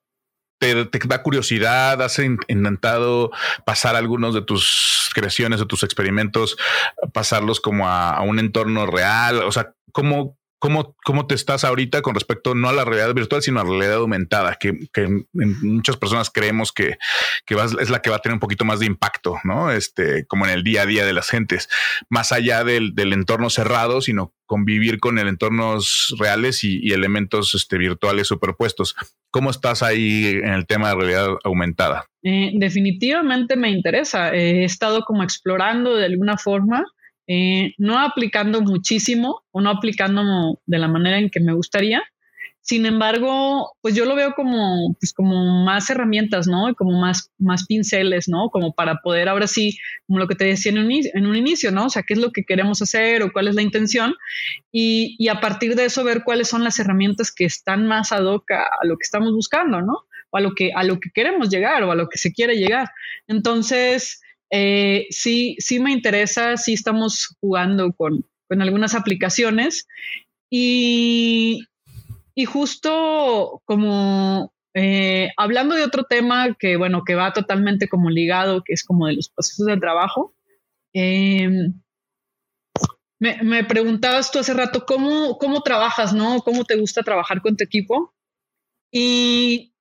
Te, 0.59 0.75
da 0.75 1.23
curiosidad, 1.23 1.99
has 2.03 2.19
intentado 2.19 3.31
pasar 3.65 3.95
algunos 3.95 4.35
de 4.35 4.43
tus 4.43 5.09
creaciones 5.15 5.59
o 5.59 5.65
tus 5.65 5.81
experimentos, 5.81 6.55
pasarlos 7.13 7.59
como 7.59 7.87
a, 7.87 8.11
a, 8.11 8.21
un 8.21 8.37
entorno 8.37 8.85
real, 8.85 9.39
o 9.39 9.51
sea, 9.51 9.73
¿cómo, 9.91 10.37
¿Cómo, 10.61 10.95
¿Cómo 11.03 11.25
te 11.25 11.33
estás 11.33 11.63
ahorita 11.63 12.03
con 12.03 12.13
respecto 12.13 12.53
no 12.53 12.69
a 12.69 12.73
la 12.73 12.85
realidad 12.85 13.15
virtual, 13.15 13.41
sino 13.41 13.59
a 13.59 13.63
la 13.63 13.71
realidad 13.71 13.95
aumentada? 13.95 14.59
Que, 14.59 14.77
muchas 15.33 15.97
personas 15.97 16.29
creemos 16.29 16.71
que, 16.71 16.99
es 17.79 17.89
la 17.89 18.03
que 18.03 18.11
va 18.11 18.17
a 18.17 18.19
tener 18.19 18.35
un 18.35 18.39
poquito 18.39 18.63
más 18.63 18.79
de 18.79 18.85
impacto, 18.85 19.39
¿no? 19.43 19.71
Este, 19.71 20.27
como 20.27 20.45
en 20.45 20.51
el 20.51 20.63
día 20.63 20.83
a 20.83 20.85
día 20.85 21.03
de 21.03 21.13
las 21.13 21.29
gentes, 21.29 21.67
más 22.09 22.31
allá 22.31 22.63
del, 22.63 22.93
entorno 22.95 23.49
cerrado, 23.49 24.01
sino 24.01 24.35
convivir 24.45 24.99
con 24.99 25.17
el 25.17 25.29
entornos 25.29 26.13
reales 26.19 26.63
y, 26.63 26.93
elementos 26.93 27.55
este, 27.55 27.79
virtuales 27.79 28.27
superpuestos. 28.27 28.95
¿Cómo 29.31 29.49
estás 29.49 29.81
ahí 29.81 30.27
en 30.43 30.53
el 30.53 30.67
tema 30.67 30.89
de 30.89 30.95
realidad 30.95 31.29
aumentada? 31.43 32.05
Eh, 32.21 32.51
definitivamente 32.53 33.55
me 33.55 33.71
interesa. 33.71 34.31
he 34.31 34.63
estado 34.63 35.05
como 35.05 35.23
explorando 35.23 35.95
de 35.95 36.05
alguna 36.05 36.37
forma 36.37 36.85
eh, 37.33 37.75
no 37.77 37.97
aplicando 37.97 38.59
muchísimo 38.59 39.43
o 39.51 39.61
no 39.61 39.69
aplicando 39.69 40.59
de 40.65 40.77
la 40.77 40.89
manera 40.89 41.17
en 41.17 41.29
que 41.29 41.39
me 41.39 41.53
gustaría, 41.53 42.03
Sin 42.59 42.85
embargo, 42.85 43.71
pues 43.81 43.95
yo 43.95 44.05
lo 44.05 44.15
veo 44.15 44.33
como, 44.35 44.95
pues 44.99 45.13
como 45.13 45.63
más 45.65 45.89
herramientas, 45.89 46.45
¿no? 46.47 46.75
Como 46.75 46.99
más, 46.99 47.31
más 47.39 47.65
pinceles, 47.65 48.27
¿no? 48.27 48.49
Como 48.51 48.73
para 48.73 48.97
poder 48.97 49.29
ahora 49.29 49.47
sí, 49.47 49.77
como 50.07 50.19
lo 50.19 50.27
que 50.27 50.35
te 50.35 50.45
decía 50.45 50.71
en 50.73 50.79
un, 50.79 50.91
en 50.91 51.25
un 51.25 51.35
inicio, 51.37 51.71
¿no? 51.71 51.85
O 51.85 51.89
sea, 51.89 52.03
qué 52.03 52.15
es 52.15 52.19
lo 52.19 52.31
que 52.31 52.43
queremos 52.43 52.81
hacer 52.81 53.23
o 53.23 53.31
cuál 53.31 53.47
es 53.47 53.55
la 53.55 53.61
intención 53.61 54.13
y, 54.71 55.15
y, 55.17 55.29
a 55.29 55.39
partir 55.39 55.75
de 55.75 55.85
eso 55.85 56.03
ver 56.03 56.23
cuáles 56.25 56.49
son 56.49 56.63
las 56.65 56.79
herramientas 56.79 57.31
que 57.31 57.45
están 57.45 57.87
más 57.87 58.11
ad 58.11 58.25
hoc 58.25 58.51
a, 58.51 58.67
lo 58.83 58.95
que 58.97 59.05
estamos 59.05 59.31
buscando, 59.31 59.81
¿no? 59.81 59.95
O 60.31 60.37
a 60.37 60.41
lo 60.41 60.53
que, 60.53 60.71
a 60.75 60.83
lo 60.83 60.99
que 60.99 61.11
queremos 61.13 61.49
llegar 61.49 61.81
o 61.83 61.91
a 61.91 61.95
lo 61.95 62.09
que 62.09 62.17
se 62.17 62.33
quiere 62.33 62.55
llegar. 62.57 62.89
Entonces, 63.27 64.21
eh, 64.51 65.07
sí, 65.09 65.55
sí 65.59 65.79
me 65.79 65.91
interesa, 65.91 66.57
sí 66.57 66.73
estamos 66.73 67.35
jugando 67.39 67.93
con, 67.93 68.25
con 68.47 68.61
algunas 68.61 68.95
aplicaciones 68.95 69.87
y, 70.49 71.65
y 72.35 72.45
justo 72.45 73.61
como 73.65 74.53
eh, 74.73 75.29
hablando 75.37 75.75
de 75.75 75.83
otro 75.83 76.03
tema 76.03 76.55
que, 76.57 76.77
bueno, 76.77 77.03
que 77.05 77.15
va 77.15 77.33
totalmente 77.33 77.89
como 77.89 78.09
ligado, 78.09 78.63
que 78.63 78.73
es 78.73 78.83
como 78.83 79.07
de 79.07 79.13
los 79.13 79.29
procesos 79.29 79.65
de 79.65 79.77
trabajo, 79.77 80.33
em, 80.93 81.73
me, 83.19 83.63
preguntabas 83.63 84.31
tú 84.31 84.39
hace 84.39 84.53
rato 84.53 84.85
cómo, 84.85 85.37
cómo 85.37 85.61
trabajas, 85.61 86.13
¿no? 86.13 86.41
¿Cómo 86.41 86.65
te 86.65 86.75
gusta 86.75 87.03
trabajar 87.03 87.41
con 87.41 87.55
tu 87.55 87.63
equipo? 87.63 88.13
Y 88.91 89.73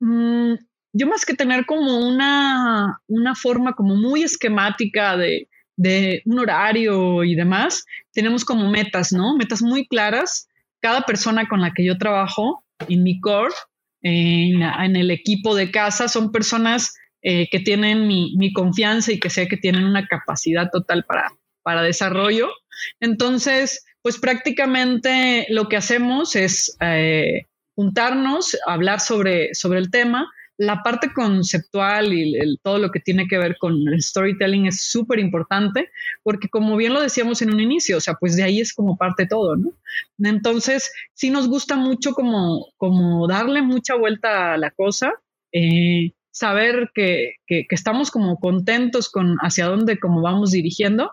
mm, 0.00 0.54
yo 0.92 1.06
más 1.06 1.24
que 1.24 1.34
tener 1.34 1.66
como 1.66 2.06
una, 2.06 3.00
una 3.06 3.34
forma 3.34 3.72
como 3.72 3.96
muy 3.96 4.22
esquemática 4.22 5.16
de, 5.16 5.48
de 5.76 6.22
un 6.26 6.38
horario 6.38 7.24
y 7.24 7.34
demás, 7.34 7.84
tenemos 8.12 8.44
como 8.44 8.70
metas, 8.70 9.12
¿no? 9.12 9.36
Metas 9.36 9.62
muy 9.62 9.86
claras 9.86 10.48
cada 10.82 11.02
persona 11.02 11.48
con 11.48 11.60
la 11.60 11.72
que 11.72 11.84
yo 11.84 11.96
trabajo 11.96 12.64
en 12.88 13.02
mi 13.04 13.20
core, 13.20 13.54
en, 14.02 14.96
el 14.96 15.10
equipo 15.12 15.54
de 15.54 15.70
casa, 15.70 16.08
son 16.08 16.32
personas 16.32 16.94
eh, 17.22 17.48
que 17.50 17.60
tienen 17.60 18.08
mi, 18.08 18.52
confianza 18.52 19.12
y 19.12 19.20
que 19.20 19.30
sé 19.30 19.46
que 19.46 19.56
tienen 19.56 19.84
una 19.84 20.06
capacidad 20.06 20.68
total 20.70 21.04
para, 21.04 21.30
para 21.62 21.82
desarrollo. 21.82 22.50
Entonces, 22.98 23.84
pues 24.02 24.18
prácticamente 24.18 25.46
lo 25.50 25.68
que 25.68 25.76
hacemos 25.76 26.34
es 26.34 26.76
eh, 26.80 27.46
juntarnos, 27.76 28.58
hablar 28.66 28.98
sobre, 28.98 29.54
sobre 29.54 29.78
el 29.78 29.90
tema, 29.92 30.28
la 30.58 30.82
parte 30.82 31.12
conceptual 31.12 32.12
y 32.12 32.58
todo 32.62 32.78
lo 32.78 32.90
que 32.90 33.00
tiene 33.00 33.26
que 33.26 33.38
ver 33.38 33.56
con 33.58 33.88
el 33.88 34.02
storytelling 34.02 34.66
es 34.66 34.82
súper 34.82 35.18
importante 35.18 35.90
porque 36.22 36.48
como 36.48 36.76
bien 36.76 36.92
lo 36.92 37.00
decíamos 37.00 37.42
en 37.42 37.52
un 37.52 37.60
inicio, 37.60 37.96
o 37.96 38.00
sea, 38.00 38.14
pues 38.14 38.36
de 38.36 38.42
ahí 38.42 38.60
es 38.60 38.74
como 38.74 38.96
parte 38.96 39.26
todo, 39.26 39.56
¿no? 39.56 39.72
Entonces, 40.18 40.92
sí 41.14 41.30
nos 41.30 41.48
gusta 41.48 41.76
mucho 41.76 42.12
como, 42.12 42.68
como 42.76 43.26
darle 43.26 43.62
mucha 43.62 43.94
vuelta 43.94 44.54
a 44.54 44.58
la 44.58 44.70
cosa, 44.70 45.12
eh, 45.52 46.12
saber 46.30 46.90
que, 46.94 47.34
que, 47.46 47.66
estamos 47.70 48.10
como 48.10 48.38
contentos 48.38 49.10
con 49.10 49.36
hacia 49.40 49.66
dónde 49.66 49.98
como 49.98 50.22
vamos 50.22 50.50
dirigiendo 50.50 51.12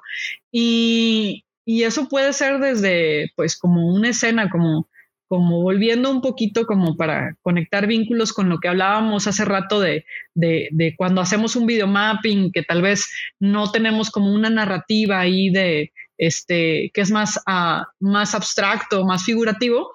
y, 0.52 1.46
y 1.66 1.84
eso 1.84 2.08
puede 2.08 2.34
ser 2.34 2.60
desde 2.60 3.32
pues 3.36 3.58
como 3.58 3.94
una 3.94 4.10
escena, 4.10 4.50
como 4.50 4.89
como 5.30 5.62
volviendo 5.62 6.10
un 6.10 6.22
poquito 6.22 6.66
como 6.66 6.98
para 6.98 7.36
conectar 7.44 7.86
vínculos 7.86 8.34
con 8.34 8.50
lo 8.50 8.58
que 8.58 8.68
hablábamos 8.68 9.28
hace 9.28 9.46
rato 9.46 9.80
de, 9.80 10.04
de, 10.34 10.96
cuando 10.98 11.22
hacemos 11.22 11.56
un 11.56 11.68
videomapping, 11.68 12.52
que 12.52 12.64
tal 12.64 12.82
vez 12.82 13.08
no 13.40 13.72
tenemos 13.72 14.10
como 14.10 14.34
una 14.34 14.50
narrativa 14.50 15.20
ahí 15.20 15.52
de, 15.52 15.94
este, 16.18 16.90
que 16.96 17.02
es 17.02 17.12
más, 17.12 17.38
uh, 17.48 17.84
más 18.00 18.34
abstracto, 18.34 19.06
más 19.06 19.24
figurativo, 19.24 19.92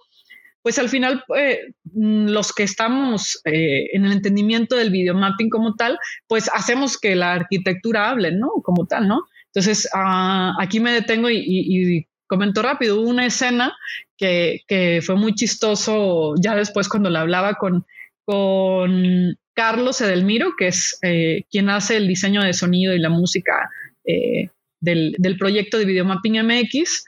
pues 0.63 0.79
al 0.79 0.89
final 0.89 1.25
eh, 1.37 1.59
los 1.93 2.53
que 2.53 2.63
estamos 2.63 3.41
eh, 3.45 3.89
en 3.93 4.05
el 4.05 4.13
entendimiento 4.13 4.77
del 4.77 4.91
videomapping 4.93 5.51
como 5.51 5.75
tal, 5.75 5.99
pues 6.29 6.49
hacemos 6.55 6.97
que 6.97 7.17
la 7.17 7.35
arquitectura 7.35 8.09
hable, 8.09 8.31
¿no? 8.31 8.49
Como 8.63 8.87
tal, 8.87 9.09
¿no? 9.09 9.27
Entonces, 9.47 9.89
uh, 9.95 10.53
aquí 10.61 10.79
me 10.79 10.93
detengo 10.93 11.29
y, 11.29 11.43
y, 11.45 12.07
comento 12.35 12.63
rápido, 12.63 13.01
hubo 13.01 13.09
una 13.09 13.27
escena 13.27 13.77
que, 14.17 14.61
que, 14.67 15.01
fue 15.03 15.15
muy 15.17 15.35
chistoso 15.35 16.35
ya 16.41 16.57
después 16.57 16.89
cuando 16.89 17.11
la 17.11 17.21
hablaba 17.21 17.55
con, 17.55 17.87
con 18.25 19.37
Carlos 19.55 20.01
Edelmiro, 20.01 20.55
que 20.59 20.69
es 20.69 20.99
eh, 21.03 21.43
quien 21.51 21.71
hace 21.71 21.97
el 21.97 22.09
diseño 22.09 22.43
de 22.43 22.53
sonido 22.53 22.93
y 22.95 22.99
la 22.99 23.09
música 23.09 23.71
eh, 24.05 24.49
del, 24.81 25.15
del, 25.19 25.39
proyecto 25.39 25.79
de 25.79 25.85
Videomapping 25.85 26.43
MX. 26.45 27.05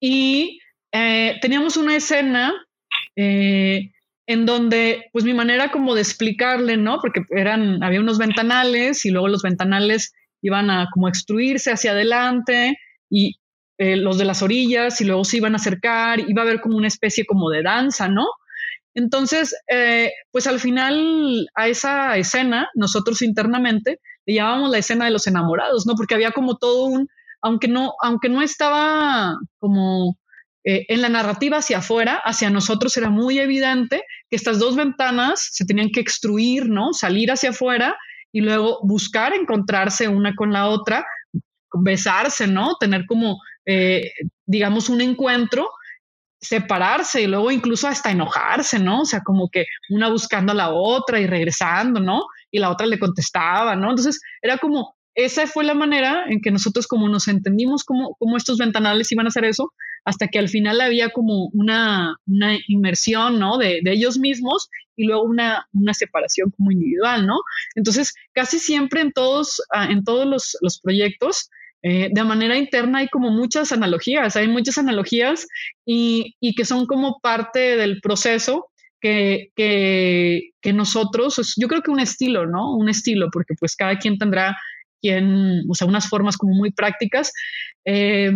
Y 0.00 0.60
eh, 0.92 1.36
teníamos 1.42 1.76
una 1.76 1.96
escena 1.96 2.54
en 3.16 4.46
donde, 4.46 5.10
pues 5.12 5.26
mi 5.26 5.34
manera 5.34 5.70
como 5.70 5.94
de 5.94 6.00
explicarle, 6.00 6.78
¿no? 6.78 6.98
Porque 7.02 7.22
eran, 7.36 7.82
había 7.82 8.00
unos 8.00 8.16
ventanales 8.16 9.04
y 9.04 9.10
luego 9.10 9.28
los 9.28 9.42
ventanales 9.42 10.14
iban 10.40 10.70
a 10.70 10.88
como 10.92 11.08
extruirse 11.08 11.70
hacia 11.70 11.90
adelante 11.90 12.78
y, 13.10 13.39
eh, 13.80 13.96
los 13.96 14.18
de 14.18 14.26
las 14.26 14.42
orillas 14.42 15.00
y 15.00 15.06
luego 15.06 15.24
se 15.24 15.38
iban 15.38 15.54
a 15.54 15.56
acercar, 15.56 16.20
iba 16.20 16.42
a 16.42 16.44
haber 16.44 16.60
como 16.60 16.76
una 16.76 16.86
especie 16.86 17.24
como 17.24 17.48
de 17.48 17.62
danza, 17.62 18.08
¿no? 18.08 18.26
Entonces, 18.92 19.54
eh, 19.68 20.12
pues 20.30 20.46
al 20.46 20.60
final 20.60 21.48
a 21.54 21.66
esa 21.66 22.14
escena, 22.18 22.68
nosotros 22.74 23.22
internamente 23.22 23.98
le 24.26 24.34
llamábamos 24.34 24.70
la 24.70 24.76
escena 24.76 25.06
de 25.06 25.12
los 25.12 25.26
enamorados, 25.26 25.86
¿no? 25.86 25.94
Porque 25.94 26.14
había 26.14 26.32
como 26.32 26.58
todo 26.58 26.84
un, 26.88 27.08
aunque 27.40 27.68
no, 27.68 27.94
aunque 28.02 28.28
no 28.28 28.42
estaba 28.42 29.38
como 29.58 30.18
eh, 30.62 30.84
en 30.88 31.00
la 31.00 31.08
narrativa 31.08 31.56
hacia 31.56 31.78
afuera, 31.78 32.20
hacia 32.22 32.50
nosotros 32.50 32.94
era 32.98 33.08
muy 33.08 33.38
evidente 33.38 34.02
que 34.28 34.36
estas 34.36 34.58
dos 34.58 34.76
ventanas 34.76 35.48
se 35.52 35.64
tenían 35.64 35.88
que 35.88 36.00
extruir, 36.00 36.68
¿no? 36.68 36.92
Salir 36.92 37.32
hacia 37.32 37.48
afuera 37.48 37.96
y 38.30 38.42
luego 38.42 38.80
buscar 38.82 39.32
encontrarse 39.32 40.06
una 40.06 40.34
con 40.34 40.52
la 40.52 40.66
otra, 40.66 41.06
besarse, 41.72 42.46
¿no? 42.46 42.74
Tener 42.78 43.06
como 43.06 43.38
eh, 43.70 44.10
digamos, 44.46 44.88
un 44.88 45.00
encuentro, 45.00 45.68
separarse 46.40 47.22
y 47.22 47.26
luego 47.28 47.52
incluso 47.52 47.86
hasta 47.86 48.10
enojarse, 48.10 48.80
¿no? 48.80 49.02
O 49.02 49.04
sea, 49.04 49.20
como 49.20 49.48
que 49.48 49.66
una 49.90 50.08
buscando 50.08 50.50
a 50.50 50.56
la 50.56 50.70
otra 50.70 51.20
y 51.20 51.26
regresando, 51.28 52.00
¿no? 52.00 52.22
Y 52.50 52.58
la 52.58 52.70
otra 52.70 52.88
le 52.88 52.98
contestaba, 52.98 53.76
¿no? 53.76 53.90
Entonces, 53.90 54.20
era 54.42 54.58
como, 54.58 54.96
esa 55.14 55.46
fue 55.46 55.62
la 55.62 55.74
manera 55.74 56.24
en 56.28 56.40
que 56.40 56.50
nosotros 56.50 56.88
como 56.88 57.08
nos 57.08 57.28
entendimos 57.28 57.84
como, 57.84 58.16
como 58.18 58.36
estos 58.36 58.58
ventanales 58.58 59.12
iban 59.12 59.26
a 59.26 59.28
hacer 59.28 59.44
eso, 59.44 59.72
hasta 60.04 60.26
que 60.26 60.40
al 60.40 60.48
final 60.48 60.80
había 60.80 61.10
como 61.10 61.50
una, 61.52 62.16
una 62.26 62.58
inmersión, 62.66 63.38
¿no? 63.38 63.56
De, 63.56 63.80
de, 63.84 63.92
ellos 63.92 64.18
mismos 64.18 64.68
y 64.96 65.04
luego 65.04 65.22
una, 65.22 65.68
una 65.74 65.94
separación 65.94 66.50
como 66.56 66.72
individual, 66.72 67.24
¿no? 67.24 67.36
Entonces, 67.76 68.14
casi 68.32 68.58
siempre 68.58 69.00
en 69.02 69.12
todos, 69.12 69.62
ah, 69.72 69.86
en 69.90 70.02
todos 70.02 70.26
los, 70.26 70.56
los 70.60 70.80
proyectos, 70.80 71.50
eh, 71.82 72.10
de 72.12 72.24
manera 72.24 72.56
interna 72.56 72.98
hay 72.98 73.08
como 73.08 73.30
muchas 73.30 73.72
analogías, 73.72 74.36
hay 74.36 74.48
muchas 74.48 74.78
analogías 74.78 75.46
y, 75.86 76.36
y 76.40 76.54
que 76.54 76.64
son 76.64 76.86
como 76.86 77.20
parte 77.20 77.76
del 77.76 78.00
proceso 78.00 78.70
que, 79.00 79.50
que, 79.56 80.50
que, 80.60 80.72
nosotros, 80.72 81.54
yo 81.56 81.68
creo 81.68 81.82
que 81.82 81.90
un 81.90 82.00
estilo, 82.00 82.46
¿no? 82.46 82.76
Un 82.76 82.88
estilo, 82.90 83.28
porque 83.32 83.54
pues 83.58 83.74
cada 83.76 83.98
quien 83.98 84.18
tendrá 84.18 84.56
quien, 85.00 85.62
o 85.68 85.74
sea, 85.74 85.86
unas 85.86 86.08
formas 86.08 86.36
como 86.36 86.54
muy 86.54 86.70
prácticas. 86.70 87.32
Eh, 87.84 88.30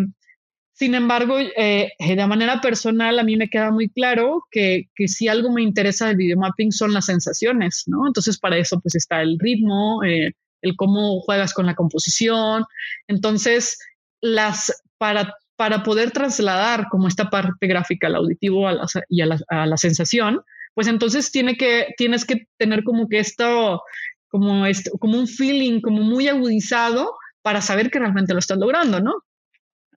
sin 0.72 0.94
embargo, 0.94 1.38
eh, 1.38 1.90
de 1.98 2.26
manera 2.26 2.60
personal, 2.60 3.18
a 3.18 3.22
mí 3.22 3.36
me 3.36 3.48
queda 3.48 3.70
muy 3.70 3.88
claro 3.88 4.42
que, 4.50 4.88
que, 4.96 5.06
si 5.06 5.28
algo 5.28 5.52
me 5.52 5.62
interesa 5.62 6.08
del 6.08 6.16
videomapping 6.16 6.72
son 6.72 6.92
las 6.92 7.06
sensaciones, 7.06 7.84
¿no? 7.86 8.06
Entonces, 8.06 8.38
para 8.38 8.56
eso, 8.58 8.80
pues 8.80 8.96
está 8.96 9.22
el 9.22 9.38
ritmo, 9.38 10.02
eh, 10.02 10.32
el 10.64 10.76
cómo 10.76 11.20
juegas 11.20 11.54
con 11.54 11.66
la 11.66 11.74
composición. 11.74 12.64
Entonces, 13.06 13.78
las, 14.20 14.82
para, 14.98 15.34
para 15.56 15.82
poder 15.82 16.10
trasladar 16.10 16.88
como 16.88 17.06
esta 17.06 17.30
parte 17.30 17.66
gráfica 17.66 18.06
al 18.06 18.16
auditivo 18.16 18.66
y 19.08 19.20
a 19.20 19.26
la, 19.66 19.76
sensación, 19.76 20.42
pues 20.74 20.88
entonces 20.88 21.30
tiene 21.30 21.56
que, 21.56 21.94
tienes 21.96 22.24
que 22.24 22.48
tener 22.56 22.82
como 22.82 23.08
que 23.08 23.18
esto, 23.18 23.82
como, 24.28 24.66
esto, 24.66 24.90
como 24.98 25.18
un 25.18 25.28
feeling 25.28 25.80
como 25.80 26.02
muy 26.02 26.28
agudizado 26.28 27.14
para 27.42 27.60
saber 27.60 27.90
que 27.90 27.98
realmente 27.98 28.32
lo 28.32 28.40
estás 28.40 28.58
logrando, 28.58 29.00
¿no? 29.00 29.22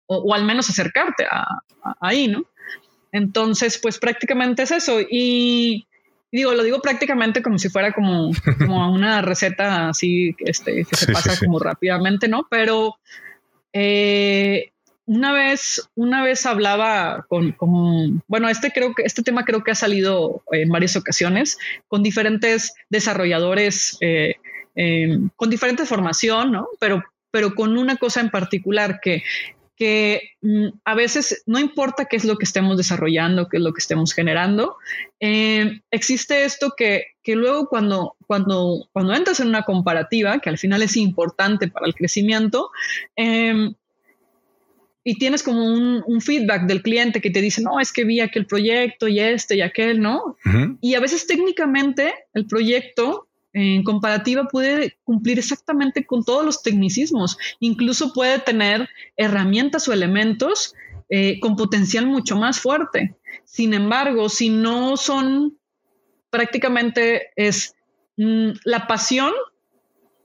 O, 0.06 0.34
al 0.34 0.46
menos 0.46 0.70
acercarte 0.70 1.26
a, 1.26 1.46
ahí, 2.02 2.28
¿no? 2.28 2.44
Entonces, 3.12 3.80
pues 3.82 3.98
prácticamente 3.98 4.64
es 4.64 4.72
eso. 4.72 5.00
Y, 5.10 5.88
digo, 6.32 6.54
lo 6.54 6.64
digo 6.64 6.82
prácticamente 6.82 7.42
como 7.42 7.58
si 7.58 7.70
fuera 7.70 7.94
como, 7.94 8.32
como 8.58 8.92
una 8.94 9.22
receta 9.22 9.90
así 9.90 10.36
este, 10.40 10.86
que 10.86 10.96
se 10.96 11.12
pasa 11.12 11.38
como 11.40 11.60
rápidamente, 11.60 12.28
¿no? 12.28 12.48
Pero 12.50 12.98
eh, 13.74 14.72
una 15.06 15.32
vez, 15.32 15.90
una 15.96 16.24
vez 16.24 16.46
hablaba 16.46 17.26
con, 17.30 17.56
bueno, 18.28 18.50
este 18.50 18.72
creo 18.72 18.94
que 18.94 19.04
este 19.04 19.24
tema 19.24 19.46
creo 19.46 19.64
que 19.64 19.72
ha 19.72 19.76
salido 19.76 20.44
en 20.52 20.70
varias 20.70 20.96
ocasiones 20.98 21.58
con 21.88 22.04
diferentes 22.04 22.74
desarrolladores, 22.90 23.98
eh, 24.02 24.36
con 25.36 25.50
diferente 25.50 25.86
formación, 25.86 26.52
¿no? 26.52 26.68
Pero, 26.80 27.04
pero 27.32 27.56
con 27.56 27.78
una 27.78 27.96
cosa 27.96 28.20
en 28.20 28.30
particular 28.30 29.00
que 29.02 29.24
que 29.78 30.32
mm, 30.42 30.68
a 30.84 30.96
veces 30.96 31.44
no 31.46 31.60
importa 31.60 32.06
qué 32.06 32.18
es 32.18 32.26
lo 32.26 32.38
que 32.38 32.46
estemos 32.46 32.76
desarrollando, 32.76 33.48
qué 33.48 33.58
es 33.58 33.64
lo 33.64 33.74
que 33.74 33.80
estemos 33.80 34.14
generando, 34.14 34.76
eh, 35.20 35.82
existe 35.92 36.44
esto 36.44 36.74
que, 36.76 37.06
que, 37.24 37.36
luego 37.36 37.70
cuando, 37.70 38.16
cuando, 38.26 38.90
cuando 38.92 39.14
entras 39.14 39.40
en 39.40 39.50
una 39.50 39.64
comparativa, 39.64 40.40
que 40.40 40.50
al 40.50 40.58
final 40.58 40.82
es 40.82 40.98
importante 40.98 41.68
para 41.68 41.86
el 41.86 41.94
crecimiento, 41.94 42.72
eh, 43.16 43.70
y 45.08 45.18
tienes 45.18 45.42
como 45.42 45.64
un, 45.64 46.22
feedback 46.22 46.64
del 46.64 46.82
cliente 46.82 47.22
que 47.22 47.30
te 47.30 47.40
dice, 47.40 47.62
no, 47.62 47.80
es 47.80 47.94
que 47.94 48.04
vi 48.04 48.20
aquel 48.20 48.46
proyecto 48.46 49.08
y 49.08 49.22
este 49.22 49.56
y 49.56 49.62
aquel, 49.62 50.02
¿no? 50.02 50.36
Y 50.82 50.96
a 50.96 51.00
veces 51.00 51.26
técnicamente 51.26 52.14
el 52.34 52.46
proyecto 52.46 53.27
en 53.58 53.84
comparativa 53.84 54.48
puede 54.48 54.98
cumplir 55.04 55.40
exactamente 55.40 56.06
con 56.06 56.24
todos 56.24 56.46
los 56.46 56.62
tecnicismos, 56.62 57.38
incluso 57.60 58.14
puede 58.14 58.38
tener 58.40 58.88
herramientas 59.16 59.88
o 59.88 59.94
elementos 59.94 60.76
eh, 61.10 61.40
con 61.40 61.56
potencial 61.56 62.06
mucho 62.06 62.36
más 62.36 62.60
fuerte. 62.60 63.16
Sin 63.46 63.74
embargo, 63.74 64.30
si 64.30 64.50
no 64.50 64.96
son 64.96 65.58
prácticamente 66.30 67.32
es 67.36 67.76
mm, 68.18 68.50
la 68.64 68.86
pasión 68.86 69.34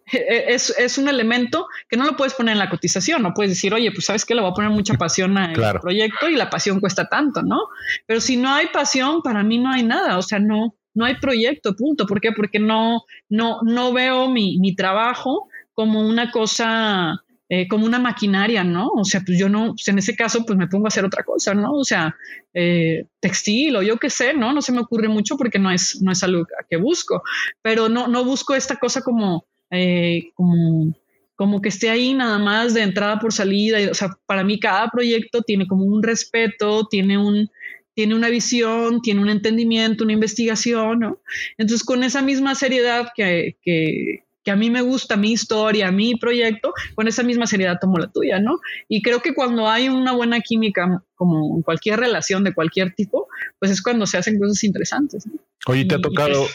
e-, 0.13 0.45
es, 0.49 0.69
es, 0.79 0.99
un 0.99 1.09
elemento 1.09 1.69
que 1.89 1.97
no 1.97 2.05
lo 2.05 2.17
puedes 2.17 2.35
poner 2.35 2.53
en 2.53 2.59
la 2.59 2.69
cotización, 2.69 3.23
no 3.23 3.33
puedes 3.33 3.53
decir, 3.53 3.73
oye, 3.73 3.93
pues 3.93 4.05
sabes 4.05 4.27
que 4.27 4.35
le 4.35 4.43
voy 4.43 4.51
a 4.51 4.55
poner 4.55 4.71
mucha 4.71 4.95
pasión 4.99 5.39
al 5.39 5.81
proyecto 5.81 6.29
y 6.29 6.37
la 6.37 6.51
pasión 6.51 6.81
cuesta 6.81 7.09
tanto, 7.09 7.43
¿no? 7.43 7.61
Pero 8.05 8.21
si 8.21 8.37
no 8.37 8.53
hay 8.53 8.67
pasión, 8.67 9.23
para 9.23 9.43
mí 9.43 9.59
no 9.59 9.73
hay 9.73 9.85
nada, 9.85 10.19
o 10.19 10.23
sea, 10.23 10.39
no, 10.39 10.75
no 10.95 11.05
hay 11.05 11.17
proyecto, 11.17 11.75
punto. 11.75 12.07
¿Por 12.07 12.21
qué? 12.21 12.33
Porque 12.33 12.59
no, 12.59 13.03
no, 13.29 13.61
no 13.63 13.93
veo 13.93 14.29
mi, 14.29 14.59
mi 14.59 14.75
trabajo 14.75 15.49
como 15.75 16.07
una 16.07 16.31
cosa, 16.31 17.23
eh, 17.49 17.67
como 17.69 17.87
una 17.87 17.99
maquinaria, 17.99 18.65
¿no? 18.65 18.89
O 18.89 19.05
sea, 19.05 19.23
pues 19.25 19.39
yo 19.39 19.49
no, 19.49 19.75
pues 19.75 19.89
en 19.89 19.99
ese 19.99 20.15
caso, 20.15 20.45
pues 20.45 20.59
me 20.59 20.69
pongo 20.69 20.87
a 20.87 20.89
hacer 20.89 21.05
otra 21.05 21.23
cosa, 21.25 21.55
¿no? 21.55 21.73
O 21.73 21.85
sea, 21.85 22.15
eh, 22.55 23.07
textil 23.21 23.77
o 23.77 23.83
yo 23.83 23.97
qué 23.99 24.11
sé, 24.11 24.35
¿no? 24.35 24.53
No 24.53 24.63
se 24.63 24.73
me 24.73 24.81
ocurre 24.81 25.09
mucho 25.09 25.37
porque 25.37 25.59
no 25.59 25.71
es, 25.71 26.01
no 26.03 26.13
es 26.13 26.23
algo 26.23 26.47
que 26.69 26.77
busco, 26.77 27.23
pero 27.63 27.89
no, 27.89 28.09
no 28.09 28.25
busco 28.25 28.55
esta 28.55 28.77
cosa 28.77 29.03
como 29.03 29.47
eh, 29.73 30.33
como, 30.35 30.95
como 31.35 31.63
que 31.63 31.71
esté 31.71 31.89
ahí 31.89 32.13
nada 32.13 32.39
más 32.39 32.75
de 32.75 32.83
entrada 32.83 33.19
por 33.19 33.33
salida. 33.33 33.79
O 33.91 33.95
sea, 33.95 34.11
para 34.27 34.45
mí 34.45 34.61
cada 34.61 34.89
proyecto 34.91 35.41
tiene 35.43 35.67
como 35.67 35.85
un 35.87 36.03
respeto, 36.03 36.87
tiene 36.89 37.17
un, 37.19 37.51
tiene 37.95 38.15
una 38.15 38.29
visión, 38.29 39.03
tiene 39.03 39.21
un 39.21 39.29
entendimiento, 39.29 40.05
una 40.05 40.15
investigación, 40.15 41.01
¿no? 41.01 41.21
Entonces, 41.59 41.85
con 41.85 42.05
esa 42.05 42.23
misma 42.23 42.55
seriedad 42.55 43.09
que, 43.15 43.57
que, 43.63 44.25
que, 44.45 44.51
a 44.51 44.57
mí 44.57 44.71
me 44.71 44.83
gusta, 44.83 45.17
mi 45.17 45.33
historia, 45.33 45.91
mi 45.91 46.15
proyecto, 46.17 46.73
con 46.95 47.09
esa 47.09 47.23
misma 47.23 47.47
seriedad 47.47 47.79
tomo 47.81 47.99
la 47.99 48.11
tuya, 48.11 48.41
¿no? 48.41 48.59
Y 48.89 49.03
creo 49.03 49.21
que 49.21 49.35
cuando 49.35 49.69
hay 49.69 49.89
una 49.89 50.13
buena 50.13 50.41
química, 50.41 51.03
como 51.15 51.57
en 51.57 51.63
cualquier 51.63 52.01
relación 52.01 52.45
de 52.45 52.55
cualquier 52.55 52.95
tipo, 52.95 53.29
pues 53.59 53.71
es 53.71 53.83
cuando 53.83 54.07
se 54.07 54.19
hacen 54.19 54.39
cosas 54.39 54.65
interesantes. 54.65 55.27
¿no? 55.27 55.35
Oye, 55.67 55.85
¿te 55.85 55.95
ha 55.95 56.01
tocado, 56.01 56.47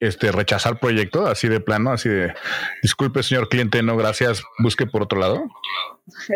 este, 0.00 0.32
rechazar 0.32 0.80
proyecto 0.80 1.26
así 1.26 1.46
de 1.46 1.60
plano, 1.60 1.92
así 1.92 2.08
de 2.08 2.32
disculpe, 2.82 3.22
señor 3.22 3.48
cliente, 3.48 3.82
no 3.82 3.96
gracias, 3.96 4.42
busque 4.58 4.86
por 4.86 5.02
otro 5.02 5.20
lado? 5.20 5.44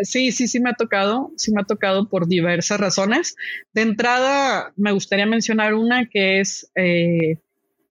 Sí, 0.03 0.31
sí, 0.31 0.47
sí 0.47 0.59
me 0.59 0.69
ha 0.69 0.73
tocado, 0.73 1.31
sí 1.35 1.51
me 1.51 1.61
ha 1.61 1.65
tocado 1.65 2.07
por 2.07 2.27
diversas 2.27 2.79
razones. 2.79 3.35
De 3.73 3.81
entrada, 3.81 4.71
me 4.77 4.91
gustaría 4.91 5.25
mencionar 5.25 5.73
una 5.73 6.05
que 6.05 6.39
es, 6.39 6.71
eh, 6.75 7.39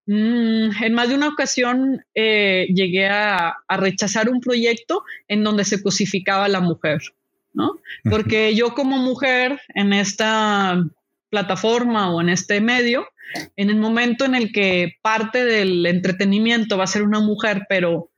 mm, 0.07 0.83
en 0.83 0.95
más 0.95 1.09
de 1.09 1.17
una 1.17 1.29
ocasión 1.29 2.05
eh, 2.15 2.69
llegué 2.73 3.09
a, 3.09 3.57
a, 3.67 3.77
rechazar 3.77 4.29
un 4.29 4.41
proyecto 4.41 5.03
en 5.27 5.43
donde 5.43 5.65
se 5.65 5.83
cosificaba 5.83 6.45
a 6.45 6.49
la 6.49 6.61
mujer, 6.61 7.01
¿no? 7.53 7.81
Porque 8.09 8.55
yo 8.55 8.75
como 8.75 8.97
mujer 8.97 9.61
en 9.75 9.93
esta 9.93 10.85
plataforma 11.35 12.15
o 12.15 12.21
en 12.21 12.29
este 12.29 12.61
medio, 12.61 13.09
en 13.57 13.69
el 13.69 13.77
momento 13.77 14.25
en 14.25 14.37
el 14.37 14.53
que 14.53 14.93
parte 15.03 15.45
del 15.45 15.85
entretenimiento 15.85 16.79
va 16.79 16.85
a 16.85 16.87
ser 16.95 17.03
una 17.03 17.19
mujer, 17.19 17.67
pero 17.69 18.11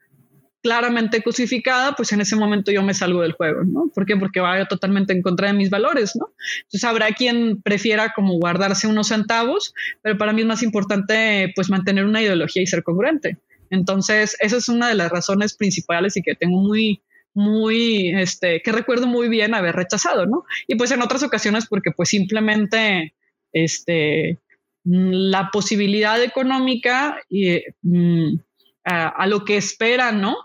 claramente 0.63 1.23
cosificada, 1.23 1.95
pues 1.95 2.13
en 2.13 2.21
ese 2.21 2.37
momento 2.37 2.71
yo 2.73 2.83
me 2.83 2.93
salgo 2.93 3.23
del 3.23 3.33
juego, 3.33 3.65
¿no? 3.65 3.91
¿Por 3.95 4.05
qué? 4.05 4.17
Porque 4.17 4.41
va 4.41 4.67
totalmente 4.67 5.15
en 5.15 5.23
contra 5.23 5.47
de 5.47 5.55
mis 5.55 5.71
valores, 5.71 6.15
¿no? 6.15 6.35
Entonces 6.65 6.85
habrá 6.85 7.13
quien 7.13 7.63
prefiera 7.63 8.13
como 8.15 8.35
guardarse 8.35 8.87
unos 8.87 9.09
centavos, 9.09 9.73
pero 10.03 10.19
para 10.19 10.35
mí 10.35 10.43
es 10.43 10.47
más 10.47 10.63
importante 10.63 11.53
pues 11.55 11.71
mantener 11.71 12.05
una 12.05 12.21
ideología 12.21 12.63
y 12.63 12.67
ser 12.67 12.83
congruente. 12.83 13.39
Entonces, 13.71 14.37
esa 14.41 14.59
es 14.59 14.69
una 14.69 14.89
de 14.89 14.95
las 14.95 15.11
razones 15.11 15.57
principales 15.57 16.19
y 16.19 16.23
que 16.23 16.35
tengo 16.35 16.61
muy, 16.61 17.01
muy, 17.37 18.09
este, 18.17 18.63
que 18.63 18.73
recuerdo 18.73 19.07
muy 19.07 19.29
bien 19.29 19.55
haber 19.55 19.77
rechazado, 19.77 20.25
¿no? 20.27 20.45
Y 20.67 20.75
pues 20.77 20.91
en 20.91 21.03
otras 21.03 21.23
ocasiones 21.23 21.67
porque 21.67 21.91
pues 21.91 22.09
simplemente, 22.09 23.15
este, 23.53 24.39
la 24.85 25.51
posibilidad 25.53 26.23
económica 26.23 27.21
y, 27.29 27.61
mm, 27.83 28.39
a, 28.85 29.27
lo 29.27 29.45
que 29.45 29.57
esperan, 29.59 30.21
¿no? 30.23 30.37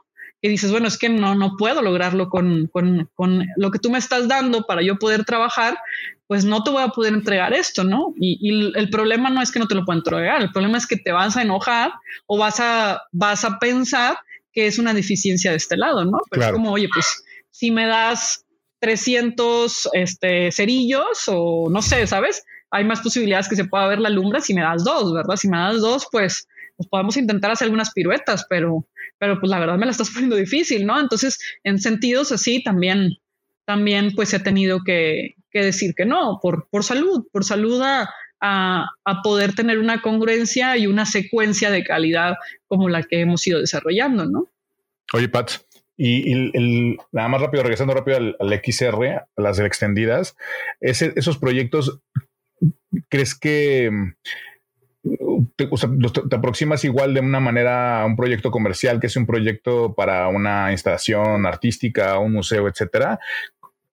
Que 0.42 0.50
dices, 0.50 0.72
bueno, 0.72 0.88
es 0.88 0.98
que 0.98 1.08
no, 1.08 1.34
no 1.36 1.56
puedo 1.58 1.82
lograrlo 1.82 2.28
con, 2.30 2.68
con, 2.68 3.10
con, 3.14 3.46
lo 3.56 3.72
que 3.72 3.80
tú 3.80 3.90
me 3.90 4.00
estás 4.00 4.28
dando 4.28 4.64
para 4.64 4.82
yo 4.82 4.98
poder 4.98 5.24
trabajar, 5.24 5.78
pues 6.28 6.44
no 6.44 6.64
te 6.64 6.72
voy 6.72 6.84
a 6.84 6.90
poder 6.90 7.14
entregar 7.14 7.54
esto, 7.54 7.86
¿no? 7.86 8.14
Y, 8.20 8.38
y, 8.42 8.78
el 8.78 8.90
problema 8.90 9.30
no 9.30 9.42
es 9.42 9.52
que 9.52 9.60
no 9.60 9.68
te 9.68 9.76
lo 9.76 9.86
pueda 9.86 10.00
entregar, 10.00 10.42
el 10.42 10.52
problema 10.52 10.78
es 10.78 10.88
que 10.88 10.98
te 10.98 11.14
vas 11.14 11.38
a 11.38 11.42
enojar 11.44 11.94
o 12.26 12.38
vas 12.38 12.60
a, 12.60 13.02
vas 13.14 13.46
a 13.46 13.60
pensar 13.60 14.18
que 14.52 14.68
es 14.68 14.80
una 14.80 14.94
deficiencia 14.94 15.52
de 15.52 15.58
este 15.58 15.78
lado, 15.78 16.06
¿no? 16.06 16.20
Pero 16.30 16.46
es 16.46 16.52
como, 16.52 16.72
oye, 16.72 16.90
pues 16.94 17.24
si 17.50 17.72
me 17.72 17.86
das 17.86 18.46
300 18.80 19.90
este, 19.94 20.52
cerillos 20.52 21.24
o 21.28 21.70
no 21.70 21.82
sé, 21.82 22.08
¿sabes? 22.08 22.44
hay 22.72 22.86
más 22.86 23.02
posibilidades 23.02 23.50
que 23.50 23.56
se 23.56 23.66
pueda 23.66 23.88
ver 23.88 24.00
la 24.00 24.10
lumbre 24.10 24.42
si 24.42 24.54
me 24.54 24.62
das 24.62 24.84
dos, 24.84 25.14
¿verdad? 25.14 25.36
Si 25.36 25.48
me 25.50 25.58
das 25.58 25.82
dos, 25.82 26.08
pues, 26.12 26.48
pues 26.78 26.90
podemos 26.90 27.18
intentar 27.18 27.52
hacer 27.52 27.66
algunas 27.66 27.92
piruetas, 27.92 28.46
pero, 28.50 28.88
pero 29.20 29.40
pues 29.40 29.50
la 29.50 29.60
verdad 29.60 29.78
me 29.78 29.86
la 29.86 29.92
estás 29.92 30.10
poniendo 30.14 30.38
difícil, 30.38 30.86
¿no? 30.86 31.00
Entonces, 31.00 31.38
en 31.64 31.80
sentidos 31.80 32.32
así, 32.32 32.64
también, 32.64 33.18
también 33.66 34.14
pues 34.16 34.34
he 34.34 34.40
tenido 34.40 34.80
que, 34.84 35.36
decir 35.54 35.94
que 35.96 36.06
no, 36.06 36.40
por, 36.42 36.70
por 36.70 36.86
salud, 36.86 37.28
por 37.32 37.44
salud 37.44 37.82
a, 37.82 38.10
a, 38.42 38.86
poder 39.24 39.54
tener 39.54 39.80
una 39.80 40.02
congruencia 40.02 40.78
y 40.78 40.88
una 40.88 41.06
secuencia 41.06 41.70
de 41.70 41.84
calidad 41.84 42.36
como 42.68 42.90
la 42.90 43.04
que 43.04 43.22
hemos 43.22 43.46
ido 43.46 43.60
desarrollando, 43.60 44.26
¿no? 44.26 44.48
Oye, 45.14 45.30
Pat, 45.30 45.52
y, 45.98 46.98
nada 47.12 47.28
más 47.28 47.42
rápido, 47.42 47.64
regresando 47.64 47.94
rápido 47.94 48.18
al, 48.18 48.62
XR, 48.64 49.06
a 49.08 49.26
las 49.42 49.60
extendidas, 49.60 50.36
esos 50.80 51.38
proyectos 51.38 52.02
¿crees 53.10 53.36
que 53.36 53.90
mm, 53.92 55.46
te, 55.56 55.70
aproximas 56.36 56.84
igual 56.84 57.14
de 57.14 57.22
una 57.22 57.40
manera 57.40 58.02
a 58.02 58.06
un 58.06 58.16
proyecto 58.16 58.52
comercial 58.52 59.00
que 59.00 59.08
es 59.08 59.16
un 59.16 59.26
proyecto 59.26 59.94
para 59.94 60.28
una 60.28 60.72
instalación 60.72 61.46
artística, 61.46 62.20
un 62.20 62.34
museo, 62.34 62.68
etcétera? 62.68 63.20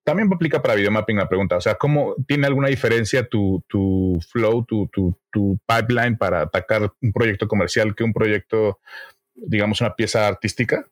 También 0.09 0.33
aplica 0.33 0.63
para 0.63 0.75
videomapping 0.75 1.19
la 1.19 1.29
pregunta. 1.29 1.59
O 1.59 1.61
sea, 1.61 1.75
¿cómo 1.75 2.15
tiene 2.27 2.47
alguna 2.47 2.69
diferencia 2.69 3.29
tu, 3.29 3.63
flow, 4.33 4.65
tu, 4.65 4.89
tu, 4.91 5.61
pipeline 5.67 6.17
para 6.17 6.41
atacar 6.41 6.95
un 7.03 7.13
proyecto 7.13 7.47
comercial 7.47 7.95
que 7.95 8.05
un 8.05 8.15
proyecto, 8.15 8.81
digamos, 9.35 9.83
una 9.83 9.95
pieza 9.95 10.27
artística? 10.27 10.89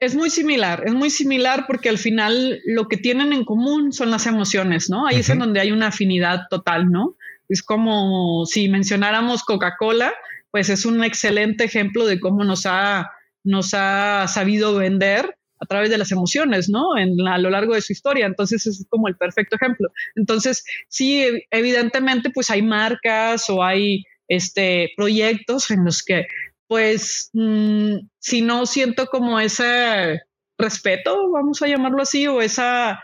Es 0.00 0.16
muy 0.16 0.28
similar, 0.28 0.82
es 0.84 0.92
muy 0.92 1.08
similar 1.08 1.66
porque 1.68 1.88
al 1.88 1.98
final 1.98 2.60
lo 2.66 2.88
que 2.88 2.96
tienen 2.96 3.32
en 3.32 3.44
común 3.44 3.92
son 3.92 4.10
las 4.10 4.26
emociones, 4.26 4.90
¿no? 4.90 5.06
Ahí 5.06 5.20
es 5.20 5.30
en 5.30 5.38
donde 5.38 5.60
hay 5.60 5.70
una 5.70 5.86
afinidad 5.86 6.48
total, 6.50 6.90
¿no? 6.90 7.14
Es 7.48 7.62
como 7.62 8.44
si 8.44 8.68
mencionáramos 8.68 9.44
Coca-Cola, 9.44 10.12
pues 10.50 10.68
es 10.68 10.84
un 10.84 11.04
excelente 11.04 11.62
ejemplo 11.62 12.06
de 12.06 12.18
cómo 12.18 12.42
nos 12.42 12.66
ha, 12.66 13.12
nos 13.44 13.72
ha 13.72 14.26
sabido 14.26 14.74
vender 14.74 15.36
a 15.60 15.66
través 15.66 15.90
de 15.90 15.98
las 15.98 16.10
emociones, 16.10 16.68
¿no? 16.68 16.96
En, 16.96 17.20
a 17.28 17.38
lo 17.38 17.50
largo 17.50 17.74
de 17.74 17.82
su 17.82 17.92
historia. 17.92 18.26
Entonces 18.26 18.66
es 18.66 18.86
como 18.88 19.08
el 19.08 19.16
perfecto 19.16 19.56
ejemplo. 19.56 19.90
Entonces, 20.16 20.64
sí, 20.88 21.44
evidentemente, 21.50 22.30
pues 22.30 22.50
hay 22.50 22.62
marcas 22.62 23.48
o 23.50 23.62
hay 23.62 24.02
este, 24.28 24.90
proyectos 24.96 25.70
en 25.70 25.84
los 25.84 26.02
que 26.02 26.26
pues 26.70 27.30
mm, 27.32 27.96
si 28.20 28.42
no 28.42 28.64
siento 28.64 29.06
como 29.06 29.40
ese 29.40 30.20
respeto, 30.56 31.28
vamos 31.32 31.60
a 31.62 31.66
llamarlo 31.66 32.00
así, 32.00 32.28
o 32.28 32.40
esa, 32.40 33.02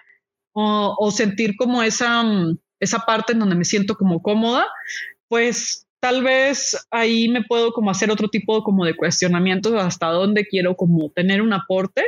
o, 0.53 1.11
sentir 1.11 1.57
como 1.57 1.83
esa, 1.83 2.23
mm, 2.23 2.59
esa 2.79 3.01
parte 3.01 3.33
en 3.33 3.41
donde 3.41 3.57
me 3.57 3.65
siento 3.65 3.97
como 3.97 4.23
cómoda, 4.23 4.67
pues 5.27 5.86
tal 6.01 6.23
vez 6.23 6.77
ahí 6.91 7.29
me 7.29 7.43
puedo 7.43 7.73
como 7.73 7.91
hacer 7.91 8.11
otro 8.11 8.29
tipo 8.29 8.63
como 8.63 8.85
de 8.85 8.97
cuestionamientos 8.97 9.75
hasta 9.75 10.09
dónde 10.09 10.47
quiero 10.47 10.77
como 10.77 11.11
tener 11.11 11.43
un 11.43 11.53
aporte, 11.53 12.05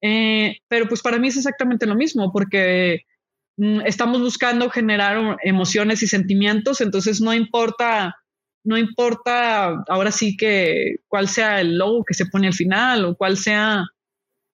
eh, 0.00 0.58
pero 0.68 0.88
pues 0.88 1.02
para 1.02 1.18
mí 1.18 1.28
es 1.28 1.36
exactamente 1.36 1.86
lo 1.86 1.94
mismo, 1.94 2.32
porque 2.32 3.02
mm, 3.56 3.80
estamos 3.82 4.20
buscando 4.20 4.70
generar 4.70 5.38
emociones 5.42 6.02
y 6.02 6.06
sentimientos, 6.06 6.80
entonces 6.80 7.20
no 7.20 7.34
importa 7.34 8.16
no 8.64 8.78
importa 8.78 9.82
ahora 9.88 10.12
sí 10.12 10.36
que 10.36 10.96
cuál 11.08 11.26
sea 11.26 11.60
el 11.60 11.76
logo 11.76 12.04
que 12.04 12.14
se 12.14 12.26
pone 12.26 12.46
al 12.46 12.54
final 12.54 13.04
o 13.04 13.16
cuál 13.16 13.36
sea 13.36 13.84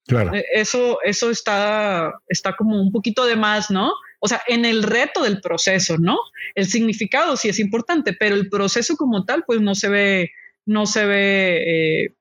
Claro. 0.09 0.35
E, 0.35 0.45
eso, 0.55 0.99
eso 1.05 1.31
está, 1.31 2.13
está 2.29 2.57
como 2.57 2.81
un 2.81 2.91
poquito 2.91 3.27
de 3.27 3.37
más, 3.37 3.71
¿no? 3.71 3.93
O 4.21 4.29
sea, 4.29 4.43
en 4.47 4.65
el 4.65 4.83
reto 4.83 5.23
del 5.23 5.41
proceso, 5.41 5.97
¿no? 5.99 6.19
El 6.55 6.67
significado 6.67 7.37
sí 7.37 7.49
es 7.49 7.59
importante, 7.59 8.13
pero 8.13 8.35
el 8.35 8.49
proceso 8.49 8.97
como 8.97 9.25
tal, 9.25 9.45
pues 9.47 9.61
no 9.61 9.75
se 9.75 9.89
ve, 9.89 10.31
no 10.67 10.87
se 10.87 11.07
ve 11.07 12.05
eh, 12.05 12.15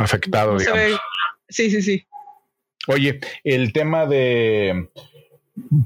afectado, 0.00 0.58
digamos. 0.58 1.00
sí, 1.48 1.70
sí, 1.70 1.82
sí. 1.82 2.06
Oye, 2.88 3.20
el 3.42 3.72
tema 3.72 4.06
de 4.06 4.88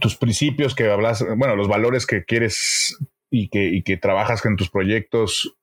tus 0.00 0.16
principios 0.16 0.74
que 0.74 0.90
hablas, 0.90 1.24
bueno, 1.36 1.56
los 1.56 1.68
valores 1.68 2.06
que 2.06 2.24
quieres 2.24 2.98
y 3.30 3.48
que, 3.48 3.68
y 3.68 3.82
que 3.82 3.96
trabajas 3.96 4.44
en 4.44 4.56
tus 4.56 4.70
proyectos, 4.70 5.56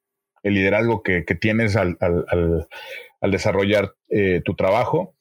el 0.44 0.56
liderazgo 0.56 1.04
que, 1.04 1.24
tienes 1.40 1.76
al, 1.76 1.98
desarrollar 3.22 3.96
eh, 4.10 4.42
tu 4.44 4.56
trabajo, 4.56 5.16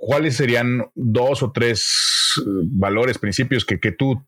¿cuáles 0.00 0.36
serían 0.36 0.88
dos 0.94 1.42
o 1.42 1.50
tres 1.50 2.40
eh, 2.40 2.42
valores, 2.70 3.18
principios 3.18 3.64
que, 3.64 3.80
que 3.80 3.90
tú 3.90 4.24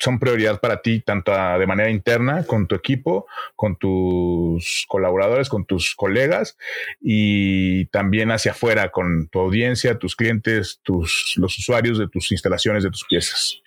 son 0.00 0.18
prioridad 0.18 0.60
para 0.60 0.80
ti, 0.82 1.00
tanto 1.00 1.30
de 1.30 1.66
manera 1.66 1.90
interna, 1.90 2.44
con 2.44 2.66
tu 2.66 2.74
equipo, 2.74 3.26
con 3.54 3.76
tus 3.76 4.86
colaboradores, 4.88 5.48
con 5.48 5.66
tus 5.66 5.94
colegas 5.94 6.56
y 7.00 7.84
también 7.86 8.30
hacia 8.30 8.52
afuera, 8.52 8.90
con 8.90 9.28
tu 9.28 9.38
audiencia, 9.38 9.98
tus 9.98 10.16
clientes, 10.16 10.80
tus, 10.82 11.34
los 11.36 11.56
usuarios 11.58 11.98
de 11.98 12.08
tus 12.08 12.32
instalaciones, 12.32 12.82
de 12.82 12.90
tus 12.90 13.04
piezas? 13.04 13.60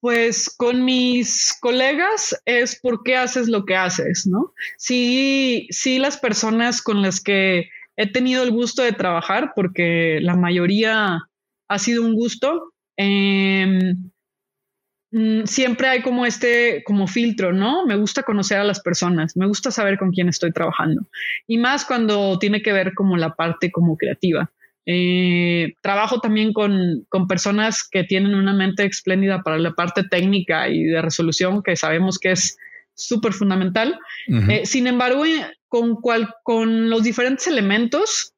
Pues 0.00 0.48
con 0.48 0.84
mis 0.84 1.56
colegas 1.60 2.34
es 2.46 2.80
por 2.80 3.02
qué 3.04 3.16
haces 3.16 3.48
lo 3.48 3.66
que 3.66 3.76
haces, 3.76 4.26
¿no? 4.26 4.54
Sí, 4.78 5.68
sí, 5.70 5.98
las 5.98 6.16
personas 6.16 6.80
con 6.80 7.02
las 7.02 7.20
que 7.20 7.68
he 8.00 8.06
tenido 8.06 8.42
el 8.42 8.50
gusto 8.50 8.82
de 8.82 8.92
trabajar, 8.92 9.52
porque 9.54 10.20
la 10.22 10.34
mayoría 10.34 11.20
ha 11.68 11.78
sido 11.78 12.02
un 12.02 12.14
gusto. 12.14 12.72
Eh, 12.96 13.92
siempre 15.44 15.88
hay 15.88 16.00
como 16.00 16.24
este, 16.24 16.82
como 16.84 17.06
filtro, 17.06 17.52
¿no? 17.52 17.84
Me 17.84 17.96
gusta 17.96 18.22
conocer 18.22 18.58
a 18.58 18.64
las 18.64 18.80
personas, 18.80 19.36
me 19.36 19.46
gusta 19.46 19.70
saber 19.70 19.98
con 19.98 20.12
quién 20.12 20.30
estoy 20.30 20.50
trabajando. 20.50 21.02
Y 21.46 21.58
más 21.58 21.84
cuando 21.84 22.38
tiene 22.38 22.62
que 22.62 22.72
ver 22.72 22.94
como 22.94 23.18
la 23.18 23.34
parte 23.34 23.70
como 23.70 23.98
creativa. 23.98 24.50
Eh, 24.86 25.74
trabajo 25.82 26.20
también 26.20 26.54
con, 26.54 27.04
con, 27.10 27.28
personas 27.28 27.86
que 27.86 28.02
tienen 28.04 28.34
una 28.34 28.54
mente 28.54 28.86
espléndida 28.86 29.42
para 29.42 29.58
la 29.58 29.72
parte 29.72 30.04
técnica 30.04 30.70
y 30.70 30.84
de 30.84 31.02
resolución, 31.02 31.62
que 31.62 31.76
sabemos 31.76 32.18
que 32.18 32.32
es 32.32 32.56
súper 32.94 33.34
fundamental. 33.34 33.98
Eh, 34.48 34.64
sin 34.64 34.86
embargo, 34.86 35.24
eh, 35.26 35.46
con, 35.70 35.96
cual, 35.96 36.34
con 36.42 36.90
los 36.90 37.02
diferentes 37.02 37.46
elementos, 37.46 38.34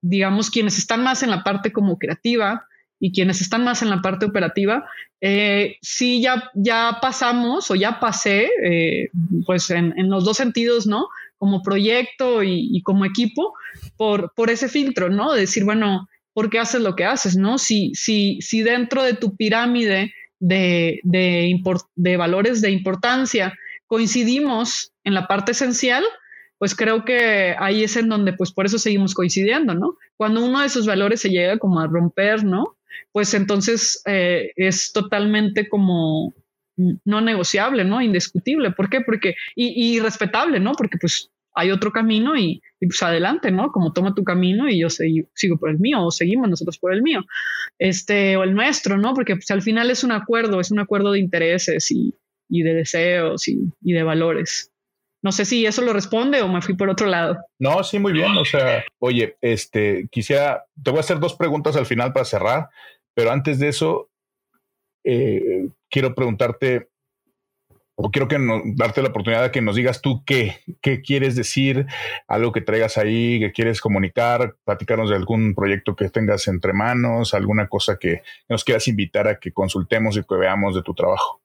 digamos, 0.00 0.50
quienes 0.50 0.78
están 0.78 1.04
más 1.04 1.22
en 1.22 1.30
la 1.30 1.44
parte 1.44 1.72
como 1.72 1.98
creativa, 1.98 2.66
y 3.04 3.12
quienes 3.12 3.42
están 3.42 3.64
más 3.64 3.82
en 3.82 3.90
la 3.90 4.00
parte 4.00 4.24
operativa, 4.24 4.88
eh, 5.20 5.76
sí 5.82 6.22
ya, 6.22 6.50
ya 6.54 7.00
pasamos 7.02 7.70
o 7.70 7.74
ya 7.74 8.00
pasé, 8.00 8.48
eh, 8.64 9.10
pues 9.44 9.70
en, 9.70 9.92
los 10.08 10.24
dos 10.24 10.38
sentidos, 10.38 10.86
¿no? 10.86 11.08
Como 11.36 11.62
proyecto 11.62 12.42
y, 12.42 12.80
como 12.82 13.04
equipo, 13.04 13.52
por, 13.98 14.32
por 14.34 14.48
ese 14.48 14.70
filtro, 14.70 15.10
¿no? 15.10 15.34
De 15.34 15.40
decir, 15.40 15.64
bueno, 15.64 16.08
¿por 16.32 16.48
qué 16.48 16.58
haces 16.58 16.80
lo 16.80 16.96
que 16.96 17.04
haces, 17.04 17.36
¿no? 17.36 17.58
Si, 17.58 17.92
si, 17.94 18.40
si 18.40 18.62
dentro 18.62 19.02
de 19.02 19.12
tu 19.12 19.36
pirámide 19.36 20.14
de, 20.40 21.00
de, 21.02 21.60
de 21.96 22.16
valores 22.16 22.62
de 22.62 22.70
importancia 22.70 23.52
coincidimos 23.94 24.92
en 25.04 25.14
la 25.14 25.26
parte 25.26 25.52
esencial, 25.52 26.04
pues 26.58 26.74
creo 26.74 27.04
que 27.04 27.54
ahí 27.58 27.84
es 27.84 27.96
en 27.96 28.08
donde, 28.08 28.32
pues 28.32 28.52
por 28.52 28.66
eso 28.66 28.78
seguimos 28.78 29.14
coincidiendo, 29.14 29.74
¿no? 29.74 29.96
Cuando 30.16 30.44
uno 30.44 30.60
de 30.60 30.66
esos 30.66 30.86
valores 30.86 31.20
se 31.20 31.30
llega 31.30 31.58
como 31.58 31.80
a 31.80 31.86
romper, 31.86 32.44
¿no? 32.44 32.76
pues 33.14 33.32
entonces 33.32 34.02
eh, 34.06 34.50
es 34.56 34.92
totalmente 34.92 35.68
como 35.68 36.34
no 36.76 37.20
negociable, 37.20 37.84
¿no? 37.84 38.02
Indiscutible. 38.02 38.72
¿Por 38.72 38.90
qué? 38.90 39.02
Porque, 39.02 39.36
y, 39.54 40.00
respetable, 40.00 40.58
¿no? 40.58 40.72
Porque 40.72 40.98
pues 41.00 41.30
hay 41.54 41.70
otro 41.70 41.92
camino 41.92 42.36
y, 42.36 42.60
pues 42.80 43.00
adelante, 43.04 43.52
¿no? 43.52 43.70
Como 43.70 43.92
toma 43.92 44.16
tu 44.16 44.24
camino 44.24 44.68
y 44.68 44.80
yo 44.80 44.88
sigo 44.90 45.56
por 45.58 45.70
el 45.70 45.78
mío 45.78 46.02
o 46.02 46.10
seguimos 46.10 46.50
nosotros 46.50 46.76
por 46.78 46.92
el 46.92 47.02
mío, 47.02 47.24
este, 47.78 48.36
o 48.36 48.42
el 48.42 48.54
nuestro, 48.54 48.98
¿no? 48.98 49.14
Porque 49.14 49.36
pues 49.36 49.48
al 49.52 49.62
final 49.62 49.92
es 49.92 50.02
un 50.02 50.10
acuerdo, 50.10 50.58
es 50.58 50.72
un 50.72 50.80
acuerdo 50.80 51.12
de 51.12 51.20
intereses 51.20 51.88
y, 51.92 52.12
de 52.48 52.74
deseos 52.74 53.48
y, 53.48 53.58
y 53.82 53.92
de 53.92 54.02
valores. 54.02 54.70
No 55.24 55.32
sé 55.32 55.46
si 55.46 55.64
eso 55.64 55.80
lo 55.80 55.94
responde 55.94 56.42
o 56.42 56.48
me 56.48 56.60
fui 56.60 56.74
por 56.74 56.90
otro 56.90 57.06
lado. 57.06 57.38
No, 57.58 57.82
sí, 57.82 57.98
muy 57.98 58.12
bien. 58.12 58.36
O 58.36 58.44
sea, 58.44 58.84
oye, 58.98 59.38
este, 59.40 60.06
quisiera, 60.10 60.66
te 60.82 60.90
voy 60.90 60.98
a 60.98 61.00
hacer 61.00 61.18
dos 61.18 61.34
preguntas 61.34 61.76
al 61.76 61.86
final 61.86 62.12
para 62.12 62.26
cerrar. 62.26 62.68
Pero 63.14 63.30
antes 63.30 63.58
de 63.58 63.68
eso, 63.68 64.10
eh, 65.02 65.68
quiero 65.90 66.14
preguntarte, 66.14 66.88
o 67.94 68.10
quiero 68.10 68.28
que 68.28 68.36
darte 68.74 69.00
la 69.00 69.08
oportunidad 69.08 69.44
de 69.44 69.50
que 69.50 69.62
nos 69.62 69.76
digas 69.76 70.02
tú 70.02 70.22
qué, 70.26 70.58
qué 70.82 71.00
quieres 71.00 71.36
decir, 71.36 71.86
algo 72.28 72.52
que 72.52 72.60
traigas 72.60 72.98
ahí, 72.98 73.40
que 73.40 73.52
quieres 73.52 73.80
comunicar, 73.80 74.56
platicarnos 74.64 75.08
de 75.08 75.16
algún 75.16 75.54
proyecto 75.54 75.96
que 75.96 76.10
tengas 76.10 76.48
entre 76.48 76.74
manos, 76.74 77.32
alguna 77.32 77.68
cosa 77.68 77.98
que 77.98 78.22
nos 78.48 78.62
quieras 78.62 78.88
invitar 78.88 79.26
a 79.26 79.38
que 79.38 79.52
consultemos 79.52 80.18
y 80.18 80.22
que 80.22 80.34
veamos 80.34 80.74
de 80.74 80.82
tu 80.82 80.92
trabajo. 80.92 81.40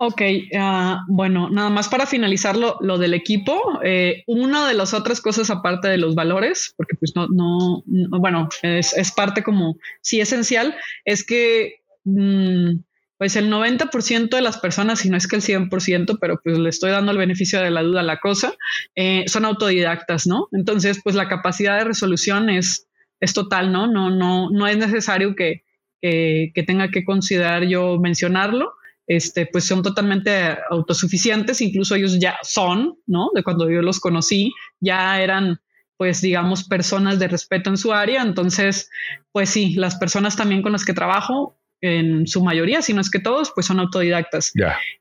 Ok, 0.00 0.22
ah, 0.56 1.04
bueno, 1.08 1.50
nada 1.50 1.70
más 1.70 1.88
para 1.88 2.06
finalizar 2.06 2.56
lo, 2.56 2.98
del 2.98 3.14
equipo, 3.14 3.80
eh, 3.82 4.22
una 4.28 4.68
de 4.68 4.74
las 4.74 4.94
otras 4.94 5.20
cosas 5.20 5.50
aparte 5.50 5.88
de 5.88 5.98
los 5.98 6.14
valores, 6.14 6.72
porque 6.76 6.94
pues 6.96 7.14
no, 7.16 7.26
no, 7.28 7.82
bueno, 8.20 8.48
es, 8.62 9.12
parte 9.16 9.42
como 9.42 9.76
sí 10.00 10.20
esencial, 10.20 10.76
es 11.04 11.26
que 11.26 11.80
mm, 12.04 12.76
pues 13.18 13.34
el 13.34 13.50
90% 13.50 14.28
de 14.28 14.40
las 14.40 14.58
personas, 14.58 15.00
si 15.00 15.10
no 15.10 15.16
es 15.16 15.26
que 15.26 15.34
el 15.34 15.42
100%, 15.42 16.18
pero 16.20 16.40
pues 16.44 16.56
le 16.56 16.68
estoy 16.68 16.92
dando 16.92 17.10
el 17.10 17.18
beneficio 17.18 17.60
de 17.60 17.72
la 17.72 17.82
duda 17.82 18.00
a 18.00 18.04
la 18.04 18.20
cosa, 18.20 18.54
eh, 18.94 19.24
son 19.26 19.44
autodidactas, 19.44 20.28
¿no? 20.28 20.46
Entonces, 20.52 21.00
pues 21.02 21.16
la 21.16 21.28
capacidad 21.28 21.76
de 21.76 21.84
resolución 21.84 22.50
es, 22.50 22.86
es 23.18 23.34
total, 23.34 23.72
¿no? 23.72 23.88
No, 23.88 24.10
no, 24.10 24.48
no 24.50 24.68
es 24.68 24.78
necesario 24.78 25.34
que, 25.34 25.64
que 26.00 26.64
tenga 26.66 26.90
que 26.90 27.04
considerar 27.04 27.64
yo 27.64 27.98
mencionarlo 27.98 28.72
este, 29.08 29.46
pues 29.46 29.64
son 29.64 29.82
totalmente 29.82 30.58
autosuficientes, 30.70 31.62
incluso 31.62 31.94
ellos 31.94 32.18
ya 32.20 32.36
son, 32.42 32.98
¿no? 33.06 33.30
De 33.34 33.42
cuando 33.42 33.68
yo 33.70 33.80
los 33.80 34.00
conocí, 34.00 34.52
ya 34.80 35.20
eran, 35.20 35.60
pues, 35.96 36.20
digamos, 36.20 36.64
personas 36.64 37.18
de 37.18 37.26
respeto 37.26 37.70
en 37.70 37.78
su 37.78 37.94
área. 37.94 38.20
Entonces, 38.20 38.90
pues 39.32 39.48
sí, 39.48 39.74
las 39.74 39.96
personas 39.96 40.36
también 40.36 40.60
con 40.60 40.72
las 40.72 40.84
que 40.84 40.92
trabajo, 40.92 41.58
en 41.80 42.26
su 42.26 42.44
mayoría, 42.44 42.82
si 42.82 42.92
no 42.92 43.00
es 43.00 43.10
que 43.10 43.18
todos, 43.18 43.50
pues 43.54 43.66
son 43.66 43.80
autodidactas. 43.80 44.52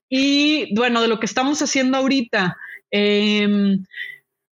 Y 0.10 0.74
bueno, 0.76 1.02
de 1.02 1.10
lo 1.10 1.20
que 1.20 1.26
estamos 1.26 1.62
haciendo 1.62 1.98
ahorita, 1.98 2.56
em, 2.92 3.84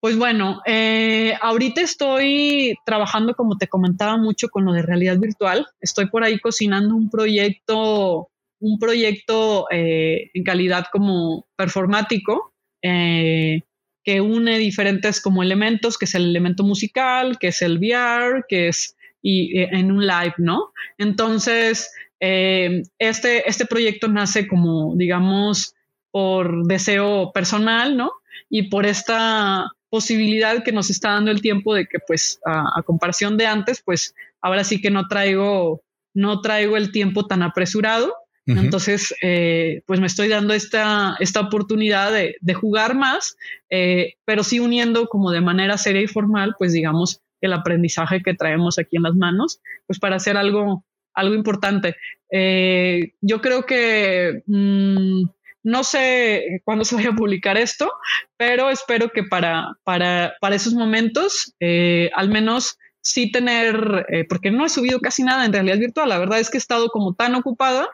pues 0.02 0.18
bueno, 0.18 0.60
eh, 0.66 1.32
ahorita 1.40 1.80
estoy 1.80 2.74
trabajando, 2.84 3.36
como 3.36 3.56
te 3.56 3.68
comentaba, 3.68 4.16
mucho 4.16 4.48
con 4.48 4.64
lo 4.64 4.72
de 4.72 4.82
realidad 4.82 5.16
virtual. 5.16 5.64
Estoy 5.80 6.06
por 6.06 6.24
ahí 6.24 6.40
cocinando 6.40 6.96
un 6.96 7.08
proyecto 7.08 8.28
un 8.58 8.80
proyecto 8.80 9.66
eh, 9.70 10.30
en 10.34 10.42
calidad 10.42 10.86
como 10.90 11.46
performático 11.54 12.52
eh, 12.82 13.60
que 14.02 14.20
une 14.20 14.58
diferentes 14.58 15.20
como 15.20 15.40
elementos, 15.40 15.96
que 15.96 16.06
es 16.06 16.16
el 16.16 16.24
elemento 16.24 16.64
musical, 16.64 17.38
que 17.38 17.48
es 17.48 17.62
el 17.62 17.78
VR, 17.78 18.42
que 18.48 18.66
es 18.68 18.96
y, 19.22 19.56
en 19.56 19.92
un 19.92 20.04
live, 20.04 20.34
¿no? 20.38 20.72
Entonces, 20.98 21.92
este, 22.18 23.48
este 23.48 23.66
proyecto 23.66 24.08
nace 24.08 24.48
como, 24.48 24.96
digamos, 24.96 25.76
por 26.10 26.66
deseo 26.66 27.30
personal, 27.32 27.96
¿no? 27.96 28.10
Y 28.50 28.64
por 28.64 28.84
esta 28.84 29.70
posibilidad 29.92 30.64
que 30.64 30.72
nos 30.72 30.90
está 30.90 31.10
dando 31.10 31.30
el 31.30 31.40
tiempo 31.40 31.74
de 31.74 31.86
que, 31.86 31.98
pues, 32.06 32.40
a, 32.44 32.78
a 32.78 32.82
comparación 32.82 33.36
de 33.36 33.46
antes, 33.46 33.82
pues, 33.84 34.14
ahora 34.40 34.64
sí 34.64 34.80
que 34.80 34.90
no 34.90 35.06
traigo, 35.06 35.84
no 36.14 36.40
traigo 36.40 36.76
el 36.76 36.90
tiempo 36.90 37.26
tan 37.26 37.42
apresurado 37.42 38.12
entonces, 38.46 39.14
eh, 39.22 39.82
pues 39.86 40.00
me 40.00 40.06
estoy 40.06 40.28
dando 40.28 40.52
esta, 40.52 41.16
esta 41.20 41.40
oportunidad 41.40 42.12
de, 42.12 42.54
jugar 42.54 42.96
más, 42.96 43.36
eh, 43.70 44.14
pero 44.24 44.42
sí 44.42 44.58
uniendo 44.58 45.06
como 45.06 45.30
de 45.30 45.40
manera 45.40 45.78
seria 45.78 46.02
y 46.02 46.08
formal, 46.08 46.56
pues 46.58 46.72
digamos, 46.72 47.20
el 47.40 47.52
aprendizaje 47.52 48.22
que 48.22 48.34
traemos 48.34 48.78
aquí 48.78 48.96
en 48.96 49.04
las 49.04 49.14
manos, 49.14 49.60
pues 49.86 49.98
para 49.98 50.16
hacer 50.16 50.36
algo, 50.36 50.84
algo 51.14 51.34
importante. 51.34 51.96
Eh, 52.30 53.12
yo 53.20 53.40
creo 53.40 53.64
que 53.64 54.42
mm, 54.46 55.24
no 55.62 55.84
sé 55.84 56.60
cuándo 56.64 56.84
se 56.84 56.94
vaya 56.94 57.10
a 57.10 57.16
publicar 57.16 57.56
esto, 57.56 57.90
pero 58.36 58.70
espero 58.70 59.10
que 59.10 59.24
para, 59.24 59.76
para, 59.84 60.34
para 60.40 60.56
esos 60.56 60.74
momentos, 60.74 61.54
al 61.60 62.28
menos 62.28 62.78
sí 63.00 63.32
tener, 63.32 64.06
porque 64.28 64.50
no 64.50 64.64
he 64.64 64.68
subido 64.68 65.00
casi 65.00 65.22
nada 65.22 65.44
en 65.44 65.52
realidad 65.52 65.78
virtual, 65.78 66.08
la 66.08 66.18
verdad 66.18 66.40
es 66.40 66.50
que 66.50 66.56
he 66.56 66.60
estado 66.60 66.88
como 66.88 67.14
tan 67.14 67.34
ocupada 67.34 67.88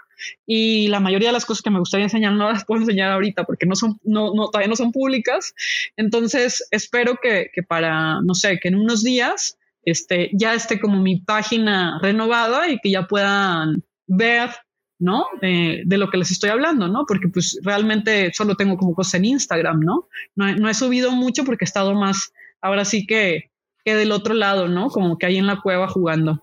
y 0.46 0.88
la 0.88 1.00
mayoría 1.00 1.28
de 1.28 1.32
las 1.32 1.44
cosas 1.44 1.62
que 1.62 1.70
me 1.70 1.78
gustaría 1.78 2.04
enseñar 2.04 2.32
no 2.32 2.50
las 2.50 2.64
puedo 2.64 2.82
enseñar 2.82 3.12
ahorita 3.12 3.44
porque 3.44 3.66
no 3.66 3.74
son, 3.74 3.98
no, 4.02 4.32
no 4.34 4.48
todavía 4.48 4.68
no 4.68 4.76
son 4.76 4.92
públicas. 4.92 5.54
Entonces 5.96 6.66
espero 6.70 7.18
que, 7.22 7.50
que 7.52 7.62
para, 7.62 8.20
no 8.22 8.34
sé, 8.34 8.58
que 8.58 8.68
en 8.68 8.76
unos 8.76 9.02
días 9.02 9.58
este, 9.84 10.30
ya 10.32 10.54
esté 10.54 10.80
como 10.80 11.00
mi 11.00 11.20
página 11.20 11.98
renovada 12.02 12.68
y 12.68 12.78
que 12.78 12.90
ya 12.90 13.06
puedan 13.06 13.84
ver 14.06 14.50
¿no? 14.98 15.26
De, 15.40 15.84
lo 15.86 16.10
que 16.10 16.18
les 16.18 16.30
estoy 16.30 16.50
hablando, 16.50 16.88
¿no? 16.88 17.04
Porque 17.06 17.28
pues 17.28 17.58
realmente 17.62 18.32
solo 18.32 18.56
tengo 18.56 18.76
como 18.76 18.94
cosas 18.94 19.14
en 19.14 19.26
Instagram, 19.26 19.80
¿no? 19.80 20.08
No, 20.34 20.54
no 20.56 20.68
he 20.68 20.74
subido 20.74 21.12
mucho 21.12 21.44
porque 21.44 21.64
he 21.64 21.66
estado 21.66 21.94
más, 21.94 22.32
ahora 22.60 22.84
sí 22.84 23.06
que, 23.06 23.50
que, 23.84 23.94
del 23.94 24.12
otro 24.12 24.34
lado, 24.34 24.68
¿no? 24.68 24.88
Como 24.88 25.18
que 25.18 25.26
ahí 25.26 25.38
en 25.38 25.46
la 25.46 25.60
cueva 25.60 25.88
jugando. 25.88 26.42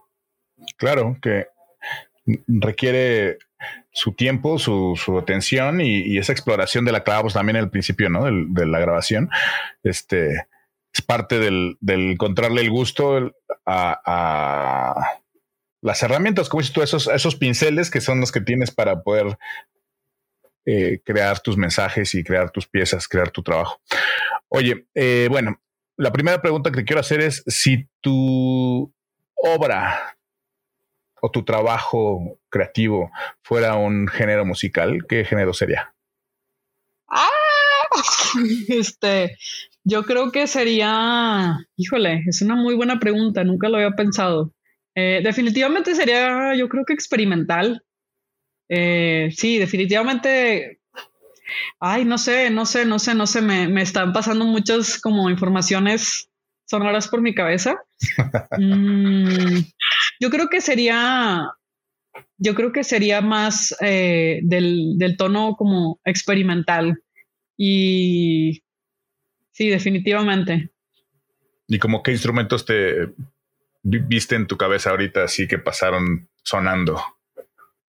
Claro, 0.77 1.17
que 1.21 1.47
requiere 2.47 3.37
su 3.91 4.13
tiempo, 4.13 4.57
su, 4.57 4.99
su 5.01 5.17
atención 5.17 5.81
y, 5.81 6.17
esa 6.17 6.31
exploración 6.31 6.85
de 6.85 6.91
la 6.91 7.03
clava, 7.03 7.23
pues 7.23 7.33
también 7.33 7.57
al 7.57 7.69
principio, 7.69 8.09
¿no? 8.09 8.25
De, 8.25 8.45
de 8.49 8.65
la 8.65 8.79
grabación, 8.79 9.29
este, 9.83 10.47
es 10.93 11.01
parte 11.01 11.39
del, 11.39 11.77
del 11.81 12.11
encontrarle 12.11 12.61
el 12.61 12.69
gusto 12.69 13.33
a 13.65 15.19
las 15.85 16.01
herramientas, 16.01 16.49
como 16.49 16.61
dices 16.61 16.73
tú, 16.73 16.81
esos, 16.81 17.07
esos 17.07 17.35
pinceles 17.35 17.91
que 17.91 18.01
son 18.01 18.19
los 18.19 18.31
que 18.31 18.41
tienes 18.41 18.71
para 18.71 19.03
poder 19.03 19.37
eh, 20.65 20.99
crear 21.05 21.39
tus 21.41 21.57
mensajes 21.57 22.15
y 22.15 22.23
crear 22.23 22.49
tus 22.49 22.67
piezas, 22.67 23.07
crear 23.07 23.29
tu 23.29 23.43
trabajo. 23.43 23.79
Oye, 24.47 24.87
eh, 24.95 25.27
bueno, 25.29 25.61
la 25.95 26.11
primera 26.11 26.41
pregunta 26.41 26.71
que 26.71 26.77
te 26.77 26.85
quiero 26.85 27.01
hacer 27.01 27.21
es 27.21 27.43
si 27.45 27.87
tu 28.01 28.91
obra 29.35 30.17
o 31.21 31.29
tu 31.29 31.45
trabajo 31.45 32.39
creativo 32.49 33.11
fuera 33.43 33.75
un 33.75 34.07
género 34.07 34.43
musical, 34.43 35.05
¿qué 35.07 35.23
género 35.23 35.53
sería? 35.53 35.93
Ah, 37.07 37.29
este, 38.69 39.37
yo 39.83 40.03
creo 40.03 40.31
que 40.31 40.47
sería, 40.47 41.59
híjole, 41.75 42.23
es 42.25 42.41
una 42.41 42.55
muy 42.55 42.73
buena 42.73 42.99
pregunta, 42.99 43.43
nunca 43.43 43.69
lo 43.69 43.77
había 43.77 43.91
pensado. 43.91 44.51
Eh, 44.95 45.19
definitivamente 45.23 45.93
sería, 45.93 46.55
yo 46.55 46.69
creo 46.69 46.85
que 46.85 46.93
experimental. 46.93 47.83
Eh, 48.69 49.29
sí, 49.35 49.59
definitivamente. 49.59 50.79
Ay, 51.79 52.05
no 52.05 52.17
sé, 52.17 52.49
no 52.49 52.65
sé, 52.65 52.85
no 52.85 52.97
sé, 52.97 53.13
no 53.13 53.27
sé. 53.27 53.41
Me, 53.41 53.67
me 53.67 53.81
están 53.81 54.13
pasando 54.13 54.45
muchas 54.45 54.99
como 54.99 55.29
informaciones 55.29 56.29
sonoras 56.65 57.09
por 57.09 57.21
mi 57.21 57.35
cabeza. 57.35 57.75
mm, 58.57 59.59
yo 60.19 60.29
creo 60.29 60.47
que 60.47 60.61
sería, 60.61 61.51
yo 62.37 62.55
creo 62.55 62.71
que 62.71 62.83
sería 62.85 63.21
más 63.21 63.75
eh, 63.81 64.39
del, 64.43 64.97
del 64.97 65.17
tono 65.17 65.55
como 65.57 65.99
experimental. 66.05 67.01
Y 67.57 68.63
sí, 69.51 69.69
definitivamente. 69.69 70.71
¿Y 71.67 71.79
como 71.79 72.01
qué 72.01 72.11
instrumentos 72.11 72.65
te 72.65 73.09
viste 73.85 74.35
en 74.35 74.47
tu 74.47 74.57
cabeza 74.57 74.89
ahorita 74.89 75.23
así 75.23 75.47
que 75.47 75.59
pasaron 75.59 76.27
sonando? 76.43 77.01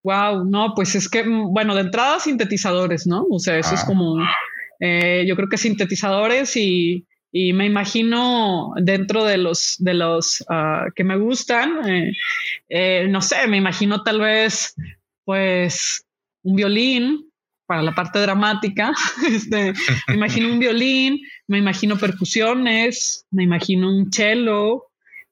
Wow, 0.03 0.45
no, 0.45 0.73
pues 0.75 0.95
es 0.95 1.09
que, 1.09 1.23
mm, 1.23 1.53
bueno, 1.53 1.75
de 1.75 1.81
entrada 1.81 2.19
sintetizadores, 2.19 3.07
¿no? 3.07 3.25
O 3.29 3.39
sea, 3.39 3.57
eso 3.57 3.73
es 3.73 3.81
ah. 3.81 3.85
como, 3.85 4.17
eh, 4.79 5.25
yo 5.27 5.35
creo 5.35 5.49
que 5.49 5.57
sintetizadores 5.57 6.55
y, 6.55 7.05
y, 7.31 7.51
me 7.51 7.65
imagino 7.65 8.73
dentro 8.77 9.25
de 9.25 9.37
los, 9.37 9.75
de 9.79 9.95
los 9.95 10.41
uh, 10.49 10.91
que 10.95 11.03
me 11.03 11.17
gustan, 11.17 11.89
eh, 11.89 12.11
eh, 12.69 13.07
no 13.09 13.21
sé, 13.21 13.47
me 13.47 13.57
imagino 13.57 14.03
tal 14.03 14.21
vez, 14.21 14.75
pues, 15.25 16.05
un 16.43 16.55
violín 16.55 17.29
para 17.65 17.81
la 17.81 17.93
parte 17.93 18.19
dramática, 18.19 18.93
este, 19.29 19.73
me 20.07 20.13
imagino 20.13 20.47
un 20.47 20.59
violín, 20.59 21.19
me 21.47 21.57
imagino 21.57 21.97
percusiones, 21.97 23.25
me 23.29 23.43
imagino 23.43 23.89
un 23.89 24.09
cello, 24.09 24.85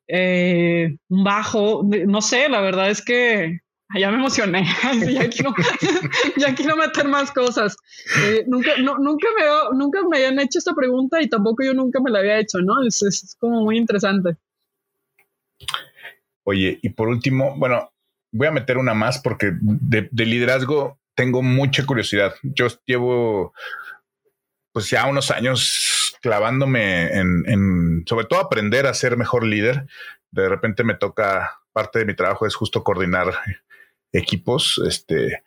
eh, 0.07 0.97
un 1.09 1.23
bajo, 1.23 1.87
no 2.07 2.21
sé, 2.21 2.49
la 2.49 2.61
verdad 2.61 2.89
es 2.89 3.03
que 3.03 3.59
ya 3.97 4.11
me 4.11 4.17
emocioné, 4.17 4.65
ya, 5.11 5.29
quiero, 5.29 5.53
ya 6.37 6.55
quiero 6.55 6.75
meter 6.75 7.07
más 7.07 7.31
cosas. 7.31 7.75
Eh, 8.23 8.43
nunca, 8.47 8.71
nunca, 8.77 9.27
me, 9.37 9.77
nunca 9.77 9.99
me 10.09 10.17
habían 10.17 10.39
hecho 10.39 10.59
esta 10.59 10.73
pregunta 10.73 11.21
y 11.21 11.29
tampoco 11.29 11.63
yo 11.63 11.73
nunca 11.73 11.99
me 12.01 12.11
la 12.11 12.19
había 12.19 12.39
hecho, 12.39 12.59
¿no? 12.59 12.85
Es, 12.85 13.01
es 13.03 13.35
como 13.39 13.63
muy 13.63 13.77
interesante. 13.77 14.37
Oye, 16.43 16.79
y 16.81 16.89
por 16.89 17.07
último, 17.07 17.55
bueno, 17.57 17.91
voy 18.31 18.47
a 18.47 18.51
meter 18.51 18.77
una 18.77 18.93
más 18.93 19.19
porque 19.19 19.51
de, 19.61 20.09
de 20.11 20.25
liderazgo 20.25 20.99
tengo 21.15 21.41
mucha 21.41 21.85
curiosidad. 21.85 22.35
Yo 22.43 22.67
llevo 22.85 23.53
pues 24.71 24.89
ya 24.89 25.07
unos 25.07 25.31
años 25.31 26.17
clavándome 26.21 27.07
en, 27.07 27.45
sobre 28.05 28.25
todo 28.25 28.39
aprender 28.39 28.87
a 28.87 28.93
ser 28.93 29.17
mejor 29.17 29.45
líder. 29.45 29.87
De 30.31 30.49
repente 30.49 30.83
me 30.83 30.95
toca, 30.95 31.61
parte 31.73 31.99
de 31.99 32.05
mi 32.05 32.15
trabajo 32.15 32.45
es 32.45 32.55
justo 32.55 32.83
coordinar 32.83 33.33
equipos, 34.11 34.81
este, 34.87 35.43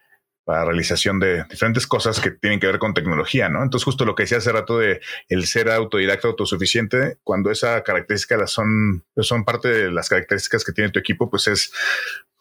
para 0.49 0.65
realización 0.65 1.21
de 1.21 1.45
diferentes 1.45 1.87
cosas 1.87 2.21
que 2.21 2.31
tienen 2.31 2.59
que 2.59 2.67
ver 2.67 2.79
con 2.79 2.95
tecnología, 2.95 3.51
¿no? 3.51 3.63
Entonces, 3.63 3.85
justo 3.85 4.07
lo 4.07 4.15
que 4.15 4.23
decía 4.23 4.39
hace 4.39 4.51
rato 4.51 4.79
de 4.79 5.03
el 5.29 5.47
ser 5.47 5.69
autodidacta, 5.69 6.29
autosuficiente, 6.29 7.19
cuando 7.23 7.51
esa 7.51 7.83
característica 7.83 8.47
son, 8.47 9.05
son 9.19 9.45
parte 9.45 9.69
de 9.69 9.91
las 9.91 10.09
características 10.09 10.65
que 10.65 10.73
tiene 10.73 10.91
tu 10.91 10.99
equipo, 10.99 11.29
pues 11.29 11.49
es 11.49 11.71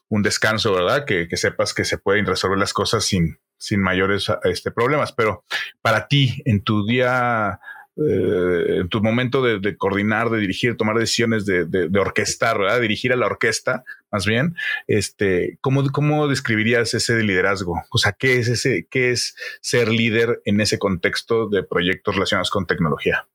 un 0.07 0.23
descanso, 0.23 0.73
¿verdad? 0.73 1.03
Que, 1.05 1.27
sepas 1.35 1.73
que 1.73 1.83
se 1.83 1.97
pueden 1.97 2.25
resolver 2.25 2.57
las 2.57 2.71
cosas 2.71 3.03
sin, 3.03 3.39
sin 3.57 3.81
mayores 3.81 4.31
este, 4.45 4.71
problemas. 4.71 5.11
Pero 5.11 5.43
para 5.81 6.07
ti, 6.07 6.41
en 6.45 6.63
tu 6.63 6.85
día, 6.85 7.59
eh, 7.97 8.79
en 8.81 8.89
tu 8.89 9.01
momento 9.01 9.41
de, 9.41 9.77
coordinar, 9.77 10.29
de 10.29 10.39
dirigir, 10.39 10.77
tomar 10.77 10.97
decisiones, 10.97 11.45
de, 11.45 11.89
orquestar, 11.99 12.59
¿verdad? 12.59 12.81
Dirigir 12.81 13.13
a 13.13 13.15
la 13.15 13.25
orquesta, 13.25 13.83
más 14.11 14.25
bien, 14.25 14.55
este, 14.87 15.57
¿cómo, 15.61 15.83
¿cómo 15.91 16.27
describirías 16.27 16.93
ese 16.93 17.21
liderazgo? 17.23 17.83
O 17.91 17.97
sea, 17.97 18.13
¿qué 18.13 18.37
es 18.39 18.47
ese, 18.47 18.87
qué 18.89 19.11
es 19.11 19.35
ser 19.61 19.89
líder 19.89 20.41
en 20.45 20.61
ese 20.61 20.77
contexto 20.77 21.47
de 21.49 21.63
proyectos 21.63 22.15
relacionados 22.15 22.51
con 22.51 22.67
tecnología? 22.67 23.27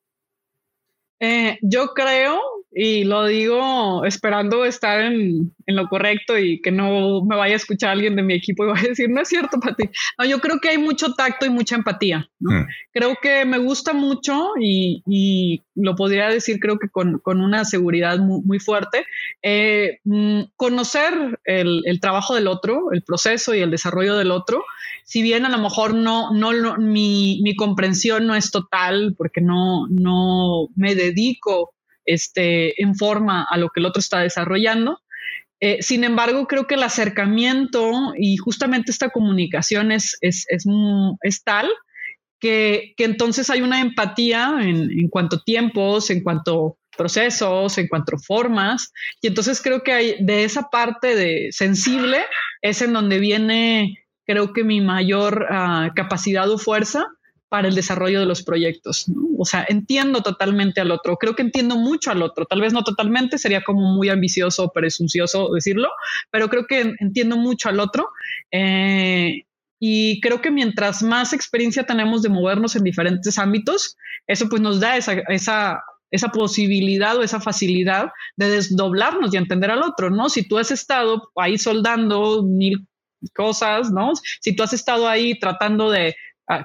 Eh, 1.20 1.58
yo 1.62 1.94
creo 1.94 2.40
y 2.74 3.04
lo 3.04 3.26
digo 3.26 4.04
esperando 4.06 4.64
estar 4.64 5.00
en, 5.00 5.54
en, 5.66 5.76
lo 5.76 5.88
correcto 5.88 6.38
y 6.38 6.60
que 6.62 6.70
no 6.70 7.22
me 7.22 7.36
vaya 7.36 7.52
a 7.52 7.56
escuchar 7.56 7.90
alguien 7.90 8.16
de 8.16 8.22
mi 8.22 8.34
equipo 8.34 8.64
y 8.64 8.68
vaya 8.68 8.84
a 8.84 8.88
decir, 8.88 9.10
no 9.10 9.20
es 9.20 9.28
cierto, 9.28 9.60
Pati. 9.60 9.90
No, 10.18 10.24
yo 10.24 10.38
creo 10.40 10.58
que 10.58 10.70
hay 10.70 10.78
mucho 10.78 11.12
tacto 11.12 11.44
y 11.44 11.50
mucha 11.50 11.76
empatía. 11.76 12.30
Mm. 12.40 12.62
Creo 12.92 13.16
que 13.20 13.44
me 13.44 13.58
gusta 13.58 13.92
mucho 13.92 14.52
y, 14.58 15.02
y 15.06 15.62
lo 15.74 15.94
podría 15.96 16.28
decir, 16.28 16.60
creo 16.60 16.78
que 16.78 16.88
con, 16.88 17.18
con 17.18 17.42
una 17.42 17.66
seguridad 17.66 18.18
muy, 18.18 18.40
muy 18.42 18.58
fuerte, 18.58 19.04
eh, 19.42 19.98
mm, 20.04 20.42
conocer 20.56 21.40
el, 21.44 21.82
el, 21.84 22.00
trabajo 22.00 22.34
del 22.34 22.46
otro, 22.46 22.90
el 22.92 23.02
proceso 23.02 23.54
y 23.54 23.60
el 23.60 23.70
desarrollo 23.70 24.16
del 24.16 24.30
otro. 24.30 24.64
Si 25.04 25.20
bien 25.20 25.44
a 25.44 25.50
lo 25.50 25.58
mejor 25.58 25.92
no, 25.92 26.32
no, 26.32 26.54
no 26.54 26.78
mi, 26.78 27.40
mi 27.42 27.54
comprensión 27.54 28.26
no 28.26 28.34
es 28.34 28.50
total 28.50 29.14
porque 29.18 29.42
no, 29.42 29.86
no 29.90 30.68
me 30.74 30.94
dedico 30.94 31.74
este, 32.04 32.80
en 32.82 32.94
forma 32.94 33.46
a 33.48 33.56
lo 33.56 33.68
que 33.68 33.80
el 33.80 33.86
otro 33.86 34.00
está 34.00 34.20
desarrollando. 34.20 35.00
Eh, 35.60 35.78
sin 35.80 36.02
embargo, 36.02 36.46
creo 36.46 36.66
que 36.66 36.74
el 36.74 36.82
acercamiento 36.82 38.12
y 38.18 38.36
justamente 38.36 38.90
esta 38.90 39.10
comunicación 39.10 39.92
es, 39.92 40.16
es, 40.20 40.44
es, 40.48 41.44
tal 41.44 41.70
que, 42.40 42.94
que, 42.96 43.04
entonces 43.04 43.48
hay 43.48 43.62
una 43.62 43.80
empatía 43.80 44.56
en, 44.60 44.90
en, 44.90 45.08
cuanto 45.08 45.36
a 45.36 45.44
tiempos, 45.44 46.10
en 46.10 46.24
cuanto 46.24 46.78
procesos, 46.96 47.78
en 47.78 47.88
cuanto 47.88 48.16
a 48.16 48.18
formas. 48.18 48.92
Y 49.20 49.28
entonces 49.28 49.60
creo 49.62 49.82
que 49.82 49.92
hay 49.92 50.16
de 50.20 50.44
esa 50.44 50.68
parte 50.68 51.14
de 51.14 51.48
sensible 51.52 52.18
es 52.60 52.82
en 52.82 52.92
donde 52.92 53.18
viene, 53.18 53.98
creo 54.26 54.52
que 54.52 54.64
mi 54.64 54.80
mayor 54.80 55.46
uh, 55.50 55.92
capacidad 55.94 56.50
o 56.50 56.58
fuerza 56.58 57.06
para 57.52 57.68
el 57.68 57.74
desarrollo 57.74 58.18
de 58.18 58.24
los 58.24 58.42
proyectos. 58.42 59.10
¿no? 59.10 59.28
O 59.38 59.44
sea, 59.44 59.66
entiendo 59.68 60.22
totalmente 60.22 60.80
al 60.80 60.90
otro, 60.90 61.18
creo 61.18 61.36
que 61.36 61.42
entiendo 61.42 61.76
mucho 61.76 62.10
al 62.10 62.22
otro, 62.22 62.46
tal 62.46 62.62
vez 62.62 62.72
no 62.72 62.82
totalmente, 62.82 63.36
sería 63.36 63.62
como 63.62 63.92
muy 63.92 64.08
ambicioso 64.08 64.64
o 64.64 64.72
presuncioso 64.72 65.50
decirlo, 65.54 65.90
pero 66.30 66.48
creo 66.48 66.66
que 66.66 66.94
entiendo 66.98 67.36
mucho 67.36 67.68
al 67.68 67.78
otro. 67.78 68.08
Eh, 68.50 69.42
y 69.78 70.18
creo 70.22 70.40
que 70.40 70.50
mientras 70.50 71.02
más 71.02 71.34
experiencia 71.34 71.84
tenemos 71.84 72.22
de 72.22 72.30
movernos 72.30 72.74
en 72.74 72.84
diferentes 72.84 73.38
ámbitos, 73.38 73.98
eso 74.26 74.48
pues 74.48 74.62
nos 74.62 74.80
da 74.80 74.96
esa, 74.96 75.12
esa, 75.28 75.82
esa 76.10 76.28
posibilidad 76.30 77.18
o 77.18 77.22
esa 77.22 77.38
facilidad 77.38 78.12
de 78.34 78.48
desdoblarnos 78.48 79.34
y 79.34 79.36
entender 79.36 79.70
al 79.70 79.82
otro, 79.82 80.08
¿no? 80.08 80.30
Si 80.30 80.48
tú 80.48 80.56
has 80.56 80.70
estado 80.70 81.30
ahí 81.36 81.58
soldando 81.58 82.42
mil 82.44 82.86
cosas, 83.34 83.90
¿no? 83.92 84.12
Si 84.40 84.56
tú 84.56 84.62
has 84.62 84.72
estado 84.72 85.06
ahí 85.06 85.38
tratando 85.38 85.90
de 85.90 86.16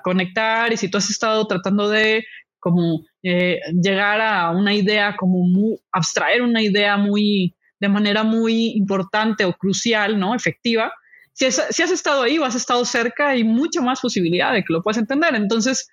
conectar 0.04 0.72
y 0.74 0.78
si 0.78 0.90
tú 0.90 0.98
has 0.98 1.10
estado 1.10 1.46
tratando 1.48 1.90
de 1.90 2.26
como 2.60 3.02
eh, 3.24 3.60
llegar 3.82 4.20
a 4.20 4.50
una 4.52 4.74
idea, 4.74 5.16
como 5.16 5.46
abstraer 5.92 6.42
una 6.42 6.62
idea 6.62 6.98
muy, 6.98 7.56
de 7.80 7.88
manera 7.88 8.24
muy 8.24 8.72
importante 8.76 9.46
o 9.46 9.54
crucial, 9.54 10.20
¿no? 10.20 10.36
Efectiva. 10.36 10.92
si, 11.34 11.50
si 11.52 11.84
has 11.84 11.92
estado 11.92 12.24
ahí 12.24 12.38
o 12.38 12.46
has 12.46 12.56
estado 12.56 12.84
cerca, 12.84 13.30
hay 13.30 13.44
mucha 13.44 13.82
más 13.82 14.02
posibilidad 14.02 14.54
de 14.54 14.64
que 14.64 14.74
lo 14.74 14.82
puedas 14.82 14.98
entender. 14.98 15.36
Entonces, 15.36 15.88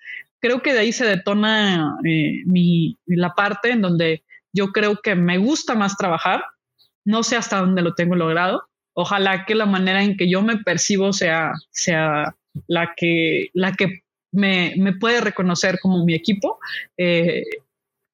creo 0.45 0.61
que 0.61 0.73
de 0.73 0.79
ahí 0.79 0.91
se 0.91 1.05
detona 1.05 1.97
eh, 2.05 2.43
mi, 2.45 2.97
la 3.07 3.33
parte 3.33 3.71
en 3.71 3.81
donde 3.81 4.23
yo 4.53 4.67
creo 4.67 4.99
que 5.01 5.15
me 5.15 5.37
gusta 5.37 5.75
más 5.75 5.97
trabajar. 5.97 6.43
No 7.03 7.23
sé 7.23 7.35
hasta 7.35 7.59
dónde 7.59 7.81
lo 7.81 7.93
tengo 7.93 8.15
logrado. 8.15 8.63
Ojalá 8.93 9.45
que 9.45 9.55
la 9.55 9.65
manera 9.65 10.03
en 10.03 10.17
que 10.17 10.29
yo 10.29 10.41
me 10.41 10.57
percibo 10.57 11.13
sea, 11.13 11.53
sea 11.71 12.35
la 12.67 12.93
que, 12.95 13.49
la 13.53 13.73
que 13.73 14.01
me, 14.31 14.73
me 14.77 14.93
puede 14.93 15.21
reconocer 15.21 15.79
como 15.81 16.03
mi 16.05 16.13
equipo. 16.13 16.59
Eh, 16.97 17.43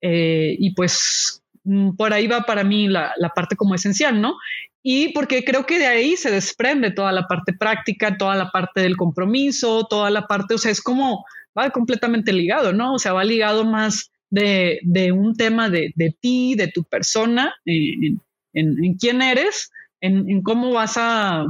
eh, 0.01 0.55
y 0.57 0.73
pues 0.73 1.43
mm, 1.63 1.91
por 1.95 2.13
ahí 2.13 2.27
va 2.27 2.41
para 2.41 2.63
mí 2.63 2.87
la, 2.87 3.13
la, 3.17 3.29
parte 3.29 3.55
como 3.55 3.75
esencial, 3.75 4.19
¿no? 4.19 4.37
Y 4.83 5.09
porque 5.09 5.43
creo 5.43 5.65
que 5.65 5.77
de 5.77 5.85
ahí 5.85 6.15
se 6.15 6.31
desprende 6.31 6.91
toda 6.91 7.11
la 7.11 7.27
parte 7.27 7.53
práctica, 7.53 8.17
toda 8.17 8.35
la 8.35 8.49
parte 8.49 8.81
del 8.81 8.97
compromiso, 8.97 9.85
toda 9.87 10.09
la 10.09 10.25
parte, 10.25 10.55
o 10.55 10.57
sea, 10.57 10.71
es 10.71 10.81
como 10.81 11.23
va 11.57 11.69
completamente 11.69 12.33
ligado, 12.33 12.73
¿no? 12.73 12.95
O 12.95 12.99
sea, 12.99 13.13
va 13.13 13.23
ligado 13.23 13.63
más 13.63 14.11
de, 14.31 14.79
de 14.83 15.11
un 15.11 15.35
tema 15.35 15.69
de, 15.69 15.91
de, 15.95 16.15
ti, 16.19 16.55
de 16.55 16.67
tu 16.69 16.83
persona, 16.83 17.53
en, 17.65 18.19
en, 18.53 18.83
en 18.83 18.93
quién 18.95 19.21
eres, 19.21 19.71
en, 19.99 20.41
cómo 20.41 20.71
vas 20.71 20.95
a, 20.97 21.45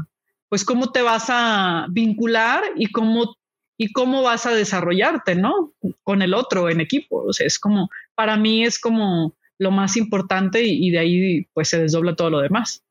pues 0.52 0.66
cómo 0.66 0.92
te 0.92 1.02
vas 1.02 1.28
a 1.30 1.88
vincular 1.90 2.62
y 2.76 2.92
cómo, 2.92 3.38
y 3.78 3.94
cómo 3.94 4.22
vas 4.22 4.46
a 4.46 4.54
desarrollarte, 4.54 5.34
¿no? 5.34 5.74
Con 6.04 6.22
el 6.22 6.34
otro 6.34 6.70
en 6.70 6.82
equipo. 6.82 7.24
O 7.24 7.32
sea, 7.32 7.48
es 7.48 7.58
como, 7.58 7.90
para 8.16 8.36
mí 8.36 8.66
es 8.66 8.78
como 8.78 9.34
lo 9.58 9.72
más 9.72 9.96
importante 9.96 10.62
y, 10.62 10.88
y 10.88 10.92
de 10.92 11.00
ahí 11.00 11.48
pues 11.54 11.70
se 11.70 11.80
desdobla 11.80 12.18
todo 12.18 12.32
lo 12.32 12.42
demás. 12.42 12.84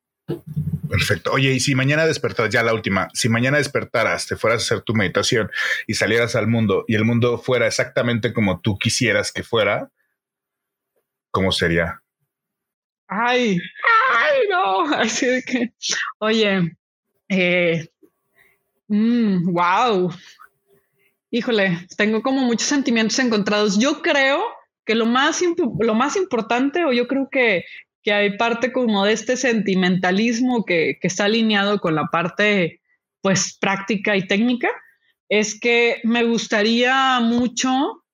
Perfecto. 0.88 1.32
Oye, 1.32 1.52
y 1.52 1.61
si 1.61 1.74
mañana 1.74 2.06
despertaras, 2.06 2.50
ya 2.50 2.62
la 2.62 2.72
última, 2.72 3.08
si 3.12 3.28
mañana 3.28 3.58
despertaras, 3.58 4.26
te 4.26 4.36
fueras 4.36 4.62
a 4.62 4.64
hacer 4.64 4.80
tu 4.80 4.94
meditación 4.94 5.50
y 5.86 5.92
salieras 5.92 6.36
al 6.36 6.46
mundo 6.46 6.86
y 6.88 6.94
el 6.94 7.04
mundo 7.04 7.36
fuera 7.36 7.66
exactamente 7.66 8.32
como 8.32 8.62
tú 8.62 8.78
quisieras 8.78 9.32
que 9.32 9.42
fuera, 9.42 9.90
¿cómo 11.30 11.52
sería? 11.52 12.00
Ay, 13.06 13.58
ay, 14.14 14.38
no. 14.48 14.84
Así 14.94 15.26
de 15.26 15.42
que, 15.42 15.74
oye, 16.20 16.74
eh, 17.30 17.88
mmm, 18.88 19.52
wow. 19.52 20.12
Híjole, 21.30 21.86
tengo 21.96 22.20
como 22.22 22.42
muchos 22.42 22.68
sentimientos 22.68 23.18
encontrados. 23.18 23.78
Yo 23.78 24.02
creo 24.02 24.42
que 24.84 24.94
lo 24.94 25.06
más, 25.06 25.40
lo 25.78 25.94
más 25.94 26.16
importante, 26.16 26.84
o 26.84 26.92
yo 26.92 27.06
creo 27.06 27.28
que 27.30 27.64
que 28.02 28.12
hay 28.12 28.36
parte 28.36 28.72
como 28.72 29.04
de 29.04 29.12
este 29.12 29.36
sentimentalismo 29.36 30.64
que, 30.64 30.98
que 31.00 31.08
está 31.08 31.24
alineado 31.24 31.78
con 31.80 31.94
la 31.94 32.06
parte 32.06 32.80
pues 33.20 33.56
práctica 33.60 34.16
y 34.16 34.26
técnica, 34.26 34.68
es 35.28 35.58
que 35.60 36.00
me 36.04 36.24
gustaría 36.24 37.20
mucho 37.20 38.04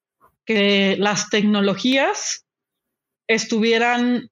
que 0.45 0.97
las 0.99 1.29
tecnologías 1.31 2.45
estuvieran 3.29 4.31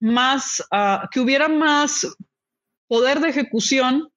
más, 0.00 0.60
uh, 0.72 1.08
que 1.10 1.20
hubiera 1.20 1.48
más 1.48 2.06
poder 2.86 3.20
de 3.20 3.30
ejecución 3.30 4.08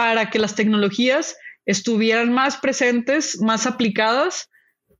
para 0.00 0.30
que 0.30 0.38
las 0.38 0.54
tecnologías 0.54 1.36
estuvieran 1.66 2.32
más 2.32 2.56
presentes, 2.56 3.38
más 3.42 3.66
aplicadas 3.66 4.48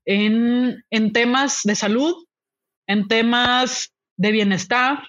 en, 0.05 0.85
en 0.91 1.15
temas 1.15 1.61
de 1.65 1.75
salud, 1.75 2.15
en 2.87 3.09
temas 3.09 3.95
de 4.19 4.31
bienestar 4.31 5.03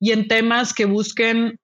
y 0.00 0.12
en 0.12 0.28
temas 0.28 0.72
que 0.72 0.86
busquen 0.86 1.60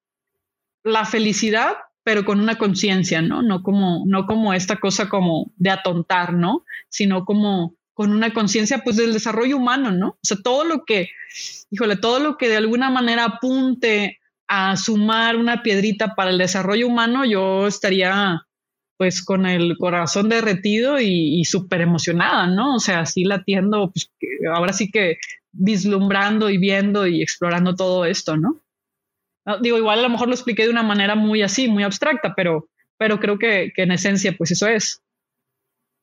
la 0.85 1.07
felicidad, 1.07 1.79
pero 2.03 2.27
con 2.27 2.39
una 2.39 2.59
conciencia, 2.59 3.23
¿no? 3.23 3.41
No 3.41 3.63
como, 3.63 4.05
no 4.07 4.27
como 4.27 4.53
esta 4.53 4.77
cosa 4.77 5.09
como 5.09 5.51
de 5.57 5.71
atontar, 5.71 6.35
¿no? 6.35 6.67
Sino 6.91 7.25
como 7.25 7.77
con 7.95 8.13
una 8.13 8.35
conciencia 8.35 8.83
pues 8.85 8.97
del 8.97 9.15
desarrollo 9.15 9.57
humano, 9.57 9.91
¿no? 9.91 10.09
O 10.09 10.21
sea, 10.23 10.37
todo 10.45 10.65
lo 10.65 10.85
que, 10.85 11.09
híjole, 11.71 11.97
todo 11.97 12.21
lo 12.21 12.37
que 12.37 12.51
de 12.51 12.59
alguna 12.59 12.91
manera 12.91 13.25
apunte 13.25 14.20
a 14.53 14.77
sumar 14.77 15.37
una 15.37 15.63
piedrita 15.63 16.17
para 16.17 16.31
el 16.31 16.39
desarrollo 16.39 16.89
humano, 16.89 17.25
yo 17.25 17.69
estaría 17.69 18.43
pues 18.99 19.25
con 19.25 19.47
el 19.47 19.79
corazón 19.79 20.29
derretido 20.29 21.01
y, 21.01 21.41
y 21.41 21.45
súper 21.45 21.81
emocionada, 21.81 22.49
¿no? 22.49 22.75
O 22.75 22.81
sea, 22.81 23.01
así 23.01 23.25
latiendo, 23.25 23.93
pues 23.93 24.11
ahora 24.53 24.73
sí 24.73 24.91
que 24.91 25.19
vislumbrando 25.53 26.51
y 26.51 26.59
viendo 26.59 27.07
y 27.07 27.23
explorando 27.23 27.77
todo 27.77 28.05
esto, 28.05 28.37
¿no? 28.37 28.61
Digo, 29.63 29.79
igual 29.79 30.01
a 30.01 30.03
lo 30.03 30.11
mejor 30.11 30.29
lo 30.29 30.35
expliqué 30.35 30.65
de 30.65 30.71
una 30.71 30.83
manera 30.83 31.15
muy 31.15 31.43
así, 31.43 31.69
muy 31.69 31.85
abstracta, 31.85 32.35
pero, 32.37 32.69
pero 32.99 33.21
creo 33.21 33.39
que 33.39 33.73
en 33.77 33.93
esencia, 33.93 34.35
pues 34.37 34.51
eso 34.51 34.67
es. 34.67 35.01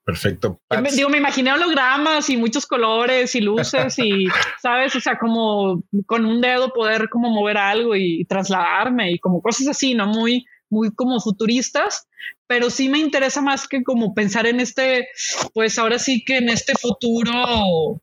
Perfecto. 0.07 0.61
Me, 0.69 0.89
digo, 0.89 1.09
me 1.09 1.17
imaginé 1.17 1.51
hologramas 1.51 2.29
y 2.29 2.37
muchos 2.37 2.65
colores 2.65 3.35
y 3.35 3.41
luces 3.41 3.99
y, 3.99 4.25
¿sabes? 4.61 4.95
O 4.95 5.01
sea, 5.01 5.19
como 5.19 5.83
con 6.05 6.25
un 6.25 6.39
dedo 6.39 6.71
poder 6.71 7.09
como 7.09 7.29
mover 7.29 7.57
algo 7.57 7.93
y, 7.93 8.21
y 8.21 8.25
trasladarme 8.25 9.11
y 9.11 9.19
como 9.19 9.41
cosas 9.41 9.67
así, 9.67 9.95
¿no? 9.95 10.07
Muy, 10.07 10.45
muy 10.69 10.95
como 10.95 11.19
futuristas, 11.19 12.07
pero 12.47 12.69
sí 12.69 12.87
me 12.87 12.99
interesa 12.99 13.41
más 13.41 13.67
que 13.67 13.83
como 13.83 14.13
pensar 14.13 14.47
en 14.47 14.61
este, 14.61 15.09
pues 15.53 15.77
ahora 15.77 15.99
sí 15.99 16.23
que 16.23 16.37
en 16.37 16.47
este 16.47 16.71
futuro 16.79 17.33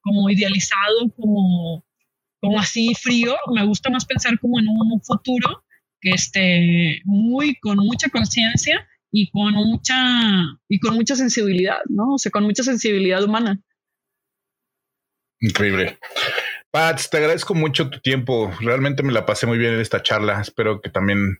como 0.02 0.28
idealizado, 0.28 1.10
como, 1.16 1.86
como 2.38 2.60
así 2.60 2.94
frío, 2.94 3.34
me 3.54 3.64
gusta 3.64 3.88
más 3.88 4.04
pensar 4.04 4.38
como 4.40 4.60
en 4.60 4.68
un 4.68 5.00
futuro 5.00 5.64
que 6.02 6.10
esté 6.10 7.00
muy 7.06 7.54
con 7.60 7.78
mucha 7.78 8.10
conciencia 8.10 8.86
y 9.16 9.30
con 9.30 9.52
mucha 9.52 9.94
y 10.68 10.80
con 10.80 10.96
mucha 10.96 11.14
sensibilidad, 11.14 11.78
¿no? 11.88 12.14
O 12.14 12.18
sea, 12.18 12.32
con 12.32 12.42
mucha 12.42 12.64
sensibilidad 12.64 13.22
humana. 13.22 13.60
Increíble. 15.40 15.98
Pats, 16.72 17.08
te 17.10 17.18
agradezco 17.18 17.54
mucho 17.54 17.88
tu 17.90 18.00
tiempo. 18.00 18.50
Realmente 18.60 19.04
me 19.04 19.12
la 19.12 19.24
pasé 19.24 19.46
muy 19.46 19.56
bien 19.56 19.74
en 19.74 19.80
esta 19.80 20.02
charla. 20.02 20.40
Espero 20.40 20.80
que 20.80 20.90
también 20.90 21.38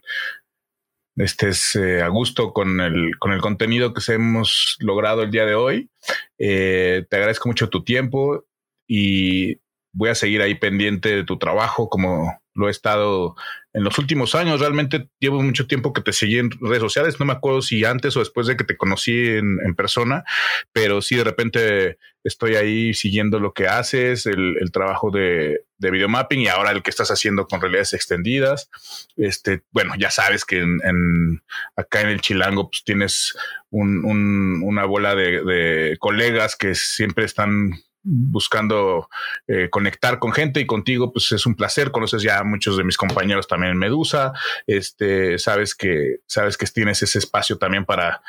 estés 1.17 1.75
eh, 1.75 2.01
a 2.01 2.07
gusto 2.07 2.53
con 2.53 2.79
el, 2.79 3.17
con 3.19 3.33
el 3.33 3.41
contenido 3.41 3.93
que 3.93 4.13
hemos 4.13 4.77
logrado 4.79 5.23
el 5.23 5.31
día 5.31 5.45
de 5.45 5.55
hoy. 5.55 5.89
Eh, 6.37 7.05
te 7.09 7.17
agradezco 7.17 7.49
mucho 7.49 7.67
tu 7.67 7.83
tiempo 7.83 8.45
y 8.87 9.57
voy 9.91 10.09
a 10.09 10.15
seguir 10.15 10.41
ahí 10.41 10.55
pendiente 10.55 11.13
de 11.13 11.25
tu 11.25 11.37
trabajo 11.37 11.89
como 11.89 12.39
lo 12.53 12.69
he 12.69 12.71
estado 12.71 13.35
en 13.75 13.83
los 13.83 13.99
últimos 13.99 14.35
años. 14.35 14.61
Realmente 14.61 15.09
llevo 15.19 15.43
mucho 15.43 15.67
tiempo 15.67 15.91
que 15.93 16.01
te 16.01 16.13
seguí 16.13 16.39
en 16.39 16.49
redes 16.61 16.79
sociales. 16.81 17.19
No 17.19 17.25
me 17.25 17.33
acuerdo 17.33 17.61
si 17.61 17.83
antes 17.83 18.15
o 18.15 18.19
después 18.19 18.47
de 18.47 18.55
que 18.55 18.63
te 18.63 18.77
conocí 18.77 19.27
en, 19.27 19.59
en 19.63 19.75
persona, 19.75 20.23
pero 20.71 21.01
sí 21.01 21.15
de 21.15 21.25
repente 21.25 21.97
estoy 22.23 22.55
ahí 22.55 22.93
siguiendo 22.93 23.39
lo 23.39 23.53
que 23.53 23.67
haces, 23.67 24.25
el, 24.25 24.55
el 24.59 24.71
trabajo 24.71 25.11
de, 25.11 25.65
de 25.77 25.91
videomapping 25.91 26.39
y 26.39 26.47
ahora 26.47 26.71
el 26.71 26.83
que 26.83 26.89
estás 26.89 27.11
haciendo 27.11 27.47
con 27.47 27.59
realidades 27.59 27.93
extendidas. 27.93 28.69
Este, 29.17 29.63
bueno, 29.71 29.93
ya 29.99 30.09
sabes 30.09 30.45
que 30.45 30.59
en, 30.59 31.43
acá 31.75 32.01
en 32.01 32.07
el 32.07 32.21
Chilango 32.21 32.69
pues 32.71 32.83
tienes 32.85 33.35
un, 33.69 34.05
un, 34.05 34.61
una 34.63 34.85
bola 34.85 35.15
de 35.15 35.97
colegas 35.99 36.55
que 36.55 36.75
siempre 36.75 37.25
están 37.25 37.73
buscando 38.05 39.09
eh, 39.47 39.69
conectar 39.69 40.19
con 40.19 40.31
gente 40.31 40.59
y 40.61 40.65
contigo, 40.65 41.11
pues 41.11 41.31
es 41.31 41.45
un 41.45 41.55
placer. 41.55 41.91
Conoces 41.91 42.21
ya 42.21 42.39
a 42.39 42.43
muchos 42.43 42.77
de 42.77 42.83
mis 42.83 42.97
compañeros 42.97 43.47
también 43.47 43.73
en 43.73 43.79
Medusa. 43.79 44.31
Este, 44.67 45.39
sabes 45.39 45.75
que, 45.75 46.19
sabes 46.27 46.55
que 46.55 46.67
tienes 46.67 47.01
ese 47.01 47.17
espacio 47.17 47.57
también 47.57 47.83
para 47.83 48.21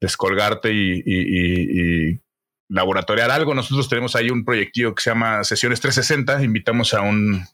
descolgarte 0.00 0.72
y, 0.72 2.20
laboratoriar 2.68 3.30
algo. 3.30 3.54
Nosotros 3.54 3.88
tenemos 3.88 4.16
ahí 4.16 4.30
un 4.30 4.44
proyectillo 4.44 4.94
que 4.94 5.02
se 5.02 5.10
llama 5.10 5.44
Sesiones 5.44 5.80
360. 5.80 6.42
Invitamos 6.42 6.94
a 6.94 7.02
un, 7.02 7.44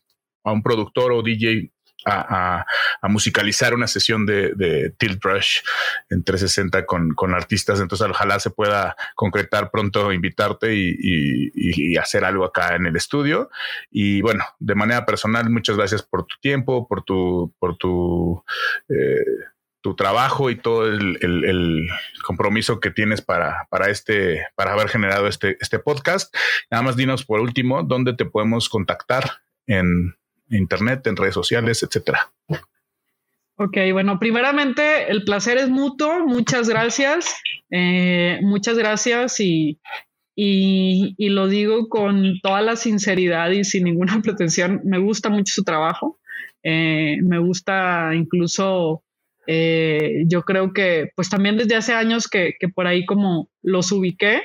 a 0.44 0.52
un 0.52 0.62
productor 0.62 1.12
o 1.12 1.22
DJ 1.22 1.72
a, 2.06 2.66
musicalizar 3.02 3.74
una 3.74 3.86
sesión 3.86 4.26
de, 4.26 4.94
Tilt 4.98 5.22
Brush 5.22 5.60
en 6.08 6.22
360 6.22 6.86
con, 6.86 7.10
con, 7.14 7.34
artistas. 7.34 7.80
Entonces, 7.80 8.08
ojalá 8.08 8.38
se 8.40 8.50
pueda 8.50 8.96
concretar 9.14 9.70
pronto, 9.70 10.12
invitarte 10.12 10.74
y, 10.74 10.90
y, 10.90 11.50
y, 11.54 11.96
hacer 11.96 12.24
algo 12.24 12.44
acá 12.44 12.76
en 12.76 12.86
el 12.86 12.96
estudio. 12.96 13.50
Y 13.90 14.20
bueno, 14.22 14.44
de 14.58 14.74
manera 14.74 15.04
personal, 15.06 15.50
muchas 15.50 15.76
gracias 15.76 16.02
por 16.02 16.24
tu 16.26 16.36
tiempo, 16.40 16.86
por 16.88 17.02
tu, 17.02 17.54
por 17.58 17.76
tu, 17.76 18.44
eh, 18.88 19.24
tu 19.80 19.96
trabajo 19.96 20.50
y 20.50 20.56
todo 20.56 20.86
el, 20.86 21.18
el, 21.22 21.44
el, 21.44 21.88
compromiso 22.22 22.80
que 22.80 22.90
tienes 22.90 23.22
para, 23.22 23.66
para 23.70 23.88
este, 23.88 24.46
para 24.54 24.72
haber 24.72 24.88
generado 24.88 25.26
este, 25.26 25.56
este 25.60 25.78
podcast. 25.78 26.34
Nada 26.70 26.82
más 26.82 26.96
dinos 26.96 27.24
por 27.24 27.40
último, 27.40 27.82
dónde 27.82 28.14
te 28.14 28.26
podemos 28.26 28.68
contactar 28.68 29.40
en, 29.66 30.14
internet, 30.50 31.06
en 31.06 31.16
redes 31.16 31.34
sociales, 31.34 31.82
etcétera. 31.82 32.30
Ok, 33.56 33.76
bueno, 33.92 34.18
primeramente 34.18 35.10
el 35.10 35.24
placer 35.24 35.58
es 35.58 35.68
mutuo. 35.68 36.26
Muchas 36.26 36.68
gracias. 36.68 37.40
Eh, 37.70 38.38
muchas 38.42 38.78
gracias 38.78 39.38
y, 39.40 39.78
y, 40.34 41.28
lo 41.28 41.46
digo 41.46 41.88
con 41.88 42.40
toda 42.40 42.62
la 42.62 42.76
sinceridad 42.76 43.50
y 43.50 43.64
sin 43.64 43.84
ninguna 43.84 44.20
pretensión. 44.22 44.80
Me 44.84 44.98
gusta 44.98 45.28
mucho 45.28 45.52
su 45.52 45.62
trabajo. 45.62 46.18
Eh, 46.62 47.18
me 47.22 47.38
gusta 47.38 48.14
incluso 48.14 49.02
eh, 49.46 50.24
yo 50.26 50.42
creo 50.42 50.72
que 50.72 51.10
pues 51.16 51.28
también 51.28 51.56
desde 51.56 51.74
hace 51.74 51.92
años 51.92 52.28
que, 52.28 52.54
por 52.74 52.86
ahí 52.86 53.04
como 53.04 53.48
los 53.62 53.90
ubiqué 53.92 54.42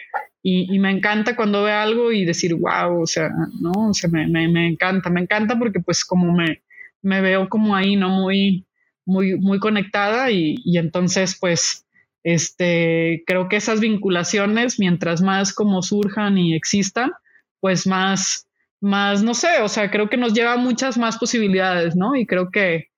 y, 0.48 0.78
me 0.78 0.92
encanta 0.92 1.36
cuando 1.36 1.64
veo 1.64 1.76
algo 1.76 2.12
y 2.12 2.24
decir, 2.24 2.54
wow, 2.54 3.02
o 3.02 3.08
sea, 3.08 3.32
¿no? 3.60 3.90
O 3.90 3.94
sea, 3.96 4.12
me, 4.12 4.28
me, 4.28 4.68
encanta, 4.68 5.10
me 5.10 5.22
encanta 5.22 5.58
porque 5.58 5.80
pues 5.80 6.06
como 6.06 6.32
me, 6.32 6.62
me 7.02 7.20
veo 7.20 7.50
como 7.50 7.76
ahí, 7.76 7.96
¿no? 7.96 8.10
Muy, 8.10 8.68
muy, 9.06 9.40
muy 9.40 9.58
conectada 9.58 10.30
y, 10.30 10.58
y 10.64 10.78
entonces 10.78 11.36
pues 11.42 11.88
este, 12.24 13.24
creo 13.26 13.50
que 13.50 13.56
esas 13.56 13.80
vinculaciones, 13.80 14.80
mientras 14.80 15.24
más 15.24 15.52
como 15.52 15.82
surjan 15.82 16.38
y 16.38 16.56
existan, 16.56 17.12
pues 17.60 17.88
más, 17.88 18.48
más, 18.80 19.24
no 19.24 19.34
sé, 19.34 19.64
o 19.64 19.68
sea, 19.68 19.90
creo 19.90 20.12
que 20.12 20.18
nos 20.18 20.36
lleva 20.36 20.54
a 20.54 20.58
muchas 20.58 21.00
más 21.00 21.18
posibilidades, 21.18 21.96
¿no? 21.96 22.16
Y 22.16 22.28
creo 22.28 22.52
que, 22.52 22.92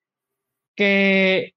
que, 0.76 1.54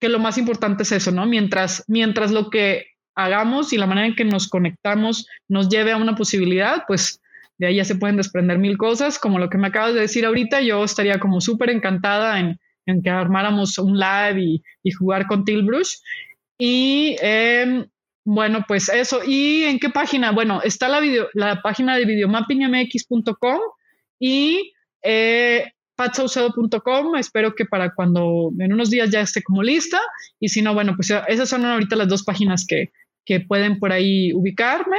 que 0.00 0.10
lo 0.10 0.18
más 0.18 0.36
importante 0.36 0.82
es 0.82 0.92
eso, 0.92 1.12
¿no? 1.12 1.24
Mientras, 1.24 1.82
mientras 1.88 2.30
lo 2.30 2.50
que 2.50 2.97
hagamos 3.18 3.72
y 3.72 3.78
la 3.78 3.86
manera 3.86 4.06
en 4.06 4.14
que 4.14 4.24
nos 4.24 4.48
conectamos 4.48 5.26
nos 5.48 5.68
lleve 5.68 5.92
a 5.92 5.96
una 5.96 6.14
posibilidad, 6.14 6.84
pues 6.86 7.20
de 7.58 7.66
ahí 7.66 7.76
ya 7.76 7.84
se 7.84 7.96
pueden 7.96 8.16
desprender 8.16 8.58
mil 8.58 8.78
cosas, 8.78 9.18
como 9.18 9.38
lo 9.38 9.50
que 9.50 9.58
me 9.58 9.66
acabas 9.66 9.94
de 9.94 10.00
decir 10.00 10.24
ahorita, 10.24 10.60
yo 10.60 10.84
estaría 10.84 11.18
como 11.18 11.40
súper 11.40 11.70
encantada 11.70 12.38
en, 12.38 12.58
en, 12.86 13.02
que 13.02 13.10
armáramos 13.10 13.76
un 13.78 13.98
live 13.98 14.40
y, 14.40 14.62
y 14.84 14.92
jugar 14.92 15.26
con 15.26 15.44
Tilbrush 15.44 15.96
y 16.58 17.16
em, 17.20 17.86
bueno, 18.24 18.64
pues 18.66 18.88
eso. 18.88 19.20
¿Y 19.26 19.64
en 19.64 19.78
qué 19.78 19.90
página? 19.90 20.32
Bueno, 20.32 20.60
está 20.62 20.88
la, 20.88 21.00
video, 21.00 21.28
la 21.32 21.62
página 21.62 21.96
de 21.96 22.04
videomappingmx.com 22.04 23.60
y 24.18 24.72
eh, 25.02 25.72
Espero 27.18 27.54
que 27.56 27.64
para 27.64 27.92
cuando 27.92 28.50
en 28.58 28.72
unos 28.72 28.90
días 28.90 29.10
ya 29.10 29.20
esté 29.20 29.42
como 29.42 29.62
lista. 29.62 30.00
Y 30.38 30.48
si 30.48 30.62
no, 30.62 30.74
bueno, 30.74 30.94
pues 30.94 31.12
esas 31.26 31.48
son 31.48 31.64
ahorita 31.64 31.96
las 31.96 32.08
dos 32.08 32.22
páginas 32.22 32.64
que, 32.68 32.92
que 33.28 33.40
pueden 33.40 33.78
por 33.78 33.92
ahí 33.92 34.32
ubicarme. 34.32 34.96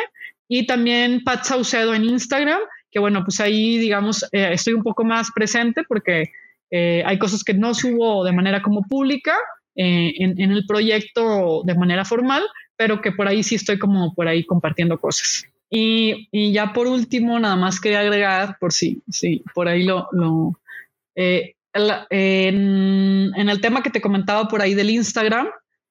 Y 0.47 0.67
también 0.67 1.23
Pat 1.23 1.43
Saucedo 1.45 1.95
en 1.95 2.03
Instagram, 2.03 2.59
que 2.91 2.99
bueno, 2.99 3.23
pues 3.23 3.39
ahí 3.39 3.79
digamos, 3.79 4.23
eh, 4.31 4.49
estoy 4.51 4.73
un 4.73 4.83
poco 4.83 5.03
más 5.03 5.31
presente 5.33 5.81
porque 5.87 6.31
eh, 6.69 7.01
hay 7.05 7.17
cosas 7.17 7.43
que 7.43 7.55
no 7.55 7.73
subo 7.73 8.23
de 8.23 8.31
manera 8.31 8.61
como 8.61 8.83
pública, 8.83 9.35
eh, 9.75 10.13
en, 10.19 10.51
el 10.51 10.65
proyecto 10.67 11.63
de 11.65 11.73
manera 11.73 12.05
formal, 12.05 12.43
pero 12.75 13.01
que 13.01 13.11
por 13.11 13.27
ahí 13.27 13.41
sí 13.41 13.55
estoy 13.55 13.79
como 13.79 14.13
por 14.13 14.27
ahí 14.27 14.45
compartiendo 14.45 14.99
cosas. 14.99 15.45
Y, 15.71 16.27
y 16.31 16.51
ya 16.51 16.71
por 16.71 16.85
último, 16.85 17.39
nada 17.39 17.55
más 17.55 17.79
quería 17.79 18.01
agregar, 18.01 18.57
por 18.59 18.73
si, 18.73 19.01
sí, 19.09 19.43
por 19.55 19.67
ahí 19.67 19.83
lo... 19.83 20.07
lo 20.11 20.59
eh, 21.15 21.55
en, 21.73 23.31
en, 23.35 23.49
el 23.49 23.61
tema 23.61 23.83
que 23.83 23.91
te 23.91 24.01
comentaba 24.01 24.47
por 24.47 24.61
ahí 24.61 24.73
del 24.73 24.89
Instagram, 24.89 25.47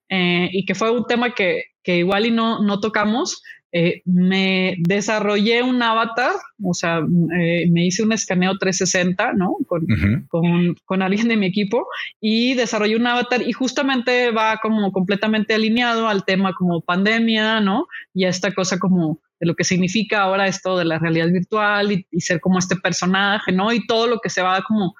eh, 0.08 0.48
y 0.52 0.64
que 0.64 0.74
fue 0.74 0.90
un 0.90 1.04
tema 1.06 1.34
que, 1.34 1.64
que 1.82 1.98
igual 1.98 2.26
y 2.26 2.30
no, 2.30 2.62
no 2.62 2.80
tocamos, 2.80 3.42
eh, 3.70 4.00
me 4.06 4.76
desarrollé 4.78 5.62
un 5.62 5.82
avatar, 5.82 6.32
o 6.62 6.72
sea, 6.72 7.00
eh, 7.38 7.68
me 7.70 7.86
hice 7.86 8.02
un 8.02 8.12
escaneo 8.12 8.56
360, 8.56 9.34
¿no? 9.34 9.56
Con, 9.66 9.86
con, 10.28 10.74
con, 10.86 11.02
alguien 11.02 11.28
de 11.28 11.36
mi 11.36 11.46
equipo 11.46 11.86
y 12.18 12.54
desarrollé 12.54 12.96
un 12.96 13.06
avatar 13.06 13.42
y 13.42 13.52
justamente 13.52 14.30
va 14.30 14.58
como 14.62 14.90
completamente 14.90 15.52
alineado 15.52 16.08
al 16.08 16.24
tema 16.24 16.54
como 16.54 16.80
pandemia, 16.80 17.60
¿no? 17.60 17.88
Y 18.14 18.24
a 18.24 18.30
esta 18.30 18.54
cosa 18.54 18.78
como 18.78 19.20
de 19.38 19.46
lo 19.46 19.54
que 19.54 19.64
significa 19.64 20.22
ahora 20.22 20.48
esto 20.48 20.78
de 20.78 20.86
la 20.86 20.98
realidad 20.98 21.28
virtual 21.28 21.92
y, 21.92 22.20
ser 22.20 22.40
como 22.40 22.58
este 22.58 22.76
personaje, 22.76 23.52
¿no? 23.52 23.70
Y 23.72 23.86
todo 23.86 24.06
lo 24.06 24.20
que 24.20 24.30
se 24.30 24.40
va 24.40 24.62
como 24.62 24.94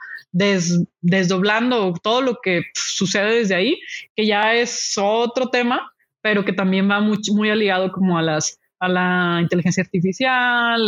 desdoblando, 1.01 1.95
todo 2.03 2.21
lo 2.21 2.39
que 2.43 2.65
sucede 2.75 3.39
desde 3.39 3.55
ahí, 3.55 3.81
que 4.15 4.27
ya 4.27 4.55
es 4.55 4.93
otro 4.99 5.49
tema, 5.49 5.91
pero 6.29 6.45
que 6.45 6.53
también 6.53 6.91
va 6.91 7.01
muy, 7.01 7.17
muy 7.33 7.49
aliado 7.49 7.91
como 7.91 8.19
a 8.19 8.23
las 8.23 8.61
a 8.81 8.87
la 8.87 9.39
inteligencia 9.41 9.83
artificial, 9.83 10.87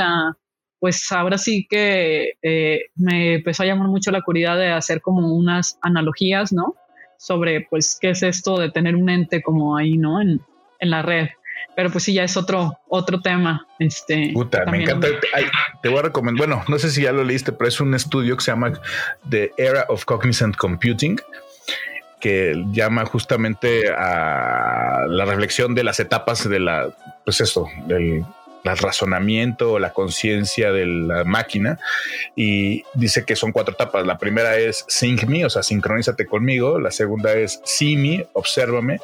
pues 0.78 1.10
ahora 1.10 1.38
sí 1.38 1.66
que 1.68 2.34
eh, 2.42 2.80
me 2.94 3.36
empezó 3.36 3.62
a 3.62 3.66
llamar 3.66 3.88
mucho 3.88 4.10
la 4.10 4.20
curiosidad 4.20 4.58
de 4.58 4.70
hacer 4.70 5.00
como 5.00 5.34
unas 5.34 5.78
analogías, 5.80 6.52
¿no? 6.52 6.74
Sobre 7.18 7.66
pues 7.70 7.96
qué 7.98 8.10
es 8.10 8.22
esto 8.22 8.58
de 8.58 8.70
tener 8.70 8.94
un 8.94 9.08
ente 9.08 9.40
como 9.40 9.78
ahí, 9.78 9.96
¿no? 9.96 10.20
En, 10.20 10.42
en 10.78 10.90
la 10.90 11.00
red. 11.00 11.28
Pero 11.74 11.90
pues 11.90 12.04
sí, 12.04 12.12
ya 12.12 12.24
es 12.24 12.36
otro, 12.36 12.74
otro 12.88 13.22
tema. 13.22 13.66
Este, 13.78 14.32
Puta, 14.34 14.66
me 14.66 14.82
encanta. 14.82 15.08
te 15.82 15.88
voy 15.88 16.00
a 16.00 16.02
recomendar, 16.02 16.46
bueno, 16.46 16.62
no 16.68 16.78
sé 16.78 16.90
si 16.90 17.00
ya 17.00 17.12
lo 17.12 17.24
leíste, 17.24 17.52
pero 17.52 17.68
es 17.68 17.80
un 17.80 17.94
estudio 17.94 18.36
que 18.36 18.44
se 18.44 18.50
llama 18.50 18.74
The 19.30 19.52
Era 19.56 19.86
of 19.88 20.04
Cognizant 20.04 20.54
Computing 20.56 21.18
que 22.20 22.64
llama 22.72 23.04
justamente 23.06 23.88
a 23.88 25.06
la 25.08 25.24
reflexión 25.24 25.74
de 25.74 25.84
las 25.84 26.00
etapas 26.00 26.48
de 26.48 26.60
la, 26.60 26.90
pues 27.24 27.40
eso, 27.40 27.66
del 27.86 28.24
razonamiento 28.64 29.72
o 29.72 29.78
la 29.78 29.92
conciencia 29.92 30.70
de 30.70 30.86
la 30.86 31.24
máquina 31.24 31.78
y 32.36 32.84
dice 32.94 33.24
que 33.24 33.36
son 33.36 33.52
cuatro 33.52 33.74
etapas. 33.74 34.06
La 34.06 34.18
primera 34.18 34.56
es 34.58 34.84
sync 34.88 35.24
me, 35.24 35.44
o 35.44 35.50
sea, 35.50 35.62
sincronízate 35.62 36.26
conmigo. 36.26 36.78
La 36.78 36.90
segunda 36.90 37.32
es 37.32 37.60
see 37.64 37.96
me, 37.96 38.26
obsérvame. 38.34 39.00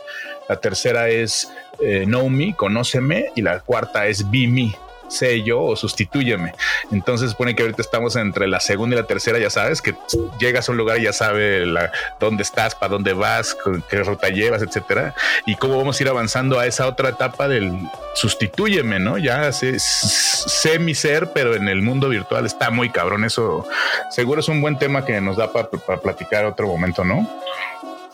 La 0.49 0.57
tercera 0.57 1.09
es 1.09 1.51
eh, 1.81 2.05
know 2.05 2.29
me, 2.29 2.55
conóceme. 2.55 3.31
Y 3.35 3.43
la 3.43 3.61
cuarta 3.61 4.07
es 4.07 4.31
be 4.31 4.47
me, 4.47 4.77
sé 5.09 5.43
yo 5.43 5.63
o 5.63 5.77
sustitúyeme. 5.77 6.53
Entonces 6.91 7.35
pone 7.35 7.55
que 7.55 7.63
ahorita 7.63 7.83
estamos 7.83 8.17
entre 8.17 8.47
la 8.47 8.61
segunda 8.61 8.97
y 8.97 9.01
la 9.01 9.07
tercera, 9.07 9.39
ya 9.39 9.51
sabes, 9.51 9.83
que 9.83 9.95
llegas 10.39 10.69
a 10.69 10.73
un 10.73 10.79
lugar 10.79 10.99
y 10.99 11.05
ya 11.05 11.13
sabe 11.13 11.67
la, 11.67 11.93
dónde 12.21 12.43
estás, 12.43 12.75
para 12.75 12.93
dónde 12.93 13.13
vas, 13.13 13.57
qué 13.89 14.03
ruta 14.03 14.29
llevas, 14.29 14.63
etcétera. 14.63 15.15
Y 15.47 15.57
cómo 15.57 15.77
vamos 15.77 15.99
a 15.99 16.03
ir 16.03 16.09
avanzando 16.09 16.59
a 16.59 16.67
esa 16.67 16.87
otra 16.87 17.11
etapa 17.11 17.49
del 17.49 17.73
sustitúyeme, 18.15 18.99
¿no? 18.99 19.19
Ya 19.19 19.53
sé, 19.53 19.79
sé 19.79 20.79
mi 20.79 20.95
ser, 20.95 21.33
pero 21.33 21.55
en 21.55 21.69
el 21.69 21.83
mundo 21.83 22.09
virtual 22.09 22.47
está 22.47 22.71
muy 22.71 22.91
cabrón. 22.91 23.25
Eso 23.25 23.67
seguro 24.11 24.41
es 24.41 24.49
un 24.49 24.61
buen 24.61 24.79
tema 24.79 25.05
que 25.05 25.21
nos 25.21 25.37
da 25.37 25.53
para 25.53 25.69
platicar 26.01 26.45
otro 26.45 26.67
momento, 26.67 27.05
¿no? 27.05 27.29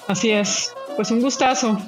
Así 0.09 0.31
es. 0.31 0.75
Pues 0.97 1.11
un 1.11 1.23
gustazo. 1.23 1.79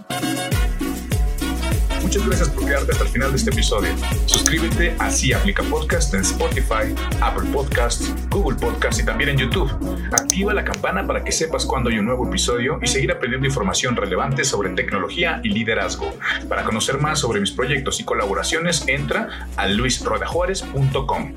Muchas 2.15 2.29
gracias 2.29 2.51
por 2.51 2.65
quedarte 2.67 2.93
hasta 2.93 3.03
el 3.03 3.11
final 3.11 3.31
de 3.33 3.37
este 3.39 3.51
episodio. 3.51 3.91
Suscríbete 4.27 4.95
a 5.01 5.11
Si 5.11 5.33
Aplica 5.33 5.65
Podcast 5.65 6.15
en 6.15 6.21
Spotify, 6.21 6.95
Apple 7.21 7.51
Podcasts, 7.53 8.15
Google 8.31 8.57
Podcasts 8.57 9.03
y 9.03 9.05
también 9.05 9.31
en 9.31 9.39
YouTube. 9.39 9.69
Activa 10.13 10.55
la 10.55 10.65
campana 10.65 11.05
para 11.05 11.25
que 11.25 11.33
sepas 11.33 11.67
cuando 11.67 11.91
hay 11.91 11.99
un 11.99 12.05
nuevo 12.05 12.29
episodio 12.29 12.79
y 12.81 12.87
seguir 12.87 13.11
aprendiendo 13.11 13.49
información 13.49 13.97
relevante 13.97 14.45
sobre 14.45 14.71
tecnología 14.71 15.41
y 15.43 15.49
liderazgo. 15.49 16.15
Para 16.49 16.63
conocer 16.63 16.99
más 16.99 17.19
sobre 17.19 17.41
mis 17.41 17.51
proyectos 17.51 17.99
y 17.99 18.05
colaboraciones, 18.05 18.87
entra 18.87 19.49
a 19.57 19.67
luisrodajuárez.com. 19.67 21.33